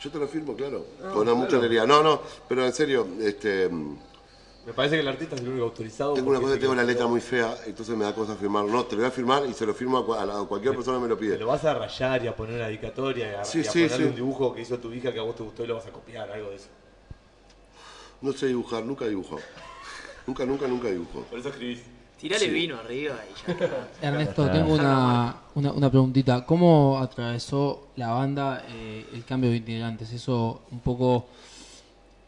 Yo 0.00 0.10
te 0.10 0.18
lo 0.18 0.28
firmo, 0.28 0.54
claro. 0.54 0.84
Ah, 1.02 1.10
con 1.12 1.22
una 1.22 1.34
mucha 1.34 1.48
claro. 1.48 1.64
alegría. 1.64 1.86
No, 1.86 2.02
no, 2.02 2.20
pero 2.48 2.64
en 2.64 2.72
serio, 2.72 3.06
este, 3.20 3.68
Me 3.68 4.72
parece 4.74 4.96
que 4.96 5.00
el 5.00 5.08
artista 5.08 5.34
es 5.34 5.40
el 5.42 5.48
único 5.48 5.64
autorizado. 5.64 6.14
tengo 6.14 6.30
una 6.30 6.40
cosa, 6.40 6.58
tengo 6.58 6.74
la 6.74 6.82
quedó- 6.82 6.88
letra 6.88 7.06
muy 7.06 7.20
fea, 7.20 7.56
entonces 7.66 7.96
me 7.96 8.04
da 8.04 8.14
cosa 8.14 8.34
firmar. 8.36 8.64
No, 8.66 8.84
te 8.84 8.96
lo 8.96 9.02
voy 9.02 9.08
a 9.08 9.10
firmar 9.10 9.46
y 9.46 9.54
se 9.54 9.64
lo 9.66 9.72
firmo 9.74 9.98
a, 10.14 10.22
a 10.42 10.44
cualquier 10.46 10.74
persona 10.74 10.98
que 10.98 11.02
me 11.04 11.08
lo 11.08 11.16
Te 11.16 11.20
pide. 11.22 11.38
lo 11.38 11.46
vas 11.46 11.64
a 11.64 11.74
rayar 11.74 12.22
y 12.24 12.26
a 12.28 12.36
poner 12.36 12.56
una 12.56 12.66
dedicatoria 12.66 13.32
y 13.32 13.34
a, 13.34 13.44
Sí, 13.44 13.58
y 13.62 13.66
a 13.66 13.70
sí, 13.72 13.82
ponerle 13.84 13.96
sí. 14.04 14.10
un 14.10 14.14
dibujo 14.16 14.54
que 14.54 14.60
hizo 14.62 14.78
tu 14.78 14.92
hija 14.92 15.12
que 15.12 15.18
a 15.18 15.22
vos 15.22 15.34
te 15.36 15.42
gustó 15.42 15.64
y 15.64 15.66
lo 15.68 15.74
vas 15.76 15.86
a 15.86 15.90
copiar, 15.90 16.30
algo 16.30 16.50
de 16.50 16.56
eso. 16.56 16.68
No 18.20 18.32
sé 18.32 18.46
dibujar, 18.48 18.84
nunca 18.84 19.06
dibujo. 19.06 19.38
Nunca, 20.26 20.44
nunca, 20.44 20.66
nunca 20.66 20.88
dibujo. 20.88 21.22
Por 21.30 21.38
eso 21.38 21.48
escribís. 21.48 21.80
Tirale 22.20 22.46
Sí. 22.46 22.50
vino 22.50 22.76
arriba 22.78 23.16
y 23.24 23.52
ya. 23.52 23.88
Ernesto, 24.02 24.50
tengo 24.50 24.74
una, 24.74 25.36
una, 25.54 25.72
una 25.72 25.88
preguntita. 25.90 26.44
¿Cómo 26.44 26.98
atravesó 26.98 27.88
la 27.96 28.08
banda 28.10 28.64
eh, 28.68 29.06
el 29.12 29.24
cambio 29.24 29.50
de 29.50 29.56
integrantes? 29.58 30.12
Eso 30.12 30.62
un 30.72 30.80
poco, 30.80 31.26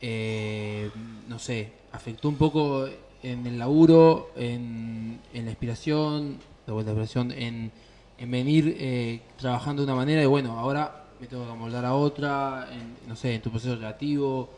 eh, 0.01 0.91
no 1.29 1.39
sé, 1.39 1.73
afectó 1.93 2.29
un 2.29 2.37
poco 2.37 2.87
en 3.23 3.47
el 3.47 3.59
laburo, 3.59 4.31
en, 4.37 5.21
en 5.35 5.45
la 5.45 5.51
inspiración, 5.51 6.39
de 6.67 6.73
vuelta 6.73 6.93
a 6.93 6.95
la 6.95 7.01
inspiración, 7.03 7.33
en, 7.33 7.71
en 8.19 8.31
venir 8.31 8.77
eh, 8.79 9.21
trabajando 9.39 9.83
de 9.83 9.87
una 9.87 9.97
manera 9.97 10.23
y 10.23 10.27
bueno, 10.27 10.59
ahora 10.59 11.05
me 11.21 11.27
tengo 11.27 11.45
que 11.45 11.51
amoldar 11.53 11.85
a 11.85 11.95
otra, 11.95 12.69
en, 12.73 12.97
no 13.09 13.17
sé, 13.17 13.35
en 13.35 13.43
tu 13.43 13.51
proceso 13.51 13.77
creativo. 13.77 14.49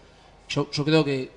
Yo, 0.48 0.70
yo 0.70 0.84
creo 0.84 1.04
que 1.04 1.30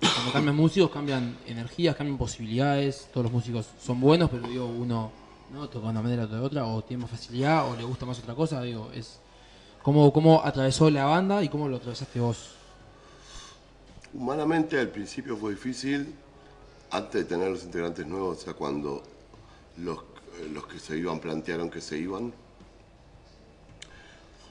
cuando 0.00 0.32
cambian 0.32 0.56
músicos 0.56 0.90
cambian 0.90 1.36
energías, 1.46 1.96
cambian 1.96 2.18
posibilidades. 2.18 3.08
Todos 3.12 3.24
los 3.24 3.32
músicos 3.32 3.66
son 3.80 4.00
buenos, 4.00 4.30
pero 4.30 4.46
digo, 4.48 4.66
uno 4.66 5.10
no 5.52 5.68
toca 5.68 5.88
una 5.88 6.02
manera, 6.02 6.24
otro 6.24 6.36
de 6.36 6.42
otra, 6.42 6.66
o 6.66 6.82
tiene 6.82 7.02
más 7.02 7.10
facilidad, 7.10 7.70
o 7.70 7.76
le 7.76 7.84
gusta 7.84 8.06
más 8.06 8.18
otra 8.18 8.34
cosa. 8.34 8.62
Digo, 8.62 8.90
es 8.94 9.18
cómo, 9.82 10.12
cómo 10.12 10.42
atravesó 10.44 10.90
la 10.90 11.04
banda 11.04 11.42
y 11.42 11.48
cómo 11.48 11.68
lo 11.68 11.76
atravesaste 11.76 12.20
vos. 12.20 12.54
Humanamente 14.14 14.78
al 14.78 14.88
principio 14.88 15.36
fue 15.36 15.52
difícil, 15.52 16.14
antes 16.90 17.22
de 17.22 17.24
tener 17.24 17.50
los 17.50 17.64
integrantes 17.64 18.06
nuevos, 18.06 18.38
o 18.38 18.40
sea, 18.40 18.54
cuando 18.54 19.02
los, 19.76 19.98
eh, 19.98 20.48
los 20.52 20.66
que 20.66 20.78
se 20.78 20.96
iban 20.96 21.20
plantearon 21.20 21.70
que 21.70 21.80
se 21.80 21.98
iban. 21.98 22.32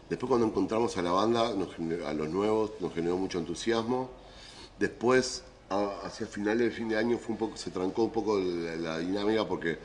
Después 0.09 0.29
cuando 0.29 0.47
encontramos 0.47 0.95
a 0.97 1.01
la 1.01 1.11
banda, 1.11 1.53
nos 1.53 1.69
a 2.05 2.13
los 2.13 2.29
nuevos, 2.29 2.71
nos 2.79 2.93
generó 2.93 3.17
mucho 3.17 3.39
entusiasmo. 3.39 4.09
Después, 4.79 5.43
hacia 6.03 6.27
finales 6.27 6.59
del 6.59 6.71
fin 6.71 6.89
de 6.89 6.97
año, 6.97 7.17
fue 7.17 7.33
un 7.33 7.37
poco, 7.37 7.57
se 7.57 7.71
trancó 7.71 8.03
un 8.03 8.11
poco 8.11 8.39
la, 8.39 8.75
la 8.75 8.99
dinámica 8.99 9.47
porque 9.47 9.77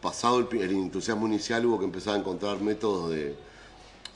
pasado 0.00 0.38
el, 0.38 0.70
entusiasmo 0.70 1.26
inicial 1.26 1.66
hubo 1.66 1.78
que 1.78 1.84
empezar 1.84 2.14
a 2.14 2.18
encontrar 2.18 2.60
métodos 2.60 3.10
de, 3.10 3.34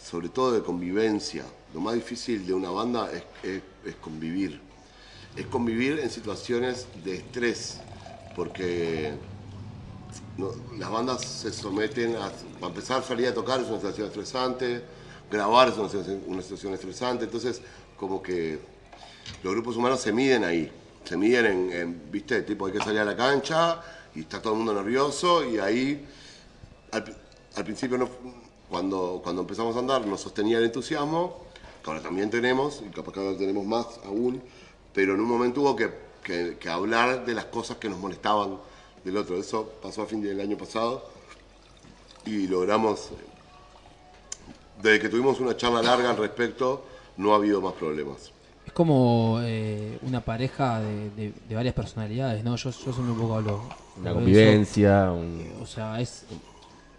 sobre 0.02 0.28
todo 0.28 0.52
de 0.52 0.62
convivencia. 0.62 1.44
Lo 1.72 1.80
más 1.80 1.94
difícil 1.94 2.46
de 2.46 2.54
una 2.54 2.70
banda 2.70 3.10
es, 3.12 3.62
convivir. 4.00 4.60
es 5.36 5.46
convivir 5.46 5.98
en 5.98 6.10
situaciones 6.10 6.86
de 7.04 7.16
estrés, 7.16 7.80
porque 8.34 9.12
las 10.78 10.90
bandas 10.90 11.24
se 11.24 11.52
someten 11.52 12.16
a, 12.16 12.30
para 12.60 12.68
empezar, 12.68 13.04
salir 13.04 13.28
a 13.28 13.34
tocar 13.34 13.60
es 13.60 13.68
una 13.68 13.78
situación 13.78 14.08
estresante, 14.08 14.82
grabar 15.30 15.68
es 15.68 15.76
una 16.26 16.42
situación 16.42 16.74
estresante, 16.74 17.24
entonces 17.24 17.60
como 17.96 18.22
que 18.22 18.58
los 19.43 19.53
grupos 19.55 19.77
humanos 19.77 20.01
se 20.01 20.12
miden 20.12 20.45
ahí, 20.45 20.70
se 21.05 21.16
miden 21.16 21.70
en, 21.72 22.11
viste, 22.11 22.43
tipo 22.43 22.66
hay 22.66 22.72
que 22.72 22.79
salir 22.81 23.01
a 23.01 23.05
la 23.05 23.16
cancha 23.16 23.81
y 24.14 24.20
está 24.20 24.41
todo 24.41 24.53
el 24.55 24.59
mundo 24.59 24.75
nervioso 24.75 25.45
y 25.45 25.59
ahí 25.59 26.07
al, 26.93 27.05
pri- 27.05 27.14
al 27.57 27.64
principio 27.64 27.99
no- 27.99 28.09
cuando, 28.68 29.20
cuando 29.22 29.43
empezamos 29.43 29.77
a 29.77 29.81
andar 29.81 30.07
nos 30.07 30.20
sostenía 30.22 30.59
el 30.59 30.64
entusiasmo, 30.64 31.45
que 31.83 31.91
ahora 31.91 32.03
también 32.03 32.31
tenemos, 32.31 32.83
y 32.87 32.91
capaz 32.91 33.12
que 33.12 33.20
ahora 33.20 33.37
tenemos 33.37 33.64
más 33.66 33.87
aún, 34.07 34.43
pero 34.95 35.14
en 35.14 35.20
un 35.20 35.27
momento 35.29 35.61
hubo 35.61 35.77
que- 35.77 35.93
que 36.25 36.68
hablar 36.70 37.27
de 37.27 37.35
las 37.35 37.45
cosas 37.47 37.77
que 37.77 37.89
nos 37.91 37.99
molestaban 37.99 38.57
del 39.05 39.16
otro. 39.18 39.37
Eso 39.37 39.70
pasó 39.83 40.01
a 40.03 40.07
fin 40.07 40.22
del 40.22 40.41
año 40.41 40.57
pasado 40.57 41.05
y 42.25 42.47
logramos, 42.47 43.11
desde 44.83 45.01
que 45.01 45.09
tuvimos 45.11 45.41
una 45.41 45.55
charla 45.57 45.83
larga 45.83 46.11
al 46.11 46.16
respecto, 46.16 46.87
no 47.18 47.33
ha 47.33 47.37
habido 47.37 47.61
más 47.61 47.75
problemas. 47.75 48.33
Es 48.66 48.72
como 48.72 49.38
eh, 49.42 49.98
una 50.02 50.24
pareja 50.24 50.80
de, 50.80 51.10
de- 51.10 51.32
de 51.48 51.54
varias 51.54 51.74
personalidades, 51.74 52.42
¿no? 52.44 52.56
Yo, 52.56 52.70
yo 52.70 52.92
siempre 52.92 53.12
un 53.12 53.18
poco 53.18 53.34
hablo. 53.36 53.60
Una 53.96 54.12
convivencia, 54.14 55.04
eso. 55.04 55.14
un- 55.14 55.52
O 55.62 55.66
sea, 55.66 56.00
es. 56.00 56.24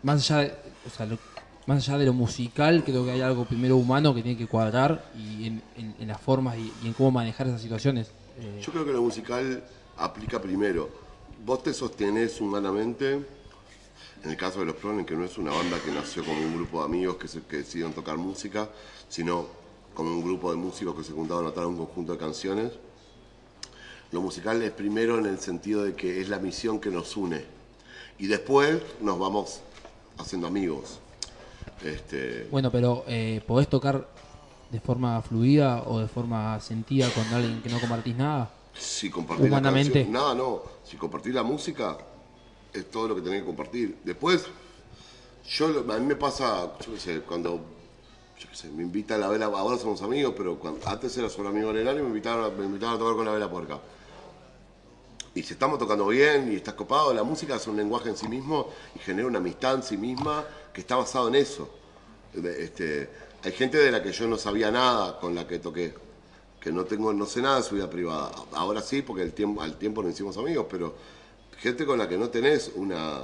Más 0.03 0.29
allá, 0.29 0.41
de, 0.43 0.53
o 0.85 0.89
sea, 0.89 1.05
lo- 1.07 1.17
más 1.65 1.87
allá 1.87 1.97
de 1.97 2.05
lo 2.05 2.13
musical, 2.13 2.83
creo 2.83 3.03
que 3.05 3.11
hay 3.11 3.21
algo 3.21 3.45
primero 3.45 3.75
humano 3.77 4.13
que 4.13 4.21
tiene 4.21 4.37
que 4.37 4.45
cuadrar 4.45 5.11
y 5.17 5.47
en, 5.47 5.63
en- 5.75 5.95
en 5.99 6.07
las 6.07 6.21
formas 6.21 6.57
y, 6.57 6.71
y 6.83 6.87
en 6.87 6.93
cómo 6.93 7.09
manejar 7.11 7.47
esas 7.47 7.61
situaciones. 7.61 8.11
Eh, 8.37 8.61
Yo 8.63 8.71
creo 8.71 8.85
que 8.85 8.91
lo 8.93 9.01
musical 9.01 9.63
aplica 9.97 10.39
primero. 10.39 10.89
Vos 11.43 11.63
te 11.63 11.73
sostenés 11.73 12.39
humanamente, 12.39 13.13
en 13.13 14.29
el 14.29 14.37
caso 14.37 14.59
de 14.59 14.67
los 14.67 14.75
Pronen, 14.75 15.05
que 15.05 15.15
no 15.15 15.25
es 15.25 15.37
una 15.39 15.51
banda 15.51 15.77
que 15.83 15.91
nació 15.91 16.23
como 16.23 16.39
un 16.39 16.55
grupo 16.55 16.79
de 16.79 16.85
amigos 16.85 17.15
que, 17.17 17.27
se, 17.27 17.41
que 17.41 17.57
decidieron 17.57 17.93
tocar 17.93 18.17
música, 18.17 18.69
sino 19.09 19.47
como 19.95 20.11
un 20.11 20.23
grupo 20.23 20.51
de 20.51 20.57
músicos 20.57 20.93
que 20.95 21.03
se 21.03 21.13
juntaron 21.13 21.45
a 21.45 21.47
notar 21.47 21.65
un 21.65 21.77
conjunto 21.77 22.11
de 22.11 22.19
canciones. 22.19 22.73
Lo 24.11 24.21
musical 24.21 24.61
es 24.61 24.71
primero 24.71 25.17
en 25.17 25.25
el 25.25 25.39
sentido 25.39 25.83
de 25.83 25.95
que 25.95 26.21
es 26.21 26.29
la 26.29 26.37
misión 26.37 26.79
que 26.79 26.91
nos 26.91 27.17
une. 27.17 27.43
Y 28.19 28.27
después 28.27 28.81
nos 29.01 29.17
vamos 29.17 29.61
haciendo 30.17 30.47
amigos. 30.47 30.99
Este, 31.83 32.47
Bueno, 32.51 32.71
pero 32.71 33.03
eh, 33.07 33.41
¿podés 33.47 33.67
tocar 33.67 34.07
de 34.69 34.79
forma 34.79 35.21
fluida 35.21 35.83
o 35.87 35.99
de 35.99 36.07
forma 36.07 36.59
sentida 36.59 37.09
con 37.09 37.23
alguien 37.33 37.61
que 37.61 37.69
no 37.69 37.79
compartís 37.79 38.15
nada? 38.15 38.51
Si 38.77 39.09
Humanamente. 39.09 39.99
la 39.99 40.05
canción, 40.05 40.11
nada, 40.11 40.35
no. 40.35 40.61
Si 40.83 40.97
compartir 40.97 41.33
la 41.33 41.43
música 41.43 41.97
es 42.73 42.91
todo 42.91 43.07
lo 43.07 43.15
que 43.15 43.21
tenés 43.21 43.41
que 43.41 43.45
compartir. 43.45 43.97
Después, 44.03 44.45
yo 45.49 45.67
a 45.67 45.97
mí 45.97 46.05
me 46.05 46.15
pasa, 46.15 46.73
yo 46.85 46.93
qué 46.93 46.99
sé, 46.99 47.19
cuando 47.21 47.74
yo 48.37 48.49
qué 48.49 48.55
sé, 48.55 48.69
me 48.69 48.83
invitan 48.83 49.17
a 49.17 49.27
la 49.27 49.29
vela, 49.29 49.45
ahora 49.45 49.77
somos 49.77 50.01
amigos, 50.01 50.33
pero 50.35 50.57
cuando, 50.57 50.87
antes 50.87 51.17
era 51.17 51.29
solo 51.29 51.49
amigo 51.49 51.71
del 51.71 51.87
año 51.87 52.03
me 52.03 52.09
invitaron, 52.09 52.57
me 52.57 52.65
invitaron 52.65 52.95
a 52.95 52.99
tocar 52.99 53.15
con 53.15 53.25
la 53.25 53.31
vela 53.31 53.49
puerca. 53.49 53.79
Y 55.33 55.43
si 55.43 55.53
estamos 55.53 55.79
tocando 55.79 56.07
bien 56.07 56.51
y 56.51 56.55
estás 56.55 56.75
copado, 56.75 57.13
la 57.13 57.23
música 57.23 57.55
es 57.55 57.67
un 57.67 57.75
lenguaje 57.75 58.09
en 58.09 58.15
sí 58.15 58.27
mismo 58.27 58.69
y 58.95 58.99
genera 58.99 59.27
una 59.27 59.39
amistad 59.39 59.75
en 59.75 59.83
sí 59.83 59.97
misma 59.97 60.45
que 60.73 60.81
está 60.81 60.95
basado 60.95 61.27
en 61.27 61.35
eso. 61.35 61.69
Este, 62.33 63.09
hay 63.43 63.51
gente 63.51 63.77
de 63.77 63.91
la 63.91 64.01
que 64.01 64.11
yo 64.11 64.27
no 64.27 64.37
sabía 64.37 64.71
nada 64.71 65.19
con 65.19 65.35
la 65.35 65.45
que 65.45 65.59
toqué, 65.59 65.93
que 66.59 66.71
no 66.71 66.85
tengo, 66.85 67.13
no 67.13 67.25
sé 67.25 67.41
nada 67.41 67.57
de 67.57 67.63
su 67.63 67.75
vida 67.75 67.89
privada. 67.89 68.31
Ahora 68.53 68.81
sí, 68.81 69.01
porque 69.01 69.23
el 69.23 69.33
tiempo, 69.33 69.61
al 69.61 69.77
tiempo 69.77 70.01
nos 70.01 70.13
hicimos 70.13 70.37
amigos, 70.37 70.67
pero 70.69 70.95
gente 71.57 71.85
con 71.85 71.97
la 71.99 72.07
que 72.07 72.17
no 72.17 72.29
tenés 72.29 72.71
una 72.75 73.23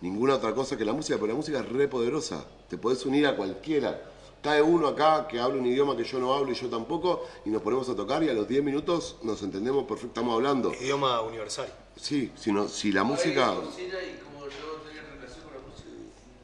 ninguna 0.00 0.36
otra 0.36 0.54
cosa 0.54 0.76
que 0.76 0.84
la 0.84 0.92
música, 0.92 1.16
pero 1.16 1.28
la 1.28 1.34
música 1.34 1.60
es 1.60 1.68
re 1.68 1.88
poderosa. 1.88 2.44
Te 2.68 2.78
podés 2.78 3.04
unir 3.04 3.26
a 3.26 3.36
cualquiera. 3.36 4.00
Cae 4.42 4.62
uno 4.62 4.88
acá 4.88 5.28
que 5.28 5.38
habla 5.38 5.60
un 5.60 5.66
idioma 5.66 5.94
que 5.96 6.04
yo 6.04 6.18
no 6.18 6.32
hablo 6.34 6.50
y 6.50 6.54
yo 6.54 6.68
tampoco, 6.68 7.26
y 7.44 7.50
nos 7.50 7.60
ponemos 7.60 7.88
a 7.90 7.94
tocar 7.94 8.22
y 8.22 8.28
a 8.30 8.32
los 8.32 8.48
10 8.48 8.62
minutos 8.64 9.16
nos 9.22 9.42
entendemos 9.42 9.84
perfecto, 9.84 10.08
estamos 10.08 10.34
hablando. 10.34 10.72
Idioma 10.72 11.20
universal. 11.20 11.70
Sí, 11.96 12.32
si, 12.36 12.50
no, 12.50 12.66
si 12.66 12.90
la 12.92 13.04
música 13.04 13.52
y 13.52 14.18
como 14.24 14.46
yo 14.46 14.80
tenía 14.86 15.02
relación 15.02 15.44
con 15.44 15.52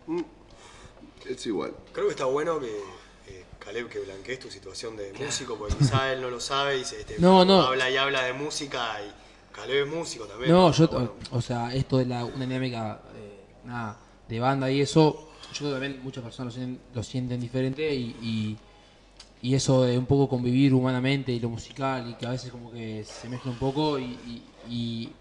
la 0.08 0.16
música. 0.18 0.28
es 1.30 1.46
igual. 1.46 1.72
Creo 1.92 2.06
que 2.06 2.10
está 2.12 2.26
bueno 2.26 2.60
que 2.60 2.76
eh, 3.28 3.44
Caleb 3.58 3.88
que 3.88 4.00
blanquees 4.00 4.40
tu 4.40 4.50
situación 4.50 4.96
de 4.96 5.14
músico, 5.14 5.56
porque 5.56 5.76
quizá 5.76 6.12
él 6.12 6.20
no 6.20 6.28
lo 6.28 6.38
sabe 6.40 6.78
y 6.78 6.84
se 6.84 7.00
este, 7.00 7.18
No, 7.18 7.46
no. 7.46 7.62
habla 7.62 7.88
y 7.90 7.96
habla 7.96 8.24
de 8.24 8.34
música 8.34 9.00
y 9.02 9.54
Caleb 9.54 9.86
es 9.86 9.92
músico 9.92 10.26
también. 10.26 10.52
No, 10.52 10.70
yo, 10.70 10.86
bueno. 10.88 11.12
o 11.30 11.40
sea, 11.40 11.74
esto 11.74 11.96
de 11.96 12.04
la, 12.04 12.26
una 12.26 12.44
dinámica 12.44 13.00
eh, 13.16 13.40
nada, 13.64 13.96
de 14.28 14.38
banda 14.38 14.70
y 14.70 14.82
eso, 14.82 15.25
yo 15.60 15.70
también 15.72 16.00
muchas 16.02 16.22
personas 16.24 16.54
lo 16.54 16.60
sienten, 16.60 16.80
lo 16.94 17.02
sienten 17.02 17.40
diferente 17.40 17.94
y, 17.94 18.16
y, 18.22 18.56
y 19.42 19.54
eso 19.54 19.82
de 19.84 19.98
un 19.98 20.06
poco 20.06 20.28
convivir 20.28 20.74
humanamente 20.74 21.32
y 21.32 21.40
lo 21.40 21.48
musical 21.48 22.10
y 22.10 22.14
que 22.14 22.26
a 22.26 22.30
veces 22.30 22.50
como 22.50 22.72
que 22.72 23.04
se 23.04 23.28
mezcla 23.28 23.50
un 23.50 23.58
poco 23.58 23.98
y, 23.98 24.04
y, 24.04 24.42
y- 24.68 25.12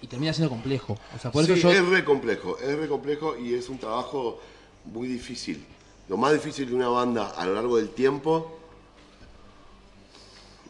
y 0.00 0.06
termina 0.06 0.32
siendo 0.32 0.48
complejo. 0.50 0.96
O 1.16 1.18
sea, 1.18 1.32
por 1.32 1.44
Sí, 1.44 1.52
eso 1.52 1.60
yo... 1.60 1.70
es 1.72 1.84
re 1.88 2.04
complejo, 2.04 2.56
es 2.58 2.78
re 2.78 2.86
complejo 2.88 3.36
y 3.36 3.54
es 3.54 3.68
un 3.68 3.78
trabajo 3.78 4.38
muy 4.84 5.08
difícil. 5.08 5.64
Lo 6.08 6.16
más 6.16 6.32
difícil 6.32 6.68
de 6.68 6.74
una 6.74 6.88
banda 6.88 7.30
a 7.36 7.44
lo 7.44 7.54
largo 7.54 7.76
del 7.78 7.88
tiempo 7.90 8.58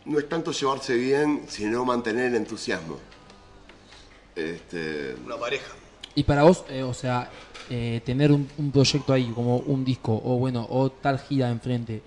no 0.06 0.18
es 0.18 0.28
tanto 0.28 0.52
llevarse 0.52 0.94
bien, 0.94 1.44
sino 1.48 1.84
mantener 1.84 2.26
el 2.26 2.36
entusiasmo. 2.36 2.96
Este, 4.34 5.14
Una 5.24 5.36
pareja. 5.36 5.72
Y 6.18 6.24
para 6.24 6.42
vos, 6.42 6.64
eh, 6.68 6.82
o 6.82 6.92
sea, 6.92 7.30
eh, 7.70 8.00
tener 8.04 8.32
un, 8.32 8.50
un 8.58 8.72
proyecto 8.72 9.12
ahí 9.12 9.30
como 9.32 9.58
un 9.58 9.84
disco 9.84 10.12
o 10.12 10.36
bueno, 10.36 10.66
o 10.68 10.90
tal 10.90 11.20
gira 11.20 11.48
enfrente, 11.48 12.02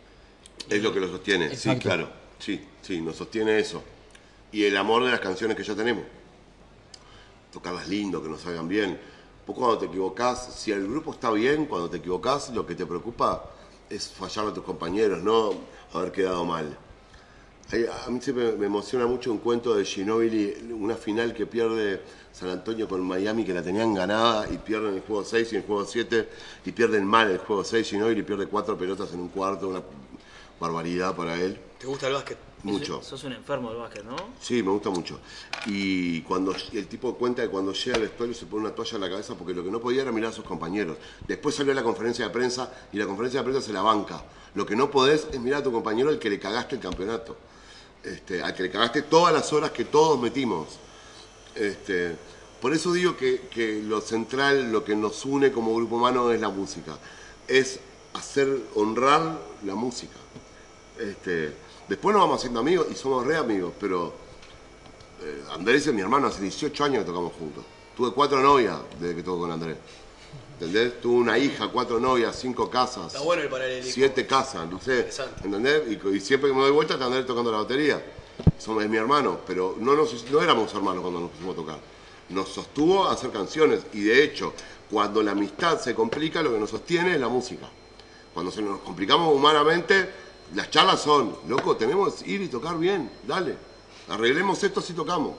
es 0.70 0.84
lo 0.84 0.93
que 0.93 0.99
lo 0.99 1.07
sostiene, 1.07 1.55
sí, 1.55 1.74
claro. 1.78 2.09
Sí, 2.38 2.62
sí, 2.82 2.99
nos 2.99 3.16
sostiene 3.16 3.57
eso. 3.57 3.82
Y 4.51 4.66
el 4.66 4.76
amor 4.76 5.05
de 5.05 5.12
las 5.12 5.22
canciones 5.22 5.55
que 5.55 5.64
ya 5.64 5.76
tenemos. 5.76 6.03
Tocarlas 7.53 7.88
lindo, 7.88 8.22
que 8.22 8.28
nos 8.28 8.41
salgan 8.41 8.68
bien. 8.68 8.99
Vos 9.47 9.57
cuando 9.57 9.78
te 9.78 9.86
equivocás, 9.86 10.55
si 10.55 10.74
el 10.74 10.86
grupo 10.88 11.12
está 11.12 11.32
bien, 11.32 11.66
cuando 11.66 11.89
te 11.89 11.97
equivocás, 11.97 12.49
lo 12.49 12.66
que 12.66 12.76
te 12.76 12.86
preocupa 12.86 13.49
es 13.89 14.09
fallar 14.09 14.47
a 14.47 14.53
tus 14.53 14.66
compañeros, 14.66 15.24
no 15.24 15.53
haber 15.93 16.12
quedado 16.12 16.43
mal. 16.43 16.78
A 18.05 18.09
mí 18.09 18.20
siempre 18.20 18.51
me 18.57 18.66
emociona 18.66 19.05
mucho 19.07 19.32
un 19.32 19.38
cuento 19.38 19.74
de 19.74 19.86
Ginobili, 19.86 20.53
una 20.74 20.95
final 20.95 21.34
que 21.34 21.45
pierde 21.45 22.01
San 22.32 22.49
Antonio 22.49 22.88
con 22.88 23.01
Miami, 23.01 23.43
que 23.43 23.53
la 23.53 23.61
tenían 23.61 23.93
ganada 23.93 24.47
y 24.51 24.57
pierden 24.57 24.95
el 24.95 25.01
juego 25.01 25.23
6 25.23 25.53
y 25.53 25.55
el 25.57 25.63
juego 25.63 25.86
7, 25.86 26.29
y 26.65 26.71
pierden 26.71 27.05
mal 27.05 27.29
el 27.29 27.38
juego 27.39 27.63
6. 27.63 27.88
Ginobili 27.88 28.23
pierde 28.23 28.47
cuatro 28.47 28.77
pelotas 28.77 29.13
en 29.13 29.19
un 29.19 29.29
cuarto, 29.29 29.67
una 29.67 29.82
barbaridad 30.59 31.15
para 31.15 31.36
él. 31.36 31.59
¿Te 31.79 31.88
gusta 31.88 32.07
el 32.07 32.13
básquet? 32.13 32.38
Mucho. 32.63 33.01
Sos 33.01 33.23
un 33.23 33.34
enfermo 33.34 33.69
del 33.71 33.79
básquet, 33.79 34.03
¿no? 34.03 34.15
Sí, 34.39 34.61
me 34.61 34.69
gusta 34.69 34.91
mucho. 34.91 35.19
Y 35.65 36.21
cuando 36.21 36.53
y 36.71 36.77
el 36.77 36.88
tipo 36.88 37.15
cuenta 37.15 37.41
que 37.41 37.49
cuando 37.49 37.73
llega 37.73 37.95
al 37.95 38.03
vestuario 38.03 38.36
se 38.36 38.45
pone 38.45 38.65
una 38.65 38.75
toalla 38.75 38.95
en 38.95 39.01
la 39.01 39.09
cabeza 39.09 39.36
porque 39.36 39.53
lo 39.53 39.63
que 39.63 39.71
no 39.71 39.79
podía 39.79 40.03
era 40.03 40.11
mirar 40.11 40.29
a 40.29 40.34
sus 40.34 40.45
compañeros. 40.45 40.97
Después 41.27 41.55
salió 41.55 41.71
a 41.71 41.75
la 41.75 41.84
conferencia 41.84 42.25
de 42.25 42.32
prensa 42.32 42.71
y 42.93 42.97
la 42.97 43.07
conferencia 43.07 43.39
de 43.39 43.45
prensa 43.45 43.65
se 43.65 43.73
la 43.73 43.82
banca. 43.82 44.23
Lo 44.53 44.65
que 44.65 44.75
no 44.75 44.91
podés 44.91 45.27
es 45.32 45.39
mirar 45.39 45.61
a 45.61 45.63
tu 45.63 45.71
compañero 45.71 46.09
al 46.09 46.19
que 46.19 46.29
le 46.29 46.39
cagaste 46.39 46.75
el 46.75 46.82
campeonato. 46.82 47.36
Este, 48.03 48.43
al 48.43 48.53
que 48.53 48.63
le 48.63 48.69
cagaste 48.69 49.03
todas 49.03 49.34
las 49.34 49.51
horas 49.53 49.71
que 49.71 49.86
todos 49.86 50.19
metimos. 50.19 50.67
Este, 51.56 52.16
por 52.62 52.74
eso 52.74 52.93
digo 52.93 53.18
que, 53.18 53.47
que 53.49 53.82
lo 53.82 54.02
central, 54.02 54.72
lo 54.72 54.84
que 54.84 54.95
nos 54.95 55.26
une 55.26 55.52
como 55.52 55.76
grupo 55.76 55.95
humano 55.95 56.32
es 56.32 56.39
la 56.39 56.49
música. 56.49 56.97
Es 57.47 57.80
hacer, 58.14 58.47
honrar 58.76 59.39
la 59.66 59.76
música. 59.76 60.18
Este, 60.99 61.54
después 61.88 62.14
nos 62.14 62.24
vamos 62.24 62.38
haciendo 62.38 62.60
amigos 62.60 62.88
y 62.91 62.95
somos 62.95 63.26
re 63.26 63.38
amigos, 63.38 63.74
pero 63.80 64.14
eh, 65.24 65.43
Andrés 65.52 65.88
es 65.88 65.93
mi 65.93 66.02
hermano, 66.02 66.28
hace 66.28 66.41
18 66.41 66.84
años 66.84 66.99
que 66.99 67.06
tocamos 67.06 67.34
juntos. 67.34 67.64
Tuve 67.95 68.12
cuatro 68.12 68.39
novias 68.41 68.78
desde 68.99 69.16
que 69.16 69.24
toco 69.24 69.41
con 69.41 69.52
Andrés. 69.52 69.78
¿Entendés? 70.54 71.02
Tuve 71.02 71.16
una 71.16 71.39
hija, 71.39 71.70
cuatro 71.70 71.99
novias, 71.99 72.38
cinco 72.39 72.70
casas. 72.70 73.08
Está 73.08 73.22
bueno 73.22 73.41
el 73.41 73.49
paralelismo. 73.49 73.91
Siete 73.91 74.28
casas, 74.28 74.70
no 74.70 74.80
sé. 74.80 75.10
¿Entendés? 75.43 75.82
Y, 75.88 76.08
y 76.16 76.20
siempre 76.20 76.52
que 76.52 76.56
me 76.56 76.62
doy 76.62 76.72
vuelta 76.72 76.93
está 76.93 77.08
Andrés 77.08 77.26
tocando 77.26 77.52
la 77.52 77.58
batería. 77.58 77.99
Somos, 78.57 78.83
es 78.83 78.89
mi 78.89 78.97
hermano, 78.97 79.39
pero 79.47 79.75
no, 79.79 79.95
nos, 79.95 80.29
no 80.31 80.41
éramos 80.41 80.73
hermanos 80.73 81.01
cuando 81.01 81.19
nos 81.21 81.29
pusimos 81.31 81.53
a 81.53 81.55
tocar. 81.55 81.79
Nos 82.29 82.49
sostuvo 82.49 83.05
a 83.07 83.13
hacer 83.13 83.31
canciones 83.31 83.81
y 83.93 84.01
de 84.01 84.23
hecho, 84.23 84.53
cuando 84.89 85.21
la 85.23 85.31
amistad 85.31 85.79
se 85.79 85.93
complica, 85.95 86.41
lo 86.41 86.53
que 86.53 86.59
nos 86.59 86.69
sostiene 86.69 87.13
es 87.13 87.19
la 87.19 87.27
música. 87.27 87.67
Cuando 88.33 88.51
se 88.51 88.61
nos 88.61 88.79
complicamos 88.79 89.33
humanamente, 89.35 90.09
las 90.55 90.69
charlas 90.69 91.01
son, 91.01 91.35
loco, 91.47 91.75
tenemos 91.75 92.15
que 92.23 92.31
ir 92.31 92.41
y 92.41 92.47
tocar 92.47 92.77
bien, 92.77 93.09
dale. 93.27 93.55
Arreglemos 94.09 94.63
esto 94.63 94.81
si 94.81 94.93
tocamos. 94.93 95.33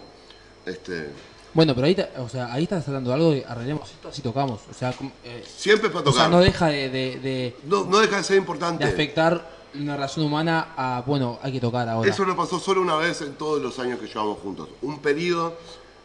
Este, 0.67 1.09
Bueno, 1.55 1.75
pero 1.75 1.87
ahí, 1.87 1.97
o 2.19 2.29
sea, 2.29 2.53
ahí 2.53 2.63
estás 2.65 2.87
hablando 2.89 3.11
de 3.11 3.15
algo 3.17 3.31
de 3.33 3.45
arreglemos 3.47 3.91
esto 3.91 4.09
así 4.09 4.23
tocamos. 4.23 4.61
O 4.71 4.75
sea, 4.75 4.95
eh, 5.25 5.45
siempre 5.47 5.91
para 5.91 6.01
o 6.09 6.13
sea, 6.13 6.25
tocar. 6.25 6.31
no 6.31 6.41
deja 6.41 6.67
de, 6.69 6.89
de, 6.89 7.19
de- 7.21 7.57
no, 7.65 7.85
no 7.85 7.99
deja 7.99 8.19
de 8.19 8.25
ser 8.25 8.37
importante. 8.39 8.85
de 8.85 8.91
afectar 8.91 9.62
una 9.75 9.95
relación 9.95 10.27
humana 10.27 10.75
a, 10.77 11.03
bueno, 11.07 11.39
hay 11.43 11.53
que 11.53 11.61
tocar 11.61 11.89
ahora. 11.89 12.11
Eso 12.11 12.25
no 12.25 12.37
pasó 12.37 12.59
solo 12.59 12.81
una 12.81 12.97
vez 12.97 13.23
en 13.23 13.35
todos 13.35 13.61
los 13.61 13.79
años 13.79 13.99
que 13.99 14.07
llevamos 14.07 14.39
juntos. 14.39 14.69
Un 14.83 15.01
periodo 15.01 15.57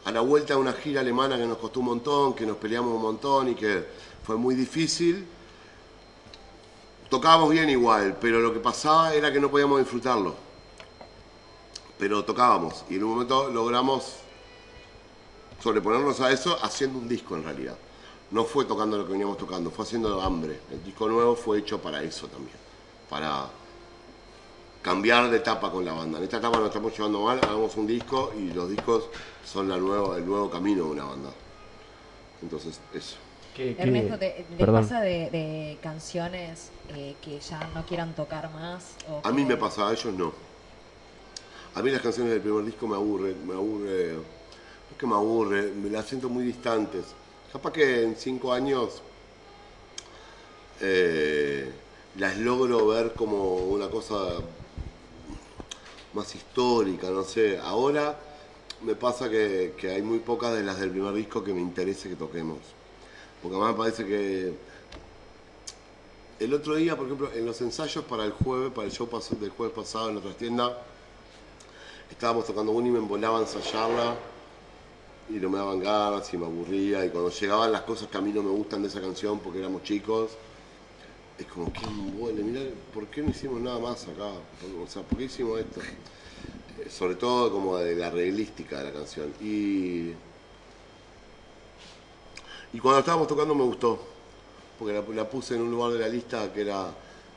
a 0.06 0.12
la 0.12 0.22
vuelta 0.22 0.54
de 0.54 0.60
una 0.60 0.74
gira 0.74 1.02
alemana 1.02 1.38
que 1.38 1.46
nos 1.46 1.58
costó 1.58 1.82
un 1.82 1.88
montón, 1.88 2.34
que 2.34 2.46
nos 2.46 2.58
peleamos 2.58 2.94
un 2.94 3.02
montón 3.02 3.50
y 3.50 3.56
que 3.56 3.86
fue 4.24 4.38
muy 4.38 4.56
difícil. 4.56 5.28
Tocábamos 7.10 7.50
bien 7.50 7.70
igual, 7.70 8.18
pero 8.20 8.40
lo 8.40 8.54
que 8.54 8.60
pasaba 8.60 9.14
era 9.14 9.32
que 9.32 9.40
no 9.40 9.50
podíamos 9.50 9.80
disfrutarlo. 9.80 10.36
Pero 11.98 12.24
tocábamos 12.24 12.86
y 12.90 12.96
en 12.96 13.04
un 13.04 13.10
momento 13.12 13.50
logramos 13.50 14.18
sobreponernos 15.62 16.22
a 16.22 16.32
eso 16.32 16.58
haciendo 16.62 17.00
un 17.00 17.08
disco 17.08 17.36
en 17.36 17.44
realidad. 17.44 17.78
No 18.30 18.44
fue 18.44 18.66
tocando 18.66 18.98
lo 18.98 19.06
que 19.06 19.14
veníamos 19.14 19.38
tocando, 19.38 19.72
fue 19.72 19.86
haciendo 19.86 20.22
hambre. 20.22 20.60
El 20.70 20.84
disco 20.84 21.08
nuevo 21.08 21.36
fue 21.36 21.60
hecho 21.60 21.82
para 21.82 22.04
eso 22.04 22.28
también, 22.28 22.58
para 23.10 23.48
cambiar 24.82 25.30
de 25.30 25.38
etapa 25.38 25.72
con 25.72 25.84
la 25.86 25.94
banda. 25.94 26.18
En 26.18 26.24
esta 26.24 26.38
etapa 26.38 26.58
nos 26.58 26.68
estamos 26.68 26.96
llevando 26.96 27.22
mal, 27.22 27.40
hagamos 27.44 27.76
un 27.76 27.88
disco 27.88 28.34
y 28.38 28.54
los 28.54 28.70
discos 28.70 29.10
son 29.46 29.68
la 29.70 29.78
nueva, 29.78 30.18
el 30.18 30.26
nuevo 30.26 30.50
camino 30.50 30.86
de 30.86 30.92
una 30.92 31.04
banda. 31.06 31.30
Entonces, 32.42 32.80
eso. 32.94 33.18
Ernesto, 33.58 34.20
¿te, 34.20 34.46
¿les 34.58 34.58
Perdón. 34.58 34.76
pasa 34.84 35.02
de, 35.02 35.32
de 35.32 35.80
canciones 35.82 36.70
eh, 36.90 37.16
que 37.22 37.40
ya 37.40 37.60
no 37.74 37.84
quieran 37.86 38.14
tocar 38.14 38.52
más? 38.54 38.96
o 39.10 39.20
A 39.24 39.32
mí 39.32 39.44
me 39.46 39.58
pasa, 39.58 39.88
a 39.88 39.94
ellos 39.94 40.14
no. 40.14 40.32
A 41.74 41.82
mí 41.82 41.90
las 41.90 42.02
canciones 42.02 42.34
del 42.34 42.42
primer 42.42 42.66
disco 42.66 42.88
me 42.88 42.96
aburren, 42.96 43.48
me 43.48 43.54
aburre, 43.56 44.14
no 44.14 44.22
es 44.92 44.98
que 44.98 45.08
me 45.08 45.16
aburre, 45.16 45.72
me 45.72 45.90
las 45.90 46.06
siento 46.06 46.30
muy 46.30 46.44
distantes. 46.44 47.06
Capaz 47.52 47.72
que 47.72 48.04
en 48.04 48.16
cinco 48.16 48.54
años 48.54 49.02
eh, 50.82 51.72
las 52.18 52.38
logro 52.38 52.88
ver 52.88 53.14
como 53.14 53.56
una 53.56 53.90
cosa 53.90 54.16
más 56.14 56.34
histórica, 56.34 57.10
no 57.10 57.24
sé. 57.24 57.60
Ahora 57.60 58.20
me 58.82 58.96
pasa 58.96 59.30
que, 59.30 59.74
hay 59.84 60.02
muy 60.02 60.20
pocas 60.20 60.54
de 60.56 60.64
las 60.64 60.80
del 60.80 60.92
primer 60.92 61.14
disco 61.14 61.44
que 61.44 61.54
me 61.54 61.62
interese 61.62 62.10
que 62.10 62.16
toquemos. 62.16 62.60
Porque 63.42 63.56
además 63.56 63.74
me 63.74 63.78
parece 63.78 64.06
que 64.06 64.54
el 66.40 66.54
otro 66.54 66.76
día, 66.76 66.96
por 66.96 67.06
ejemplo, 67.06 67.32
en 67.34 67.46
los 67.46 67.62
ensayos 67.62 68.04
para 68.06 68.26
el 68.26 68.32
jueves, 68.32 68.72
para 68.74 68.88
el 68.88 68.94
show 68.94 69.08
del 69.40 69.50
jueves 69.52 69.76
pasado 69.76 70.10
en 70.10 70.16
la 70.16 70.22
trastienda, 70.22 70.84
estábamos 72.10 72.46
tocando 72.46 72.72
una 72.72 72.88
y 72.88 72.92
me 72.92 73.00
embolaba 73.00 73.40
a 73.40 73.42
ensayarla 73.42 74.16
y 75.30 75.34
no 75.34 75.50
me 75.50 75.58
daban 75.58 75.80
ganas 75.80 76.34
y 76.34 76.38
me 76.38 76.48
aburría. 76.48 77.06
Y 77.06 77.10
cuando 77.10 77.30
llegaban 77.30 77.72
las 77.72 77.82
cosas 77.82 78.08
que 78.08 78.18
a 78.18 78.22
mí 78.22 78.32
no 78.32 78.42
me 78.42 78.52
gustan 78.52 78.82
de 78.82 78.88
esa 78.88 79.02
canción 79.02 79.40
porque 79.40 79.60
éramos 79.60 79.84
chicos, 79.84 80.32
es 81.38 81.46
como, 81.48 81.72
qué 81.72 81.86
embole, 81.86 82.44
mirá, 82.44 82.62
¿por 82.94 83.08
qué 83.08 83.22
no 83.22 83.30
hicimos 83.30 83.62
nada 83.62 83.80
más 83.80 84.04
acá? 84.08 84.32
O 84.84 84.88
sea, 84.88 85.04
¿por 85.04 85.18
qué 85.18 85.26
hicimos 85.26 85.60
esto? 85.60 85.82
Eh, 86.80 86.90
Sobre 86.90 87.16
todo 87.16 87.52
como 87.52 87.78
de 87.78 87.96
la 87.96 88.10
reglística 88.10 88.80
de 88.80 88.86
la 88.86 88.94
canción. 88.94 89.34
Y, 89.42 90.14
y 92.74 92.80
cuando 92.80 93.00
estábamos 93.00 93.28
tocando 93.28 93.56
me 93.56 93.64
gustó, 93.64 94.00
porque 94.80 94.94
la, 94.94 95.02
la 95.16 95.30
puse 95.30 95.56
en 95.56 95.62
un 95.62 95.72
lugar 95.72 95.94
de 95.94 96.00
la 96.00 96.08
lista 96.08 96.52
que 96.54 96.62
era, 96.62 96.96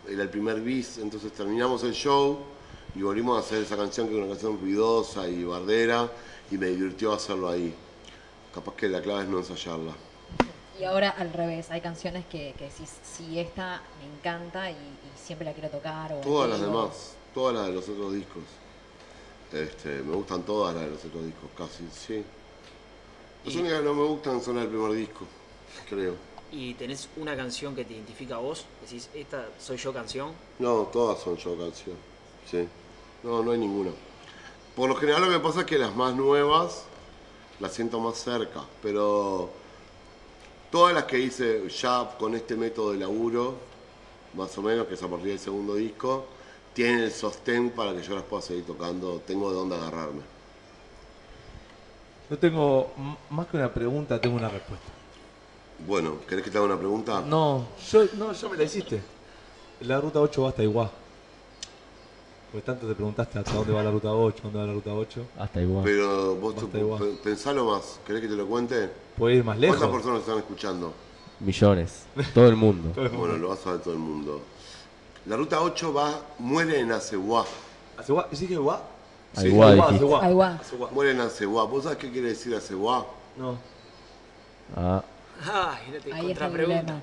era 0.09 0.22
el 0.22 0.28
primer 0.30 0.61
bis, 0.61 0.98
entonces 0.98 1.32
terminamos 1.32 1.82
el 1.84 1.92
show 1.92 2.38
y 2.94 3.03
volvimos 3.03 3.36
a 3.36 3.40
hacer 3.40 3.62
esa 3.62 3.76
canción 3.76 4.09
que 4.09 4.14
es 4.14 4.18
una 4.18 4.28
canción 4.28 4.59
ruidosa 4.61 5.28
y 5.28 5.44
bardera 5.44 6.11
y 6.51 6.59
me 6.59 6.66
divirtió 6.68 7.12
hacerlo 7.12 7.48
ahí. 7.48 7.74
Capaz 8.55 8.74
que 8.74 8.88
la 8.88 9.01
clave 9.01 9.22
es 9.24 9.28
no 9.28 9.38
ensayarla. 9.38 10.09
Y 10.81 10.85
ahora 10.85 11.11
al 11.11 11.31
revés, 11.31 11.70
hay 11.70 11.83
canciones 11.83 12.24
que, 12.24 12.55
que 12.57 12.64
decís, 12.64 12.91
sí, 13.03 13.39
esta 13.39 13.83
me 13.99 14.16
encanta 14.16 14.70
y, 14.70 14.74
y 14.74 15.18
siempre 15.22 15.45
la 15.45 15.53
quiero 15.53 15.68
tocar. 15.68 16.11
O 16.14 16.20
Todas 16.20 16.49
las 16.49 16.61
demás, 16.62 17.12
todas 17.35 17.55
las 17.55 17.66
de 17.66 17.72
los 17.74 17.87
otros 17.87 18.14
discos. 18.14 18.43
Este, 19.53 19.89
me 20.03 20.16
gustan 20.16 20.43
todas 20.45 20.74
las 20.74 20.85
de 20.85 20.91
los 20.93 21.05
otros 21.05 21.26
discos, 21.26 21.51
casi, 21.55 21.87
sí. 21.93 22.24
Las 23.45 23.55
únicas 23.57 23.81
que 23.81 23.85
no 23.85 23.95
me 23.95 24.05
gustan 24.05 24.41
son 24.41 24.55
las 24.55 24.64
del 24.64 24.72
primer 24.72 24.93
disco, 24.93 25.26
creo. 25.91 26.14
¿Y 26.51 26.72
tenés 26.74 27.11
una 27.18 27.37
canción 27.37 27.76
que 27.76 27.85
te 27.85 27.93
identifica 27.93 28.37
a 28.37 28.39
vos? 28.39 28.64
Decís, 28.81 29.11
esta 29.12 29.49
soy 29.59 29.76
yo 29.76 29.93
canción. 29.93 30.33
No, 30.61 30.85
todas 30.85 31.20
son 31.20 31.37
yo 31.37 31.59
canción. 31.59 31.97
Sí. 32.51 32.66
No, 33.22 33.43
no 33.43 33.51
hay 33.51 33.59
ninguna. 33.59 33.91
Por 34.74 34.89
lo 34.89 34.97
general 34.97 35.20
lo 35.20 35.31
que 35.31 35.41
pasa 35.41 35.61
es 35.61 35.66
que 35.66 35.76
las 35.76 35.95
más 35.95 36.14
nuevas 36.14 36.85
las 37.59 37.74
siento 37.74 38.01
más 38.01 38.16
cerca, 38.16 38.64
pero 38.83 39.59
todas 40.71 40.95
las 40.95 41.05
que 41.05 41.18
hice 41.18 41.68
ya 41.68 42.16
con 42.18 42.35
este 42.35 42.57
método 42.57 42.93
de 42.93 42.99
laburo, 42.99 43.55
más 44.35 44.57
o 44.57 44.62
menos, 44.62 44.87
que 44.87 44.95
es 44.95 45.03
a 45.03 45.09
partir 45.09 45.29
del 45.29 45.39
segundo 45.39 45.75
disco, 45.75 46.27
tienen 46.73 47.01
el 47.01 47.11
sostén 47.11 47.71
para 47.71 47.93
que 47.93 48.03
yo 48.03 48.14
las 48.14 48.25
pueda 48.25 48.43
seguir 48.43 48.64
tocando, 48.64 49.21
tengo 49.27 49.51
de 49.51 49.57
dónde 49.57 49.77
agarrarme. 49.77 50.23
No 52.29 52.39
tengo 52.39 52.93
más 53.31 53.49
que 53.49 53.57
una 53.57 53.73
pregunta, 53.73 54.21
tengo 54.21 54.37
una 54.37 54.49
respuesta. 54.49 54.87
Bueno, 55.87 56.18
¿querés 56.29 56.45
que 56.45 56.51
te 56.51 56.59
haga 56.59 56.66
una 56.66 56.79
pregunta? 56.79 57.23
No, 57.23 57.66
yo, 57.91 58.05
no, 58.14 58.33
ya 58.33 58.49
me 58.49 58.57
la 58.57 58.64
hiciste. 58.64 59.03
La 59.81 60.01
ruta 60.01 60.21
8 60.21 60.43
va 60.43 60.49
hasta 60.51 60.62
igual. 60.62 60.91
Porque 62.51 62.66
tanto 62.66 62.86
te 62.88 62.94
preguntaste 62.94 63.38
hasta 63.38 63.53
dónde 63.53 63.72
va 63.72 63.82
la 63.82 63.90
ruta 63.92 64.12
8, 64.12 64.40
dónde 64.44 64.59
va 64.59 64.66
la 64.66 64.72
ruta 64.72 64.92
8. 64.92 65.24
Hasta 65.38 65.61
igual. 65.62 65.84
Pero 65.84 66.34
vos 66.36 66.55
te- 66.70 66.78
igual. 66.78 67.01
pe- 67.01 67.16
pensalo 67.22 67.64
más, 67.66 68.01
¿querés 68.05 68.22
que 68.22 68.28
te 68.28 68.34
lo 68.34 68.46
cuente? 68.46 68.90
Puede 69.16 69.36
ir 69.36 69.44
más 69.44 69.57
lejos. 69.59 69.76
¿Cuántas 69.76 69.94
personas 69.96 70.20
están 70.22 70.38
escuchando? 70.38 70.92
Millones. 71.38 72.07
Todo 72.34 72.48
el 72.48 72.57
mundo. 72.57 72.92
Bueno, 73.16 73.36
lo 73.36 73.48
va 73.48 73.55
a 73.55 73.57
saber 73.57 73.80
todo 73.80 73.94
el 73.94 74.01
mundo. 74.01 74.40
La 75.26 75.36
ruta 75.36 75.61
8 75.61 75.92
va, 75.92 76.20
muere 76.38 76.80
en 76.80 76.90
Aceguá. 76.92 77.44
¿Aceguá? 77.96 78.26
¿Sí 78.32 78.46
que 78.48 78.55
Aceguá? 78.55 78.82
Sí, 79.36 79.46
Aiguá. 79.46 79.70
Aiguá. 80.22 80.55
Aceguá. 80.57 80.88
Muere 80.92 81.12
en 81.12 81.20
Aceguá. 81.20 81.64
¿Vos 81.64 81.84
sabés 81.84 81.98
qué 81.98 82.11
quiere 82.11 82.28
decir 82.28 82.53
Aceguá? 82.55 83.07
No. 83.36 83.57
Ah, 84.76 85.03
Ay, 85.42 85.92
no 85.92 86.01
te 86.01 86.12
Ahí 86.12 86.30
está 86.32 86.48
dilema. 86.48 87.01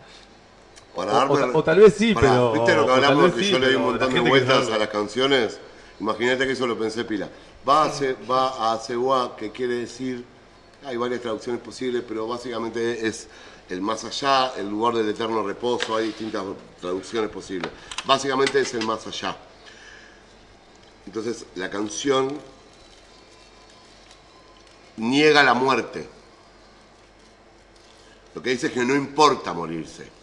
Para 0.98 1.30
O- 1.30 1.38
darme- 1.38 1.64
tal 1.64 1.80
vez 1.80 1.94
sí, 1.94 2.16
pero- 2.16 2.54
¿Viste 2.54 2.76
lo 2.76 2.86
que 2.88 2.92
hablamos? 2.92 3.32
Que 3.34 3.44
sí, 3.44 3.52
yo 3.52 3.60
le 3.60 3.70
di 3.70 3.76
un 3.76 3.84
montón 3.84 4.12
de 4.14 4.20
vueltas 4.20 4.64
sabe. 4.64 4.76
a 4.76 4.78
las 4.80 4.88
canciones. 4.90 5.60
Imagínate 6.00 6.48
que 6.48 6.54
eso 6.54 6.66
lo 6.66 6.78
pensé 6.78 7.06
pila. 7.06 7.30
Va 7.68 7.84
a, 7.86 7.92
Ce- 7.92 8.16
va 8.30 8.48
a 8.50 8.74
Aceguá, 8.74 9.36
que 9.36 9.52
quiere 9.52 9.76
decir. 9.76 10.26
Hay 10.84 10.98
varias 10.98 11.22
traducciones 11.22 11.62
posibles, 11.62 12.04
pero 12.08 12.28
básicamente 12.28 13.06
es 13.08 13.28
el 13.70 13.82
más 13.82 14.04
allá, 14.06 14.54
el 14.58 14.70
lugar 14.70 14.96
del 14.96 15.08
eterno 15.10 15.46
reposo. 15.46 15.96
Hay 15.96 16.08
distintas 16.08 16.44
traducciones 16.82 17.30
posibles. 17.30 17.72
Básicamente 18.06 18.60
es 18.62 18.74
el 18.74 18.84
más 18.86 19.06
allá. 19.06 19.38
Entonces, 21.06 21.46
la 21.56 21.70
canción 21.70 22.40
niega 24.98 25.44
la 25.44 25.54
muerte. 25.54 26.10
Lo 28.34 28.42
que 28.42 28.50
dice 28.52 28.68
es 28.68 28.74
que 28.74 28.84
no 28.84 28.96
importa 28.96 29.54
morirse. 29.54 30.17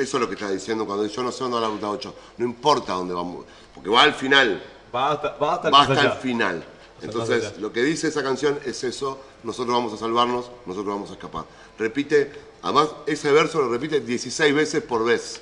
Eso 0.00 0.16
es 0.16 0.20
lo 0.20 0.28
que 0.28 0.34
está 0.34 0.50
diciendo 0.50 0.86
cuando 0.86 1.04
dice, 1.04 1.16
yo 1.16 1.22
no 1.22 1.30
sé 1.30 1.44
dónde 1.44 1.56
va 1.56 1.62
la 1.62 1.68
ruta 1.68 1.90
8. 1.90 2.14
No 2.38 2.44
importa 2.46 2.94
dónde 2.94 3.12
vamos, 3.12 3.44
porque 3.74 3.90
va 3.90 4.02
al 4.02 4.14
final, 4.14 4.62
Va 4.94 5.12
hasta, 5.12 5.36
va 5.36 5.54
hasta 5.54 5.68
el 5.68 5.74
va 5.74 5.82
hasta 5.82 6.00
el 6.02 6.12
final. 6.12 6.64
Entonces, 7.02 7.58
lo 7.58 7.72
que 7.72 7.82
dice 7.82 8.08
esa 8.08 8.22
canción 8.22 8.58
es 8.64 8.82
eso, 8.84 9.20
nosotros 9.42 9.74
vamos 9.74 9.92
a 9.92 9.96
salvarnos, 9.96 10.50
nosotros 10.66 10.94
vamos 10.94 11.10
a 11.10 11.12
escapar. 11.14 11.44
Repite, 11.78 12.30
además, 12.62 12.88
ese 13.06 13.30
verso 13.30 13.60
lo 13.60 13.68
repite 13.68 14.00
16 14.00 14.54
veces 14.54 14.82
por 14.82 15.04
vez, 15.04 15.40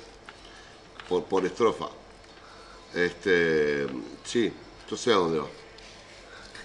por, 1.07 1.23
por 1.23 1.45
estrofa. 1.45 1.87
Este, 2.93 3.87
sí, 4.23 4.51
yo 4.89 4.97
sé 4.97 5.11
a 5.11 5.15
dónde 5.15 5.39
va. 5.39 5.47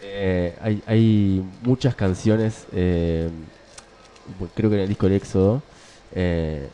Eh, 0.02 0.56
hay, 0.60 0.82
hay 0.86 1.44
muchas 1.62 1.94
canciones, 1.94 2.66
eh, 2.72 3.30
creo 4.54 4.68
que 4.68 4.76
en 4.76 4.82
el 4.82 4.88
disco 4.88 5.06
El 5.06 5.12
Éxodo, 5.14 5.62
eh, 6.12 6.68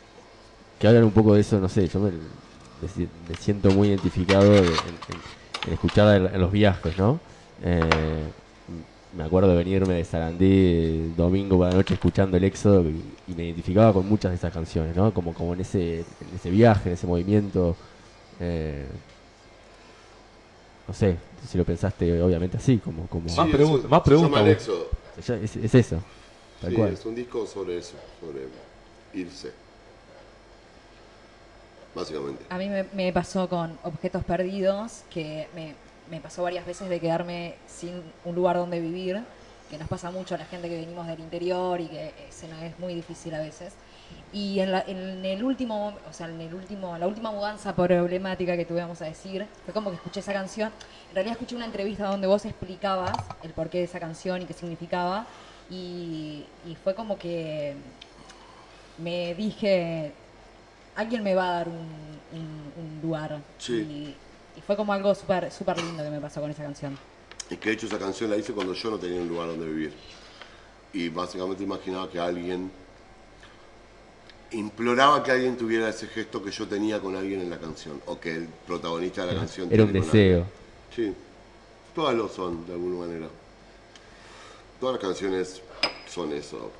que 0.81 0.87
hablan 0.89 1.05
un 1.05 1.13
poco 1.13 1.35
de 1.35 1.41
eso, 1.41 1.59
no 1.61 1.69
sé, 1.69 1.87
yo 1.87 2.01
me, 2.01 2.11
me 2.81 2.87
si- 2.89 3.09
me 3.27 3.35
siento 3.37 3.73
muy 3.73 3.89
identificado 3.89 4.63
de- 4.63 4.89
en, 4.89 5.01
en- 5.07 5.23
en 5.63 5.73
escucharla 5.73 6.17
en, 6.17 6.35
en 6.35 6.41
los 6.41 6.51
viajes, 6.51 6.97
¿no? 6.97 7.23
Eh, 7.59 8.33
me 9.11 9.23
acuerdo 9.23 9.49
de 9.49 9.55
venirme 9.57 9.95
de 9.95 10.05
Sarandí 10.05 11.09
domingo 11.15 11.57
por 11.57 11.67
la 11.67 11.73
noche 11.73 11.95
escuchando 11.95 12.37
El 12.37 12.45
Éxodo 12.45 12.89
y, 12.89 13.17
y 13.25 13.35
me 13.35 13.45
identificaba 13.45 13.93
con 13.93 14.05
muchas 14.07 14.31
de 14.31 14.35
esas 14.37 14.53
canciones, 14.53 14.95
¿no? 14.95 15.13
Como, 15.13 15.33
como 15.33 15.53
en, 15.53 15.61
ese, 15.61 16.07
en 16.19 16.33
ese 16.33 16.49
viaje, 16.49 16.89
en 16.89 16.93
ese 16.93 17.07
movimiento. 17.07 17.77
eh, 18.39 18.89
no 20.87 20.93
sé, 20.93 21.19
si 21.45 21.57
lo 21.57 21.65
pensaste 21.65 22.21
obviamente 22.21 22.57
así, 22.57 22.79
como... 22.79 23.07
como 23.07 23.33
Más 23.35 23.45
Sí, 23.45 23.51
pregunta- 23.51 23.87
eso- 23.87 23.89
más 23.89 24.01
se 24.01 24.05
pregunta, 24.05 24.27
llama 24.35 24.41
El 24.41 24.47
vos. 24.47 24.57
Éxodo. 24.57 24.89
Ya 25.27 25.35
Es, 25.35 25.55
es 25.55 25.75
eso, 25.75 26.03
tal 26.59 26.69
Sí, 26.69 26.75
cual. 26.75 26.91
es 26.93 27.05
un 27.05 27.15
disco 27.15 27.45
sobre 27.45 27.77
eso, 27.77 27.97
sobre 28.19 28.49
irse. 29.13 29.53
Básicamente. 31.95 32.45
A 32.49 32.57
mí 32.57 32.69
me, 32.93 33.13
pasó 33.13 33.49
con 33.49 33.77
Objetos 33.83 34.23
Perdidos, 34.23 35.03
que 35.09 35.47
me, 36.09 36.19
pasó 36.21 36.43
varias 36.43 36.65
veces 36.65 36.89
de 36.89 36.99
quedarme 36.99 37.55
sin 37.67 38.01
un 38.25 38.35
lugar 38.35 38.57
donde 38.57 38.79
vivir 38.79 39.21
que 39.69 39.77
nos 39.77 39.87
pasa 39.87 40.11
mucho 40.11 40.35
a 40.35 40.37
la 40.37 40.45
gente 40.45 40.67
que 40.67 40.75
venimos 40.75 41.07
del 41.07 41.19
interior 41.21 41.79
y 41.79 41.87
que 41.87 42.07
eh, 42.07 42.13
es 42.29 42.79
muy 42.79 42.93
difícil 42.93 43.33
a 43.33 43.39
veces. 43.39 43.73
Y 44.33 44.59
en, 44.59 44.71
la- 44.73 44.83
en 44.85 45.23
el 45.23 45.41
último, 45.43 45.93
o 46.09 46.13
sea, 46.13 46.27
en 46.27 46.41
el 46.41 46.53
último, 46.53 46.97
la 46.97 47.07
última 47.07 47.31
mudanza 47.31 47.73
problemática 47.73 48.57
que 48.57 48.65
tuvimos 48.65 49.01
a 49.01 49.05
decir, 49.05 49.47
fue 49.63 49.73
como 49.73 49.89
que 49.89 49.95
escuché 49.95 50.19
esa 50.19 50.33
canción. 50.33 50.71
En 51.09 51.15
realidad 51.15 51.33
escuché 51.33 51.55
una 51.55 51.65
entrevista 51.65 52.07
donde 52.07 52.27
vos 52.27 52.43
explicabas 52.45 53.13
el 53.43 53.51
porqué 53.51 53.77
de 53.77 53.83
esa 53.85 53.99
canción 54.01 54.41
y 54.41 54.45
qué 54.45 54.53
significaba. 54.53 55.25
Y 55.69 56.43
fue 56.83 56.93
como 56.93 57.17
que 57.17 57.75
me 58.97 59.33
dije, 59.35 60.11
alguien 60.95 61.23
me 61.23 61.35
va 61.35 61.49
a 61.49 61.53
dar 61.57 61.67
un, 61.69 61.75
un- 61.75 62.71
un 62.77 62.99
lugar. 63.01 63.39
Sí. 63.57 63.73
Y, 63.73 64.15
y 64.57 64.61
fue 64.61 64.75
como 64.75 64.93
algo 64.93 65.13
súper 65.15 65.51
súper 65.51 65.77
lindo 65.81 66.03
que 66.03 66.09
me 66.09 66.19
pasó 66.19 66.41
con 66.41 66.51
esa 66.51 66.63
canción. 66.63 66.97
Es 67.49 67.57
que 67.57 67.69
de 67.69 67.75
hecho 67.75 67.87
esa 67.87 67.97
canción 67.99 68.29
la 68.29 68.37
hice 68.37 68.53
cuando 68.53 68.73
yo 68.73 68.91
no 68.91 68.97
tenía 68.97 69.19
un 69.21 69.27
lugar 69.27 69.47
donde 69.47 69.65
vivir. 69.65 69.93
Y 70.93 71.09
básicamente 71.09 71.63
imaginaba 71.63 72.09
que 72.09 72.19
alguien 72.19 72.71
imploraba 74.51 75.23
que 75.23 75.31
alguien 75.31 75.55
tuviera 75.57 75.87
ese 75.89 76.07
gesto 76.07 76.43
que 76.43 76.51
yo 76.51 76.67
tenía 76.67 76.99
con 76.99 77.15
alguien 77.15 77.41
en 77.41 77.49
la 77.49 77.57
canción. 77.57 78.01
O 78.07 78.19
que 78.19 78.35
el 78.35 78.47
protagonista 78.67 79.25
de 79.25 79.33
la 79.33 79.39
canción 79.39 79.69
Era 79.71 79.83
un 79.83 79.93
deseo. 79.93 80.45
Sí. 80.95 81.13
Todas 81.95 82.15
lo 82.15 82.27
son, 82.29 82.65
de 82.67 82.73
alguna 82.73 83.05
manera. 83.07 83.27
Todas 84.79 84.95
las 84.95 85.01
canciones 85.03 85.61
son 86.09 86.33
eso. 86.33 86.71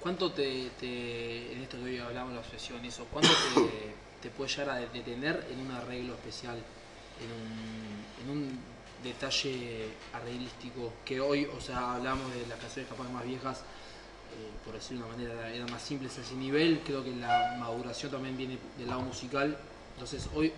¿Cuánto 0.00 0.30
te, 0.32 0.70
te- 0.80 1.52
en 1.52 1.62
esto 1.62 1.76
que 1.76 1.84
hoy 1.84 1.98
hablamos 1.98 2.32
la 2.32 2.40
obsesión, 2.40 2.82
eso, 2.84 3.06
cuánto 3.12 3.28
te, 3.28 4.28
te 4.28 4.34
puede 4.34 4.50
llegar 4.50 4.70
a 4.70 4.76
detener 4.76 5.46
en 5.52 5.60
un 5.60 5.70
arreglo 5.72 6.14
especial, 6.14 6.56
en 6.56 7.30
un, 7.32 8.04
en 8.24 8.30
un 8.30 8.58
detalle 9.04 9.88
arreglístico 10.14 10.92
que 11.04 11.20
hoy, 11.20 11.44
o 11.46 11.60
sea, 11.60 11.96
hablamos 11.96 12.32
de 12.34 12.46
las 12.46 12.58
canciones 12.58 12.88
capaz 12.90 13.08
más 13.10 13.26
viejas, 13.26 13.58
eh, 13.58 14.50
por 14.64 14.74
decirlo 14.74 15.04
de 15.06 15.14
una 15.14 15.16
manera, 15.16 15.54
eran 15.54 15.70
más 15.70 15.82
simples 15.82 16.16
a 16.18 16.22
ese 16.22 16.34
nivel, 16.34 16.80
creo 16.84 17.04
que 17.04 17.14
la 17.16 17.56
maduración 17.60 18.10
también 18.10 18.36
viene 18.38 18.58
del 18.78 18.88
lado 18.88 19.02
musical, 19.02 19.56
entonces 19.94 20.28
hoy, 20.34 20.50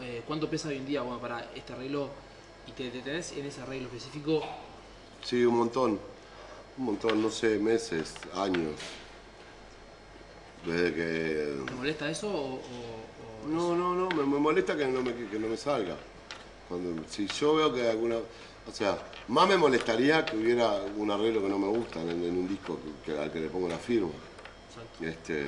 eh, 0.00 0.22
¿cuánto 0.26 0.48
pesa 0.48 0.68
hoy 0.68 0.76
en 0.76 0.86
día 0.86 1.02
para 1.20 1.44
este 1.54 1.74
arreglo 1.74 2.08
y 2.66 2.72
te 2.72 2.90
detenés 2.90 3.32
en 3.32 3.44
ese 3.44 3.60
arreglo 3.60 3.88
específico? 3.88 4.42
Sí, 5.22 5.44
un 5.44 5.56
montón. 5.58 6.17
Un 6.78 6.84
montón, 6.84 7.20
no 7.22 7.30
sé, 7.30 7.58
meses, 7.58 8.14
años. 8.34 8.74
Desde 10.64 10.94
que... 10.94 11.62
¿Te 11.66 11.72
molesta 11.74 12.10
eso 12.10 12.28
o- 12.28 12.54
o- 12.54 12.58
o 13.44 13.48
No, 13.48 13.74
no, 13.74 13.94
no, 13.94 14.08
me, 14.10 14.22
me 14.24 14.38
molesta 14.38 14.76
que 14.76 14.86
no 14.86 15.02
me, 15.02 15.12
que 15.14 15.38
no 15.38 15.48
me 15.48 15.56
salga. 15.56 15.96
Cuando, 16.68 17.02
si 17.08 17.26
yo 17.26 17.54
veo 17.56 17.74
que 17.74 17.88
alguna... 17.88 18.16
O 18.16 18.72
sea, 18.72 18.98
más 19.28 19.48
me 19.48 19.56
molestaría 19.56 20.24
que 20.26 20.36
hubiera 20.36 20.82
un 20.96 21.10
arreglo 21.10 21.42
que 21.42 21.48
no 21.48 21.58
me 21.58 21.68
gusta 21.68 22.00
en, 22.02 22.10
en 22.10 22.36
un 22.38 22.48
disco 22.48 22.78
que, 23.04 23.12
que- 23.12 23.18
al 23.18 23.32
que 23.32 23.40
le 23.40 23.48
pongo 23.48 23.68
la 23.68 23.78
firma. 23.78 24.10
Este, 25.00 25.46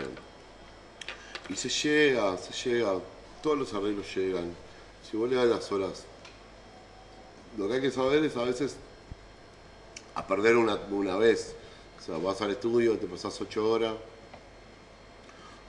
y 1.48 1.54
se 1.56 1.68
llega, 1.68 2.36
se 2.38 2.70
llega, 2.70 2.94
todos 3.42 3.58
los 3.58 3.72
arreglos 3.74 4.06
llegan. 4.16 4.52
Si 5.08 5.16
vos 5.16 5.28
le 5.28 5.36
das 5.36 5.46
las 5.48 5.70
horas, 5.70 6.04
lo 7.58 7.68
que 7.68 7.74
hay 7.74 7.80
que 7.80 7.90
saber 7.90 8.24
es 8.24 8.36
a 8.36 8.44
veces 8.44 8.76
a 10.14 10.26
perder 10.26 10.56
una, 10.56 10.76
una 10.90 11.16
vez. 11.16 11.54
O 12.00 12.02
sea, 12.02 12.16
vas 12.18 12.40
al 12.40 12.50
estudio, 12.50 12.98
te 12.98 13.06
pasás 13.06 13.38
ocho 13.40 13.70
horas, 13.70 13.94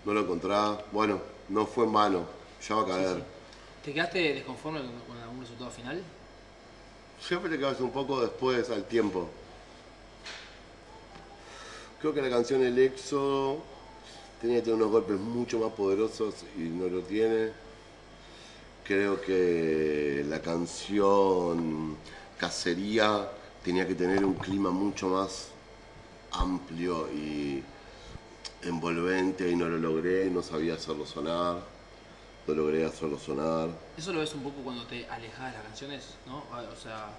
no 0.05 0.13
lo 0.13 0.21
encontrás, 0.21 0.79
bueno, 0.91 1.19
no 1.49 1.65
fue 1.65 1.85
en 1.85 1.93
vano, 1.93 2.25
ya 2.67 2.75
va 2.75 2.81
a 2.83 2.85
caer. 2.85 3.23
¿Te 3.83 3.93
quedaste 3.93 4.35
desconforme 4.35 4.79
con, 4.79 4.91
con 5.01 5.17
algún 5.17 5.41
resultado 5.41 5.69
final? 5.71 6.01
Siempre 7.19 7.49
te 7.49 7.57
quedas 7.57 7.79
un 7.81 7.91
poco 7.91 8.21
después 8.21 8.69
al 8.69 8.85
tiempo. 8.85 9.29
Creo 11.99 12.13
que 12.13 12.21
la 12.21 12.29
canción 12.29 12.63
El 12.63 12.79
Éxodo 12.79 13.57
tenía 14.41 14.57
que 14.57 14.63
tener 14.63 14.75
unos 14.75 14.91
golpes 14.91 15.19
mucho 15.19 15.59
más 15.59 15.71
poderosos 15.73 16.33
y 16.57 16.61
no 16.61 16.87
lo 16.87 17.01
tiene. 17.01 17.51
Creo 18.83 19.21
que 19.21 20.25
la 20.27 20.41
canción 20.41 21.95
Cacería 22.39 23.29
tenía 23.64 23.88
que 23.88 23.95
tener 23.95 24.26
un 24.26 24.36
clima 24.36 24.72
mucho 24.72 25.09
más 25.09 25.49
amplio 26.32 27.09
y 27.12 27.64
envolvente 28.64 29.49
y 29.49 29.55
no 29.55 29.68
lo 29.68 29.78
logré, 29.78 30.30
no 30.30 30.41
sabía 30.41 30.76
hacerlo 30.76 31.05
sonar, 31.05 31.62
no 32.47 32.53
logré 32.53 32.86
hacerlo 32.86 33.18
sonar. 33.20 33.70
Eso 33.97 34.14
lo 34.14 34.20
ves 34.20 34.34
un 34.34 34.43
poco 34.43 34.62
cuando 34.64 34.86
te 34.86 35.07
alejas 35.07 35.51
de 35.51 35.57
las 35.57 35.68
canciones, 35.68 36.03
¿no? 36.28 36.38
O 36.38 36.76
sea, 36.76 37.09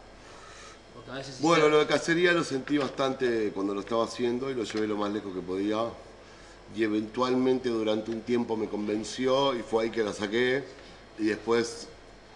porque 0.94 1.10
a 1.10 1.14
veces... 1.14 1.40
Bueno, 1.40 1.68
lo 1.68 1.78
de 1.78 1.86
cacería 1.86 2.32
lo 2.32 2.44
sentí 2.44 2.78
bastante 2.78 3.50
cuando 3.52 3.74
lo 3.74 3.80
estaba 3.80 4.04
haciendo 4.04 4.50
y 4.50 4.54
lo 4.54 4.64
llevé 4.64 4.86
lo 4.86 4.96
más 4.96 5.12
lejos 5.12 5.32
que 5.34 5.40
podía. 5.40 5.84
Y 6.74 6.84
eventualmente 6.84 7.68
durante 7.68 8.10
un 8.10 8.22
tiempo 8.22 8.56
me 8.56 8.68
convenció 8.68 9.54
y 9.54 9.62
fue 9.62 9.84
ahí 9.84 9.90
que 9.90 10.02
la 10.02 10.12
saqué. 10.12 10.64
Y 11.18 11.24
después, 11.24 11.88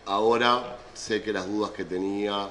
ahora 0.05 0.79
sé 0.95 1.23
que 1.23 1.33
las 1.33 1.49
dudas 1.49 1.71
que 1.71 1.85
tenía 1.85 2.51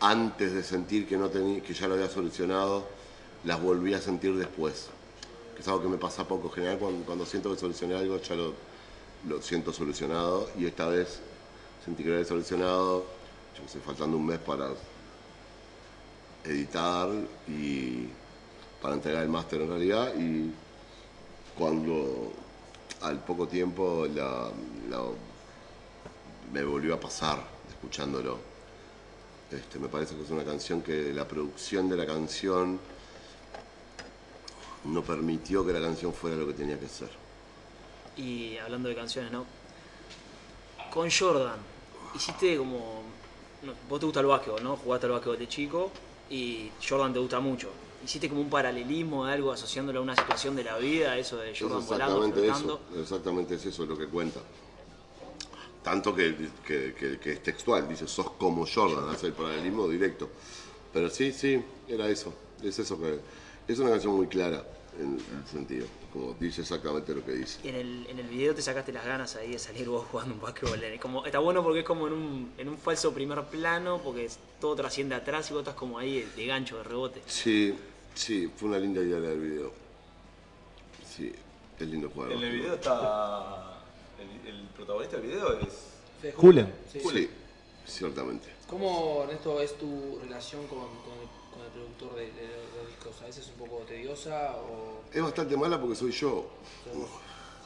antes 0.00 0.52
de 0.54 0.62
sentir 0.62 1.06
que, 1.06 1.16
no 1.16 1.28
tenía, 1.28 1.62
que 1.62 1.74
ya 1.74 1.86
lo 1.88 1.94
había 1.94 2.08
solucionado, 2.08 2.86
las 3.44 3.60
volví 3.62 3.94
a 3.94 4.00
sentir 4.00 4.34
después. 4.36 4.88
Que 5.54 5.62
es 5.62 5.68
algo 5.68 5.82
que 5.82 5.88
me 5.88 5.98
pasa 5.98 6.26
poco. 6.26 6.48
En 6.48 6.54
general, 6.54 6.78
cuando, 7.06 7.26
siento 7.26 7.50
que 7.52 7.58
solucioné 7.58 7.94
algo, 7.96 8.18
ya 8.18 8.34
lo, 8.34 8.54
lo 9.28 9.42
siento 9.42 9.72
solucionado. 9.72 10.48
Y 10.58 10.66
esta 10.66 10.86
vez 10.88 11.20
sentí 11.84 12.02
que 12.02 12.08
lo 12.10 12.16
había 12.16 12.26
solucionado, 12.28 13.04
yo 13.58 13.68
sé, 13.68 13.78
faltando 13.80 14.16
un 14.16 14.26
mes 14.26 14.38
para 14.38 14.70
editar 16.44 17.08
y 17.48 18.06
para 18.80 18.94
entregar 18.94 19.22
el 19.22 19.28
máster 19.28 19.60
en 19.60 19.68
realidad 19.68 20.14
y 20.18 20.50
cuando 21.58 22.32
al 23.02 23.18
poco 23.24 23.46
tiempo 23.46 24.06
la- 24.14 24.50
me 26.52 26.64
volvió 26.64 26.94
a 26.94 27.00
pasar 27.00 27.38
escuchándolo. 27.68 28.49
Este, 29.50 29.78
me 29.78 29.88
parece 29.88 30.14
que 30.14 30.22
es 30.22 30.30
una 30.30 30.44
canción 30.44 30.80
que 30.82 31.12
la 31.12 31.26
producción 31.26 31.88
de 31.88 31.96
la 31.96 32.06
canción 32.06 32.78
no 34.84 35.02
permitió 35.02 35.66
que 35.66 35.72
la 35.72 35.80
canción 35.80 36.12
fuera 36.12 36.36
lo 36.36 36.46
que 36.46 36.52
tenía 36.54 36.78
que 36.78 36.88
ser. 36.88 37.10
Y 38.16 38.56
hablando 38.58 38.88
de 38.88 38.94
canciones, 38.94 39.32
¿no? 39.32 39.44
Con 40.92 41.08
Jordan, 41.10 41.58
hiciste 42.14 42.56
como. 42.56 43.02
no, 43.62 43.72
vos 43.88 44.00
te 44.00 44.06
gusta 44.06 44.20
el 44.20 44.26
básquetbol, 44.26 44.62
¿no? 44.62 44.76
Jugaste 44.76 45.06
al 45.06 45.12
básquetbol 45.12 45.38
de 45.38 45.48
chico 45.48 45.90
y 46.30 46.70
Jordan 46.86 47.12
te 47.12 47.18
gusta 47.18 47.40
mucho. 47.40 47.70
Hiciste 48.04 48.28
como 48.28 48.40
un 48.40 48.48
paralelismo 48.50 49.26
de 49.26 49.32
algo 49.34 49.52
asociándolo 49.52 49.98
a 50.00 50.02
una 50.02 50.16
situación 50.16 50.56
de 50.56 50.64
la 50.64 50.78
vida, 50.78 51.18
eso 51.18 51.36
de 51.36 51.50
Es 51.52 51.60
Jordan 51.60 51.86
volando, 51.86 52.22
flotando. 52.32 52.80
eso, 52.92 53.00
exactamente 53.00 53.54
es 53.56 53.66
eso 53.66 53.84
lo 53.84 53.96
que 53.98 54.06
cuenta. 54.06 54.40
Tanto 55.82 56.14
que, 56.14 56.36
que- 56.66 56.94
que- 56.94 57.18
que 57.18 57.32
es 57.32 57.42
textual, 57.42 57.88
dice, 57.88 58.06
sos 58.06 58.30
como 58.32 58.66
Jordan, 58.66 59.08
hace 59.08 59.28
el 59.28 59.32
paralelismo 59.32 59.88
directo. 59.88 60.28
Pero 60.92 61.08
sí, 61.08 61.32
sí, 61.32 61.62
era 61.88 62.08
eso, 62.08 62.34
es 62.62 62.78
eso 62.78 63.00
que... 63.00 63.18
Es 63.66 63.78
una 63.78 63.90
canción 63.90 64.14
muy 64.16 64.26
clara 64.26 64.64
en 64.98 65.14
el 65.14 65.46
sentido, 65.46 65.86
como 66.12 66.34
dice 66.34 66.62
exactamente 66.62 67.14
lo 67.14 67.24
que 67.24 67.32
dice. 67.32 67.60
Y 67.64 67.68
en 67.68 67.76
el, 67.76 68.06
en 68.10 68.18
el 68.18 68.26
video 68.26 68.54
te 68.54 68.60
sacaste 68.60 68.92
las 68.92 69.06
ganas 69.06 69.36
ahí 69.36 69.52
de 69.52 69.58
salir 69.60 69.88
vos 69.88 70.04
jugando 70.10 70.34
un 70.34 70.40
básquetbol. 70.40 70.82
Eh, 70.82 70.98
Como, 71.00 71.24
está 71.24 71.38
bueno 71.38 71.62
porque 71.62 71.78
es 71.80 71.84
como 71.86 72.08
en 72.08 72.12
un, 72.12 72.52
en 72.58 72.68
un 72.68 72.76
falso 72.76 73.14
primer 73.14 73.42
plano, 73.44 74.00
porque 74.02 74.24
es- 74.26 74.38
todo 74.60 74.74
trasciende 74.74 75.14
atrás 75.14 75.48
y 75.50 75.54
vos 75.54 75.60
estás 75.62 75.76
como 75.76 75.98
ahí 75.98 76.20
de, 76.22 76.26
de 76.36 76.46
gancho, 76.46 76.76
de 76.78 76.82
rebote. 76.84 77.22
Sí, 77.26 77.74
sí, 78.14 78.50
fue 78.56 78.68
una 78.68 78.78
linda 78.78 79.00
idea 79.00 79.20
del 79.20 79.38
video. 79.40 79.72
Sí, 81.08 81.32
es 81.78 81.86
lindo 81.88 82.10
jugar. 82.10 82.32
En 82.32 82.42
el 82.42 82.50
video 82.52 82.74
está. 82.74 83.69
El, 84.20 84.54
el 84.54 84.68
protagonista 84.68 85.16
del 85.16 85.26
video 85.26 85.58
es. 85.58 86.34
Julen. 86.34 86.72
Sí. 86.92 87.00
Sí, 87.00 87.30
ciertamente. 87.86 88.48
¿Cómo, 88.68 89.22
Ernesto, 89.24 89.60
es 89.60 89.76
tu 89.78 90.18
relación 90.22 90.66
con, 90.66 90.78
con 90.78 91.18
el, 91.18 91.28
con 91.50 91.64
el 91.64 91.70
productor 91.72 92.14
de, 92.14 92.26
de 92.26 92.46
los 92.76 92.88
discos? 92.88 93.22
¿A 93.22 93.26
veces 93.26 93.46
es 93.46 93.52
un 93.52 93.66
poco 93.66 93.82
tediosa 93.84 94.56
o 94.56 95.00
Es 95.12 95.22
bastante 95.22 95.56
mala 95.56 95.80
porque 95.80 95.96
soy 95.96 96.12
yo. 96.12 96.46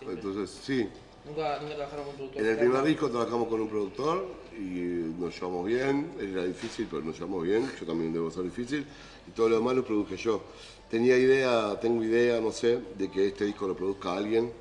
Entonces, 0.01 0.51
sí, 0.51 0.89
nunca, 1.27 1.61
nunca 1.61 1.75
trabajaron 1.77 2.05
con 2.05 2.13
un 2.13 2.17
productor? 2.17 2.43
En 2.43 2.49
el 2.49 2.59
primer 2.59 2.85
disco 2.85 3.11
trabajamos 3.11 3.49
con 3.49 3.61
un 3.61 3.69
productor 3.69 4.27
y 4.57 5.13
nos 5.19 5.35
llevamos 5.35 5.67
bien. 5.67 6.15
Era 6.21 6.45
difícil, 6.45 6.87
pero 6.89 7.03
nos 7.03 7.17
llevamos 7.17 7.43
bien. 7.43 7.71
Yo 7.81 7.87
también 7.87 8.13
debo 8.13 8.31
ser 8.31 8.45
difícil. 8.45 8.87
Y 9.27 9.31
todo 9.33 9.49
lo 9.49 9.57
demás 9.57 9.75
lo 9.75 9.85
produje 9.85 10.17
yo. 10.17 10.43
Tenía 10.89 11.19
idea, 11.19 11.79
tengo 11.81 12.05
idea, 12.05 12.41
no 12.41 12.53
sé, 12.53 12.81
de 12.97 13.11
que 13.11 13.29
este 13.29 13.45
disco 13.47 13.67
lo 13.67 13.75
produzca 13.75 14.15
alguien. 14.15 14.53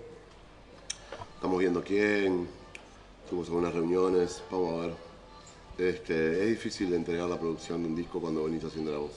Estamos 1.43 1.59
viendo 1.59 1.83
quién. 1.83 2.47
Fuimos 3.29 3.49
a 3.49 3.51
unas 3.51 3.73
reuniones. 3.73 4.41
Vamos 4.49 4.75
a 4.81 4.87
ver. 4.87 4.95
Este, 5.77 6.41
es 6.43 6.49
difícil 6.51 6.93
entregar 6.93 7.27
la 7.27 7.37
producción 7.37 7.83
de 7.83 7.89
un 7.89 7.95
disco 7.97 8.21
cuando 8.21 8.45
venís 8.45 8.63
haciendo 8.63 8.93
la 8.93 8.99
voz. 8.99 9.11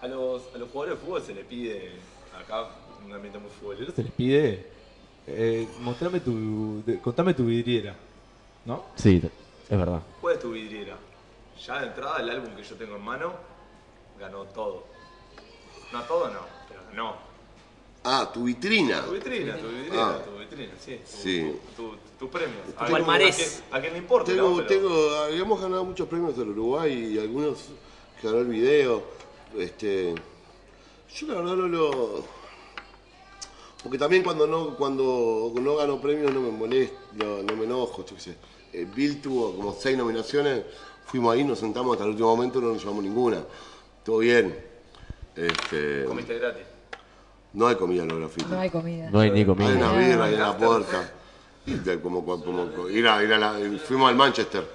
A 0.00 0.08
los, 0.08 0.42
a 0.54 0.56
los 0.56 0.70
jugadores 0.70 0.98
de 0.98 1.04
fútbol 1.04 1.20
se 1.20 1.34
le 1.34 1.44
pide. 1.44 1.90
Acá, 2.42 2.68
un 3.04 3.12
ambiente 3.12 3.38
muy 3.38 3.50
futbolero. 3.50 3.92
Se 3.92 4.02
les 4.02 4.12
pide. 4.12 4.66
Eh, 5.26 5.68
mostrame 5.80 6.20
tu. 6.20 6.82
de- 6.86 6.98
contame 7.00 7.34
tu 7.34 7.44
vidriera. 7.44 7.94
¿No? 8.64 8.86
Sí, 8.94 9.20
es 9.68 9.78
verdad. 9.78 10.00
¿Cuál 10.22 10.36
es 10.36 10.40
tu 10.40 10.52
vidriera? 10.52 10.96
Ya 11.66 11.80
de 11.82 11.88
entrada, 11.88 12.18
el 12.20 12.30
álbum 12.30 12.56
que 12.56 12.62
yo 12.62 12.76
tengo 12.76 12.96
en 12.96 13.02
mano 13.04 13.34
ganó 14.18 14.44
todo. 14.46 14.84
No 15.92 16.02
todo, 16.04 16.28
no, 16.30 16.40
pero 16.66 16.80
ganó. 16.88 17.31
Ah, 18.04 18.30
tu 18.32 18.44
vitrina. 18.44 19.04
Tu 19.04 19.12
vitrina, 19.12 19.56
tu 19.56 19.68
vitrina, 19.68 20.08
Ah. 20.08 20.22
tu 20.24 20.38
vitrina, 20.38 20.72
sí. 20.78 20.96
Tu, 21.04 21.16
Sí. 21.22 21.52
Tu, 21.76 21.82
tu, 21.90 21.96
tu 22.18 22.30
premio. 22.30 22.56
A, 22.76 22.86
quien- 22.86 23.04
a, 23.70 23.80
quien 23.80 23.92
le 23.92 23.98
importa, 23.98 24.32
Tengo, 24.32 24.50
¿no? 24.50 24.56
Pero- 24.56 24.66
tengo, 24.66 25.10
habíamos 25.24 25.60
ganado 25.60 25.84
muchos 25.84 26.08
premios 26.08 26.36
del 26.36 26.48
Uruguay 26.48 27.14
y 27.14 27.18
algunos 27.18 27.58
que 28.20 28.26
ganó 28.26 28.40
el 28.40 28.48
video. 28.48 29.02
Este, 29.56 30.14
yo 31.14 31.26
la 31.28 31.34
verdad 31.34 31.54
no 31.56 31.68
lo. 31.68 32.24
Porque 33.82 33.98
también 33.98 34.22
cuando 34.22 34.46
no, 34.46 34.76
cuando 34.76 35.52
no 35.60 35.76
gano 35.76 36.00
premios 36.00 36.32
no 36.32 36.40
me 36.40 36.50
molesto, 36.50 36.96
no, 37.14 37.42
no 37.42 37.56
me 37.56 37.64
enojo, 37.64 38.04
yo 38.04 38.14
qué 38.16 38.20
sé. 38.20 38.36
Eh, 38.72 38.86
Bill 38.94 39.20
tuvo 39.20 39.54
como 39.54 39.74
seis 39.78 39.96
nominaciones, 39.98 40.62
fuimos 41.06 41.34
ahí, 41.34 41.44
nos 41.44 41.58
sentamos 41.58 41.92
hasta 41.92 42.04
el 42.04 42.10
último 42.10 42.34
momento, 42.34 42.60
no 42.60 42.68
nos 42.72 42.80
llevamos 42.80 43.02
ninguna. 43.04 43.44
Todo 44.04 44.18
bien. 44.18 44.56
Este, 45.36 46.04
Comiste 46.06 46.38
gratis. 46.38 46.62
No 47.54 47.66
hay 47.66 47.76
comida 47.76 48.02
en 48.02 48.08
los 48.08 48.18
grafitis. 48.18 48.48
No 48.48 48.58
hay 48.60 48.70
comida. 48.70 49.10
No 49.10 49.20
hay 49.20 49.30
ni 49.30 49.44
comida. 49.44 49.68
Hay 49.68 49.76
una 49.76 49.92
birra 49.92 50.24
ahí 50.24 50.34
en 50.34 50.40
la 50.40 50.56
puerta. 50.56 51.12
Y 51.66 51.74
de- 51.74 52.00
como, 52.00 52.24
como, 52.24 52.42
como- 52.44 52.88
ir 52.88 53.06
a, 53.06 53.22
ir 53.22 53.32
a 53.32 53.38
la- 53.38 53.54
fuimos 53.86 54.08
al 54.08 54.16
Manchester. 54.16 54.66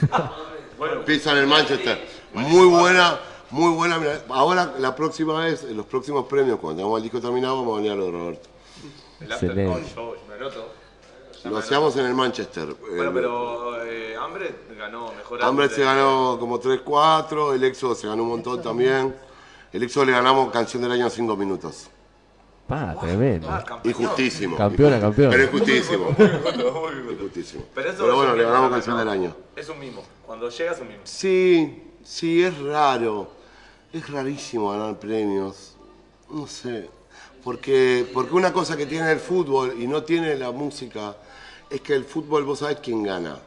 Pizza 1.06 1.32
en 1.32 1.38
el 1.38 1.46
Manchester. 1.46 2.06
Muy 2.32 2.66
buena, 2.66 3.18
muy 3.50 3.72
buena. 3.74 3.98
Mirá, 3.98 4.20
Ahora, 4.30 4.74
la 4.78 4.94
próxima 4.96 5.44
vez, 5.44 5.64
en 5.64 5.76
los 5.76 5.86
próximos 5.86 6.26
premios, 6.26 6.58
cuando 6.58 6.78
tengamos 6.78 6.98
el 6.98 7.02
disco 7.04 7.20
terminado, 7.20 7.56
vamos 7.58 7.74
a 7.74 7.76
venir 7.76 7.92
a 7.92 7.94
lo 7.96 8.04
de 8.06 8.10
Roberto. 8.12 8.48
El 9.20 9.32
after 9.32 9.50
Excelente. 9.50 9.94
con 9.94 10.14
me 10.28 10.34
anoto. 10.34 10.68
Lo 11.44 11.58
hacíamos 11.58 11.96
en 11.96 12.06
el 12.06 12.14
Manchester. 12.14 12.74
Bueno, 12.80 13.02
Eh, 13.04 13.10
pero 13.12 13.84
eh, 13.84 14.14
Hambre 14.20 14.54
ganó 14.78 15.12
mejor 15.12 15.42
Hambre 15.42 15.68
se 15.68 15.82
ganó 15.82 16.36
como 16.38 16.60
3-4, 16.60 17.54
el 17.54 17.64
Exo 17.64 17.94
se 17.96 18.06
ganó 18.06 18.22
un 18.22 18.28
montón 18.30 18.62
también. 18.62 19.14
El 19.72 19.82
Exo 19.82 20.04
le 20.04 20.12
ganamos 20.12 20.52
canción 20.52 20.82
del 20.82 20.92
año 20.92 21.10
5 21.10 21.36
minutos. 21.36 21.88
Pa, 22.66 22.96
tremendo. 23.00 23.48
Injustísimo. 23.84 24.56
Campeona, 24.56 25.00
campeona. 25.00 25.30
Pero 25.30 25.44
injustísimo. 25.44 26.08
Injustísimo. 27.10 27.64
Pero, 27.74 27.90
eso 27.90 28.04
Pero 28.04 28.16
bueno, 28.16 28.36
le 28.36 28.44
ganamos 28.44 28.70
canción 28.70 28.98
del 28.98 29.08
año. 29.08 29.36
Es 29.56 29.68
un 29.68 29.78
mimo. 29.78 30.02
Cuando 30.26 30.48
llega 30.48 30.72
es 30.72 30.80
un 30.80 30.88
mimo. 30.88 31.00
Sí, 31.04 31.82
sí, 32.04 32.42
es 32.42 32.58
raro. 32.58 33.30
Es 33.92 34.08
rarísimo 34.08 34.70
ganar 34.70 34.98
premios. 34.98 35.76
No 36.30 36.46
sé. 36.46 36.88
Porque, 37.44 38.06
porque 38.14 38.34
una 38.34 38.52
cosa 38.52 38.76
que 38.76 38.86
tiene 38.86 39.10
el 39.10 39.18
fútbol 39.18 39.74
y 39.78 39.86
no 39.86 40.04
tiene 40.04 40.36
la 40.36 40.52
música 40.52 41.16
es 41.68 41.80
que 41.80 41.94
el 41.94 42.04
fútbol, 42.04 42.44
vos 42.44 42.60
sabés 42.60 42.78
quién 42.80 43.02
gana. 43.02 43.38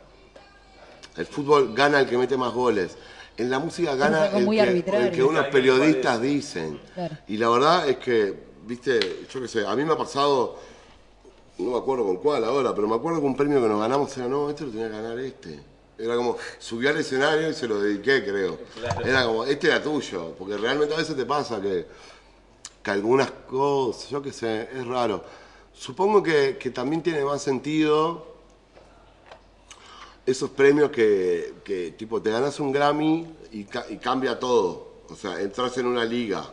El 1.15 1.25
fútbol 1.25 1.73
gana 1.73 2.01
el 2.01 2.07
que 2.07 2.17
mete 2.17 2.35
más 2.35 2.53
goles. 2.53 2.97
En 3.37 3.49
la 3.49 3.59
música 3.59 3.95
gana 3.95 4.27
el 4.27 4.47
que, 4.49 4.97
el 4.97 5.11
que 5.11 5.23
unos 5.23 5.47
periodistas 5.47 6.21
dicen. 6.21 6.79
Claro. 6.93 7.17
Y 7.27 7.37
la 7.37 7.49
verdad 7.49 7.89
es 7.89 7.97
que, 7.97 8.33
viste, 8.65 9.25
yo 9.31 9.41
qué 9.41 9.47
sé, 9.47 9.65
a 9.65 9.75
mí 9.75 9.83
me 9.85 9.93
ha 9.93 9.97
pasado, 9.97 10.57
no 11.57 11.71
me 11.71 11.77
acuerdo 11.77 12.03
con 12.05 12.17
cuál 12.17 12.43
ahora, 12.43 12.73
pero 12.73 12.87
me 12.87 12.95
acuerdo 12.95 13.19
que 13.19 13.25
un 13.25 13.35
premio 13.37 13.61
que 13.61 13.67
nos 13.67 13.79
ganamos 13.79 14.15
era, 14.17 14.27
no, 14.27 14.49
este 14.49 14.65
lo 14.65 14.71
tenía 14.71 14.87
que 14.89 14.93
ganar 14.95 15.19
este. 15.19 15.59
Era 15.97 16.15
como, 16.17 16.35
subí 16.59 16.87
al 16.87 16.97
escenario 16.97 17.49
y 17.49 17.53
se 17.53 17.67
lo 17.67 17.79
dediqué, 17.79 18.23
creo. 18.25 18.59
Era 19.05 19.25
como, 19.25 19.45
este 19.45 19.67
era 19.67 19.81
tuyo, 19.81 20.33
porque 20.37 20.57
realmente 20.57 20.93
a 20.93 20.97
veces 20.97 21.15
te 21.15 21.25
pasa 21.25 21.61
que, 21.61 21.87
que 22.83 22.91
algunas 22.91 23.31
cosas, 23.31 24.09
yo 24.09 24.21
qué 24.21 24.33
sé, 24.33 24.69
es 24.73 24.85
raro. 24.85 25.23
Supongo 25.73 26.21
que, 26.21 26.57
que 26.59 26.71
también 26.71 27.01
tiene 27.01 27.23
más 27.23 27.41
sentido 27.41 28.35
esos 30.25 30.49
premios 30.49 30.89
que, 30.89 31.53
que, 31.63 31.91
tipo, 31.91 32.21
te 32.21 32.31
ganas 32.31 32.59
un 32.59 32.71
Grammy 32.71 33.27
y, 33.51 33.65
ca- 33.65 33.85
y 33.89 33.97
cambia 33.97 34.37
todo. 34.39 34.95
O 35.09 35.15
sea, 35.15 35.39
entras 35.39 35.77
en 35.77 35.85
una 35.85 36.03
liga 36.03 36.43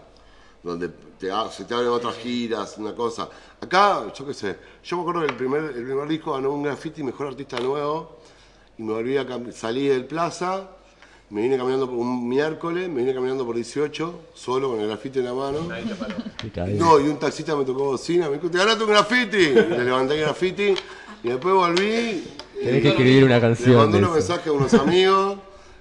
donde 0.63 0.91
te, 1.23 1.31
se 1.53 1.64
te 1.64 1.75
abren 1.75 1.91
otras 1.91 2.16
giras, 2.16 2.77
una 2.79 2.95
cosa. 2.95 3.29
Acá, 3.61 4.12
yo 4.12 4.27
qué 4.27 4.35
sé, 4.35 4.57
yo 4.85 4.97
me 4.97 5.03
acuerdo 5.03 5.20
que 5.20 5.29
el 5.29 5.37
primer, 5.37 5.62
el 5.62 5.85
primer 5.85 6.09
disco 6.09 6.33
ganó 6.33 6.51
un 6.51 6.64
graffiti 6.64 7.05
Mejor 7.05 7.29
Artista 7.29 7.61
Nuevo 7.61 8.18
y 8.77 8.83
me 8.83 8.93
volví 8.93 9.16
a 9.16 9.27
salí 9.53 9.87
del 9.87 10.05
plaza, 10.07 10.68
me 11.31 11.43
vine 11.43 11.57
caminando 11.57 11.87
por 11.87 11.97
un 11.97 12.29
miércoles, 12.29 12.89
me 12.89 13.03
vine 13.03 13.14
caminando 13.14 13.47
por 13.47 13.55
18, 13.55 14.20
solo 14.35 14.70
con 14.70 14.81
el 14.81 14.89
graffiti 14.89 15.20
en 15.20 15.27
la 15.27 15.35
mano. 15.35 15.61
No, 16.75 16.99
y 16.99 17.09
un 17.09 17.18
taxista 17.18 17.55
me 17.55 17.64
tocó 17.64 17.85
bocina, 17.85 18.29
me 18.29 18.39
dijo, 18.39 18.51
te 18.51 18.59
ganaste 18.59 18.83
un 18.83 18.91
graffiti. 18.91 19.37
Y 19.37 19.55
le 19.55 19.85
levanté 19.85 20.14
el 20.14 20.20
graffiti 20.23 20.75
y 21.23 21.29
después 21.29 21.55
volví. 21.55 22.25
Tenés 22.59 22.79
y 22.79 22.83
que 22.83 22.89
escribir 22.89 23.25
una 23.25 23.37
Le 23.37 23.41
canción. 23.41 23.77
mandé 23.77 23.99
de 23.99 24.05
unos 24.05 24.14
mensajes 24.16 24.47
a 24.49 24.53
unos 24.53 24.75
amigos 24.75 25.39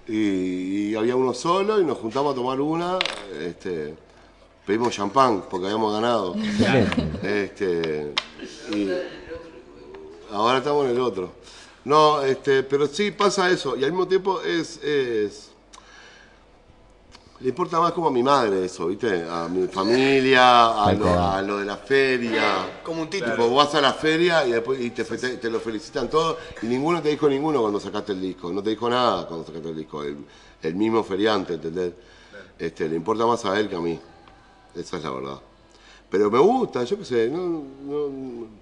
y, 0.08 0.89
y 0.92 0.96
había 0.96 1.16
uno 1.16 1.34
solo 1.34 1.82
y 1.82 1.86
nos 1.86 1.98
juntamos 1.98 2.34
a 2.34 2.36
tomar 2.36 2.62
una. 2.62 3.00
Este, 3.39 3.96
pedimos 4.72 4.93
champán 4.93 5.43
porque 5.49 5.65
habíamos 5.65 5.91
ganado. 5.93 6.34
Este, 7.22 8.13
y 8.74 8.89
ahora 10.32 10.59
estamos 10.59 10.86
en 10.86 10.91
el 10.91 10.99
otro. 11.01 11.30
No, 11.84 12.22
este, 12.22 12.63
pero 12.63 12.88
sí 12.88 13.11
pasa 13.11 13.49
eso. 13.49 13.76
Y 13.76 13.84
al 13.84 13.91
mismo 13.91 14.07
tiempo 14.07 14.39
es, 14.41 14.82
es- 14.82 15.49
le 17.41 17.49
importa 17.49 17.82
más 17.82 17.91
como 17.91 18.07
a 18.07 18.11
mi 18.11 18.24
madre 18.24 18.63
eso, 18.63 18.88
¿viste? 18.88 19.26
A 19.30 19.49
mi 19.49 19.67
familia, 19.67 20.84
a 20.86 20.93
lo, 20.93 20.99
cual. 21.05 21.17
a 21.19 21.41
lo 21.41 21.57
de 21.57 21.65
la 21.65 21.76
feria. 21.76 22.80
Como 22.82 23.01
un 23.01 23.09
título. 23.09 23.36
Vos 23.36 23.53
vas 23.65 23.76
a 23.76 23.82
la 23.82 23.91
feria 23.93 24.47
y 24.47 24.51
después 24.53 24.80
y 24.80 24.91
te, 24.91 25.49
lo 25.49 25.59
felicitan 25.59 26.09
todos 26.09 26.38
y 26.61 26.67
ninguno 26.67 27.01
te 27.01 27.09
dijo 27.09 27.28
ninguno 27.28 27.59
cuando 27.59 27.80
sacaste 27.82 28.13
el 28.13 28.22
disco. 28.22 28.53
No 28.53 28.63
te 28.63 28.69
dijo 28.69 28.89
nada 28.89 29.28
cuando 29.28 29.45
sacaste 29.45 29.67
el 29.69 29.76
disco. 29.76 30.01
El, 30.01 30.15
el 30.61 30.76
mismo 30.76 31.03
feriante, 31.03 31.55
¿entendés? 31.55 31.91
Este, 32.57 32.88
le 32.88 32.95
importa 32.95 33.26
más 33.26 33.43
a 33.43 33.59
él 33.59 33.67
que 33.67 33.76
a 33.76 33.80
mí. 33.82 33.99
Esa 34.76 34.97
es 34.97 35.03
la 35.03 35.11
verdad. 35.11 35.39
Pero 36.09 36.30
me 36.30 36.39
gusta, 36.39 36.84
yo 36.84 36.97
qué 36.97 37.05
sé. 37.05 37.30
No, 37.30 37.38
no- 37.84 38.07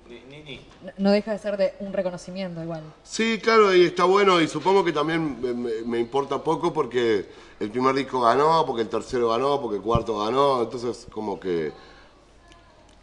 Ni, 0.07 0.19
ni, 0.29 0.43
ni. 0.43 0.55
No- 0.83 0.91
No 0.97 1.11
deja 1.11 1.31
de 1.31 1.39
ser 1.39 1.57
de 1.57 1.73
un 1.79 1.91
reconocimiento 1.93 2.61
igual. 2.63 2.81
Sí, 3.03 3.39
claro, 3.41 3.73
y 3.75 3.85
está 3.85 4.03
bueno 4.05 4.39
y 4.39 4.47
supongo 4.47 4.83
que 4.83 4.91
también 4.93 5.41
me, 5.41 5.53
me- 5.53 5.81
me 5.83 5.99
importa 5.99 6.43
poco 6.43 6.71
porque 6.71 7.27
el 7.59 7.71
primer 7.71 7.95
disco 7.95 8.21
ganó, 8.21 8.65
porque 8.65 8.83
el 8.83 8.89
tercero 8.89 9.29
ganó, 9.29 9.59
porque 9.61 9.77
el 9.77 9.81
cuarto 9.81 10.17
ganó, 10.19 10.61
entonces 10.61 11.07
como 11.11 11.39
que 11.39 11.71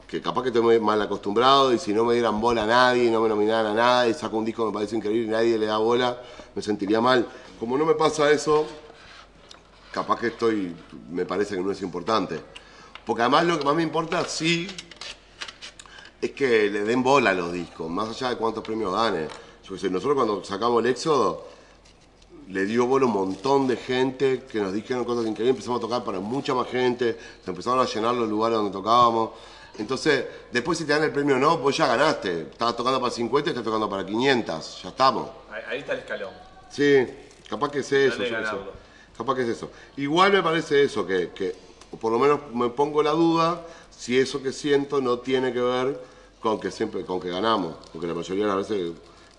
que 0.06 0.22
capaz 0.22 0.42
que 0.44 0.48
estoy 0.50 0.78
mal 0.78 1.02
acostumbrado 1.02 1.72
y 1.72 1.80
si 1.80 1.92
no 1.92 2.04
me 2.04 2.14
dieran 2.14 2.40
bola 2.40 2.62
a 2.62 2.66
nadie, 2.66 3.10
no 3.10 3.20
me 3.20 3.28
nominaran 3.28 3.66
a 3.66 3.74
nada 3.74 4.06
y 4.08 4.14
saco 4.14 4.36
un 4.36 4.44
disco 4.44 4.62
que 4.62 4.68
me 4.68 4.72
parece 4.74 4.94
increíble 4.96 5.24
y 5.26 5.30
nadie 5.30 5.58
le 5.58 5.66
da 5.66 5.78
bola, 5.78 6.22
me 6.54 6.62
sentiría 6.62 7.00
mal. 7.00 7.26
Como 7.58 7.76
no 7.76 7.84
me 7.84 7.94
pasa 7.94 8.30
eso, 8.30 8.66
capaz 9.90 10.20
que 10.20 10.28
estoy, 10.28 10.76
me 11.10 11.26
parece 11.26 11.56
que 11.56 11.60
no 11.60 11.72
es 11.72 11.82
importante. 11.82 12.38
Porque 13.06 13.22
además 13.22 13.44
lo 13.44 13.58
que 13.58 13.64
más 13.64 13.76
me 13.76 13.84
importa, 13.84 14.24
sí, 14.24 14.66
es 16.20 16.32
que 16.32 16.68
le 16.68 16.82
den 16.82 17.04
bola 17.04 17.30
a 17.30 17.34
los 17.34 17.52
discos, 17.52 17.88
más 17.88 18.08
allá 18.08 18.30
de 18.30 18.36
cuántos 18.36 18.64
premios 18.64 18.92
gane. 18.92 19.28
Yo 19.66 19.78
sé, 19.78 19.88
nosotros 19.88 20.16
cuando 20.16 20.44
sacamos 20.44 20.82
el 20.82 20.90
Éxodo, 20.90 21.46
le 22.48 22.64
dio 22.66 22.86
bola 22.86 23.06
un 23.06 23.12
montón 23.12 23.68
de 23.68 23.76
gente 23.76 24.42
que 24.50 24.58
nos 24.58 24.72
dijeron 24.72 25.04
cosas 25.04 25.24
increíbles, 25.24 25.50
empezamos 25.50 25.78
a 25.78 25.82
tocar 25.82 26.02
para 26.02 26.18
mucha 26.18 26.52
más 26.52 26.66
gente, 26.66 27.16
se 27.44 27.50
empezaron 27.50 27.78
a 27.78 27.84
llenar 27.84 28.12
los 28.14 28.28
lugares 28.28 28.58
donde 28.58 28.72
tocábamos. 28.72 29.30
Entonces, 29.78 30.24
después 30.50 30.76
si 30.76 30.84
te 30.84 30.92
dan 30.92 31.04
el 31.04 31.12
premio 31.12 31.36
o 31.36 31.38
no, 31.38 31.58
vos 31.58 31.76
ya 31.76 31.86
ganaste. 31.86 32.42
Estabas 32.42 32.76
tocando 32.76 33.00
para 33.00 33.12
50 33.12 33.50
y 33.50 33.52
estás 33.52 33.64
tocando 33.64 33.88
para 33.88 34.04
500, 34.04 34.82
ya 34.82 34.88
estamos. 34.88 35.30
Ahí, 35.68 35.78
está 35.78 35.92
el 35.92 36.00
escalón. 36.00 36.32
Sí, 36.70 37.06
capaz 37.48 37.70
que 37.70 37.80
es 37.80 37.92
eso. 37.92 38.22
Capaz 39.16 39.34
que 39.36 39.42
es 39.42 39.48
eso. 39.48 39.70
Igual 39.96 40.32
me 40.32 40.42
parece 40.42 40.82
eso, 40.82 41.06
que, 41.06 41.30
que 41.30 41.65
o 41.96 41.98
por 41.98 42.12
lo 42.12 42.18
menos 42.18 42.40
me 42.54 42.68
pongo 42.68 43.02
la 43.02 43.12
duda 43.12 43.62
si 43.90 44.18
eso 44.18 44.42
que 44.42 44.52
siento 44.52 45.00
no 45.00 45.18
tiene 45.20 45.52
que 45.52 45.60
ver 45.60 45.98
con 46.40 46.60
que 46.60 46.70
siempre 46.70 47.04
con 47.04 47.18
que 47.18 47.30
ganamos. 47.30 47.74
Porque 47.92 48.06
la 48.06 48.14
mayoría 48.14 48.46
de 48.46 48.54
las 48.54 48.68
veces 48.68 48.92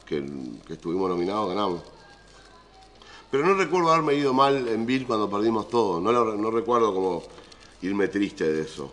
que, 0.06 0.26
que 0.66 0.74
estuvimos 0.74 1.10
nominados 1.10 1.48
ganamos. 1.50 1.82
Pero 3.30 3.46
no 3.46 3.54
recuerdo 3.56 3.92
haberme 3.92 4.16
ido 4.16 4.34
mal 4.34 4.68
en 4.68 4.86
Bill 4.86 5.06
cuando 5.06 5.30
perdimos 5.30 5.70
todo. 5.70 6.00
No, 6.00 6.12
lo- 6.12 6.36
no 6.36 6.50
recuerdo 6.50 6.94
como 6.94 7.24
irme 7.82 8.08
triste 8.08 8.52
de 8.52 8.62
eso. 8.62 8.92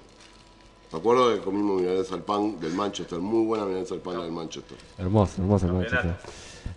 Me 0.92 0.98
acuerdo 0.98 1.34
que 1.34 1.40
comimos 1.40 1.80
milanesa 1.80 2.14
al 2.14 2.22
pan 2.22 2.58
del 2.60 2.74
Manchester. 2.74 3.18
Muy 3.20 3.46
buena 3.46 3.64
milanesa 3.64 3.94
al 3.94 4.00
pan 4.00 4.20
del 4.20 4.32
Manchester. 4.32 4.76
Hermoso, 4.98 5.40
hermoso, 5.40 5.66
hermoso. 5.66 5.88
Campeonato. 5.90 6.20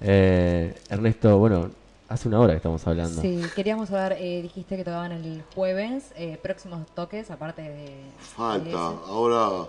Eh, 0.01 0.81
Ernesto, 0.89 1.37
bueno, 1.37 1.69
hace 2.09 2.27
una 2.27 2.39
hora 2.39 2.53
que 2.53 2.57
estamos 2.57 2.85
hablando. 2.87 3.21
Sí, 3.21 3.41
queríamos 3.55 3.89
saber, 3.89 4.17
eh, 4.19 4.41
dijiste 4.41 4.77
que 4.77 4.83
tocaban 4.83 5.11
el 5.11 5.43
jueves, 5.55 6.11
eh, 6.15 6.37
próximos 6.41 6.85
toques, 6.95 7.29
aparte 7.31 7.61
de... 7.61 8.01
Falta. 8.19 8.69
de. 8.69 8.73
Ahora 8.75 9.67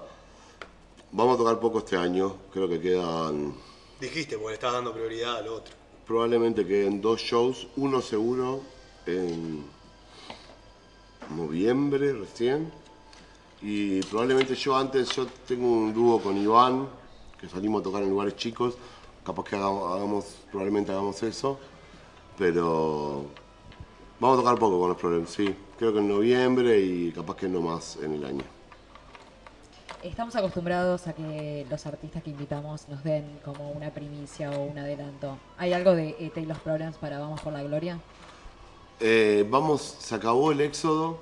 vamos 1.12 1.34
a 1.34 1.38
tocar 1.38 1.58
poco 1.60 1.78
este 1.78 1.96
año. 1.96 2.34
Creo 2.52 2.68
que 2.68 2.80
quedan, 2.80 3.54
Dijiste, 4.00 4.36
porque 4.36 4.48
le 4.50 4.54
estás 4.54 4.72
dando 4.72 4.92
prioridad 4.92 5.38
al 5.38 5.48
otro. 5.48 5.74
probablemente 6.06 6.64
queden 6.66 7.00
dos 7.00 7.20
shows. 7.20 7.66
Uno 7.76 8.00
seguro 8.00 8.60
en 9.06 9.64
noviembre 11.36 12.12
recién. 12.12 12.70
Y 13.60 14.00
probablemente 14.02 14.54
yo 14.54 14.76
antes, 14.76 15.08
yo 15.16 15.26
tengo 15.48 15.66
un 15.66 15.92
dúo 15.92 16.20
con 16.20 16.36
Iván, 16.36 16.88
que 17.40 17.48
salimos 17.48 17.80
a 17.80 17.84
tocar 17.84 18.02
en 18.04 18.10
lugares 18.10 18.36
chicos. 18.36 18.74
Capaz 19.24 19.44
que 19.44 19.56
hagamos, 19.56 19.92
hagamos- 19.96 20.24
probablemente 20.50 20.92
hagamos 20.92 21.20
eso. 21.24 21.58
Pero 22.38 23.26
vamos 24.20 24.38
a 24.38 24.42
tocar 24.42 24.58
poco 24.58 24.78
con 24.78 24.88
los 24.88 24.96
problemas, 24.96 25.30
sí. 25.30 25.54
creo 25.76 25.92
que 25.92 25.98
en 25.98 26.08
noviembre 26.08 26.80
y 26.80 27.10
capaz 27.12 27.36
que 27.36 27.48
no 27.48 27.60
más 27.60 27.98
en 28.02 28.12
el 28.14 28.24
año. 28.24 28.44
Estamos 30.02 30.36
acostumbrados 30.36 31.08
a 31.08 31.12
que 31.12 31.66
los 31.68 31.84
artistas 31.84 32.22
que 32.22 32.30
invitamos 32.30 32.88
nos 32.88 33.02
den 33.02 33.40
como 33.44 33.72
una 33.72 33.90
primicia 33.90 34.52
o 34.52 34.62
un 34.62 34.78
adelanto. 34.78 35.36
¿Hay 35.58 35.72
algo 35.72 35.92
de 35.96 36.14
ET 36.20 36.36
y 36.36 36.46
los 36.46 36.58
Problems 36.58 36.96
para 36.98 37.18
Vamos 37.18 37.40
por 37.40 37.52
la 37.52 37.64
Gloria? 37.64 37.98
Eh, 39.00 39.44
vamos, 39.50 39.96
se 39.98 40.14
acabó 40.14 40.52
el 40.52 40.60
Éxodo 40.60 41.18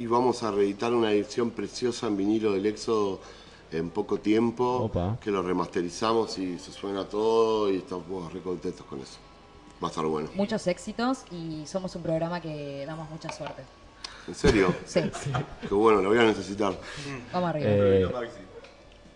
y 0.00 0.06
vamos 0.06 0.42
a 0.42 0.50
reeditar 0.50 0.92
una 0.92 1.12
edición 1.12 1.50
preciosa 1.50 2.08
en 2.08 2.16
vinilo 2.16 2.52
del 2.52 2.66
Éxodo 2.66 3.20
en 3.70 3.90
poco 3.90 4.18
tiempo, 4.18 4.64
Opa. 4.84 5.18
que 5.20 5.30
lo 5.30 5.42
remasterizamos 5.42 6.38
y 6.38 6.58
se 6.58 6.72
suena 6.72 7.04
todo 7.04 7.70
y 7.70 7.76
estamos 7.76 8.32
re 8.32 8.40
contentos 8.40 8.84
con 8.86 9.00
eso. 9.00 9.18
Va 9.82 9.88
a 9.88 9.90
estar 9.90 10.04
bueno. 10.04 10.28
Muchos 10.34 10.66
éxitos 10.66 11.24
y 11.30 11.64
somos 11.66 11.94
un 11.94 12.02
programa 12.02 12.40
que 12.40 12.84
damos 12.86 13.08
mucha 13.10 13.30
suerte. 13.32 13.62
¿En 14.26 14.34
serio? 14.34 14.74
Sí. 14.86 15.00
Qué 15.68 15.74
bueno, 15.74 16.02
lo 16.02 16.08
voy 16.08 16.18
a 16.18 16.22
necesitar. 16.24 16.74
Vamos 17.32 17.50
arriba. 17.50 17.66
Eh, 17.70 18.08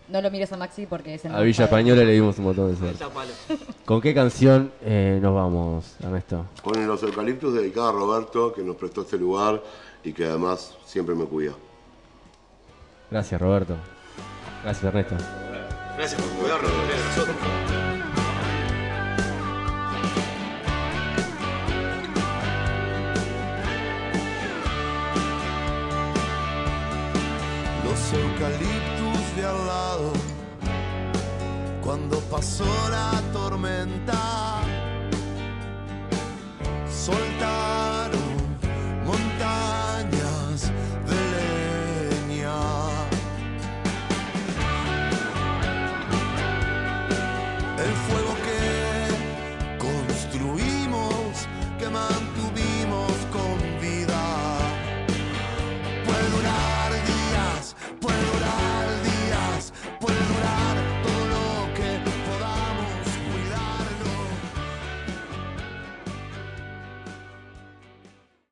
No 0.07 0.21
lo 0.21 0.31
mires 0.31 0.51
a 0.51 0.57
Maxi 0.57 0.85
porque 0.85 1.15
es 1.15 1.25
el 1.25 1.35
a 1.35 1.41
Villa 1.41 1.65
Española 1.65 2.03
le 2.03 2.13
dimos 2.13 2.37
un 2.37 2.45
montón 2.45 2.71
de 2.71 2.77
suerte. 2.77 3.03
¿Con 3.85 4.01
qué 4.01 4.13
canción 4.13 4.71
eh, 4.81 5.19
nos 5.21 5.33
vamos, 5.35 5.95
Ernesto? 6.01 6.45
Con 6.63 6.85
los 6.87 7.03
eucaliptus 7.03 7.53
dedicada 7.53 7.89
a 7.89 7.91
Roberto, 7.91 8.53
que 8.53 8.63
nos 8.63 8.75
prestó 8.75 9.01
este 9.01 9.17
lugar 9.17 9.61
y 10.03 10.13
que 10.13 10.25
además 10.25 10.75
siempre 10.85 11.13
me 11.15 11.25
cuida. 11.25 11.53
Gracias, 13.11 13.39
Roberto. 13.39 13.75
Gracias, 14.63 14.83
Ernesto. 14.85 15.15
Gracias 15.97 16.21
por 16.21 16.31
cuidarnos 16.31 17.82
eucaliptus 28.43 29.35
de 29.35 29.45
al 29.45 29.67
lado. 29.67 30.13
Cuando 31.81 32.19
pasó 32.21 32.65
la 32.89 33.21
tormenta, 33.31 34.61
soltaron 36.89 37.82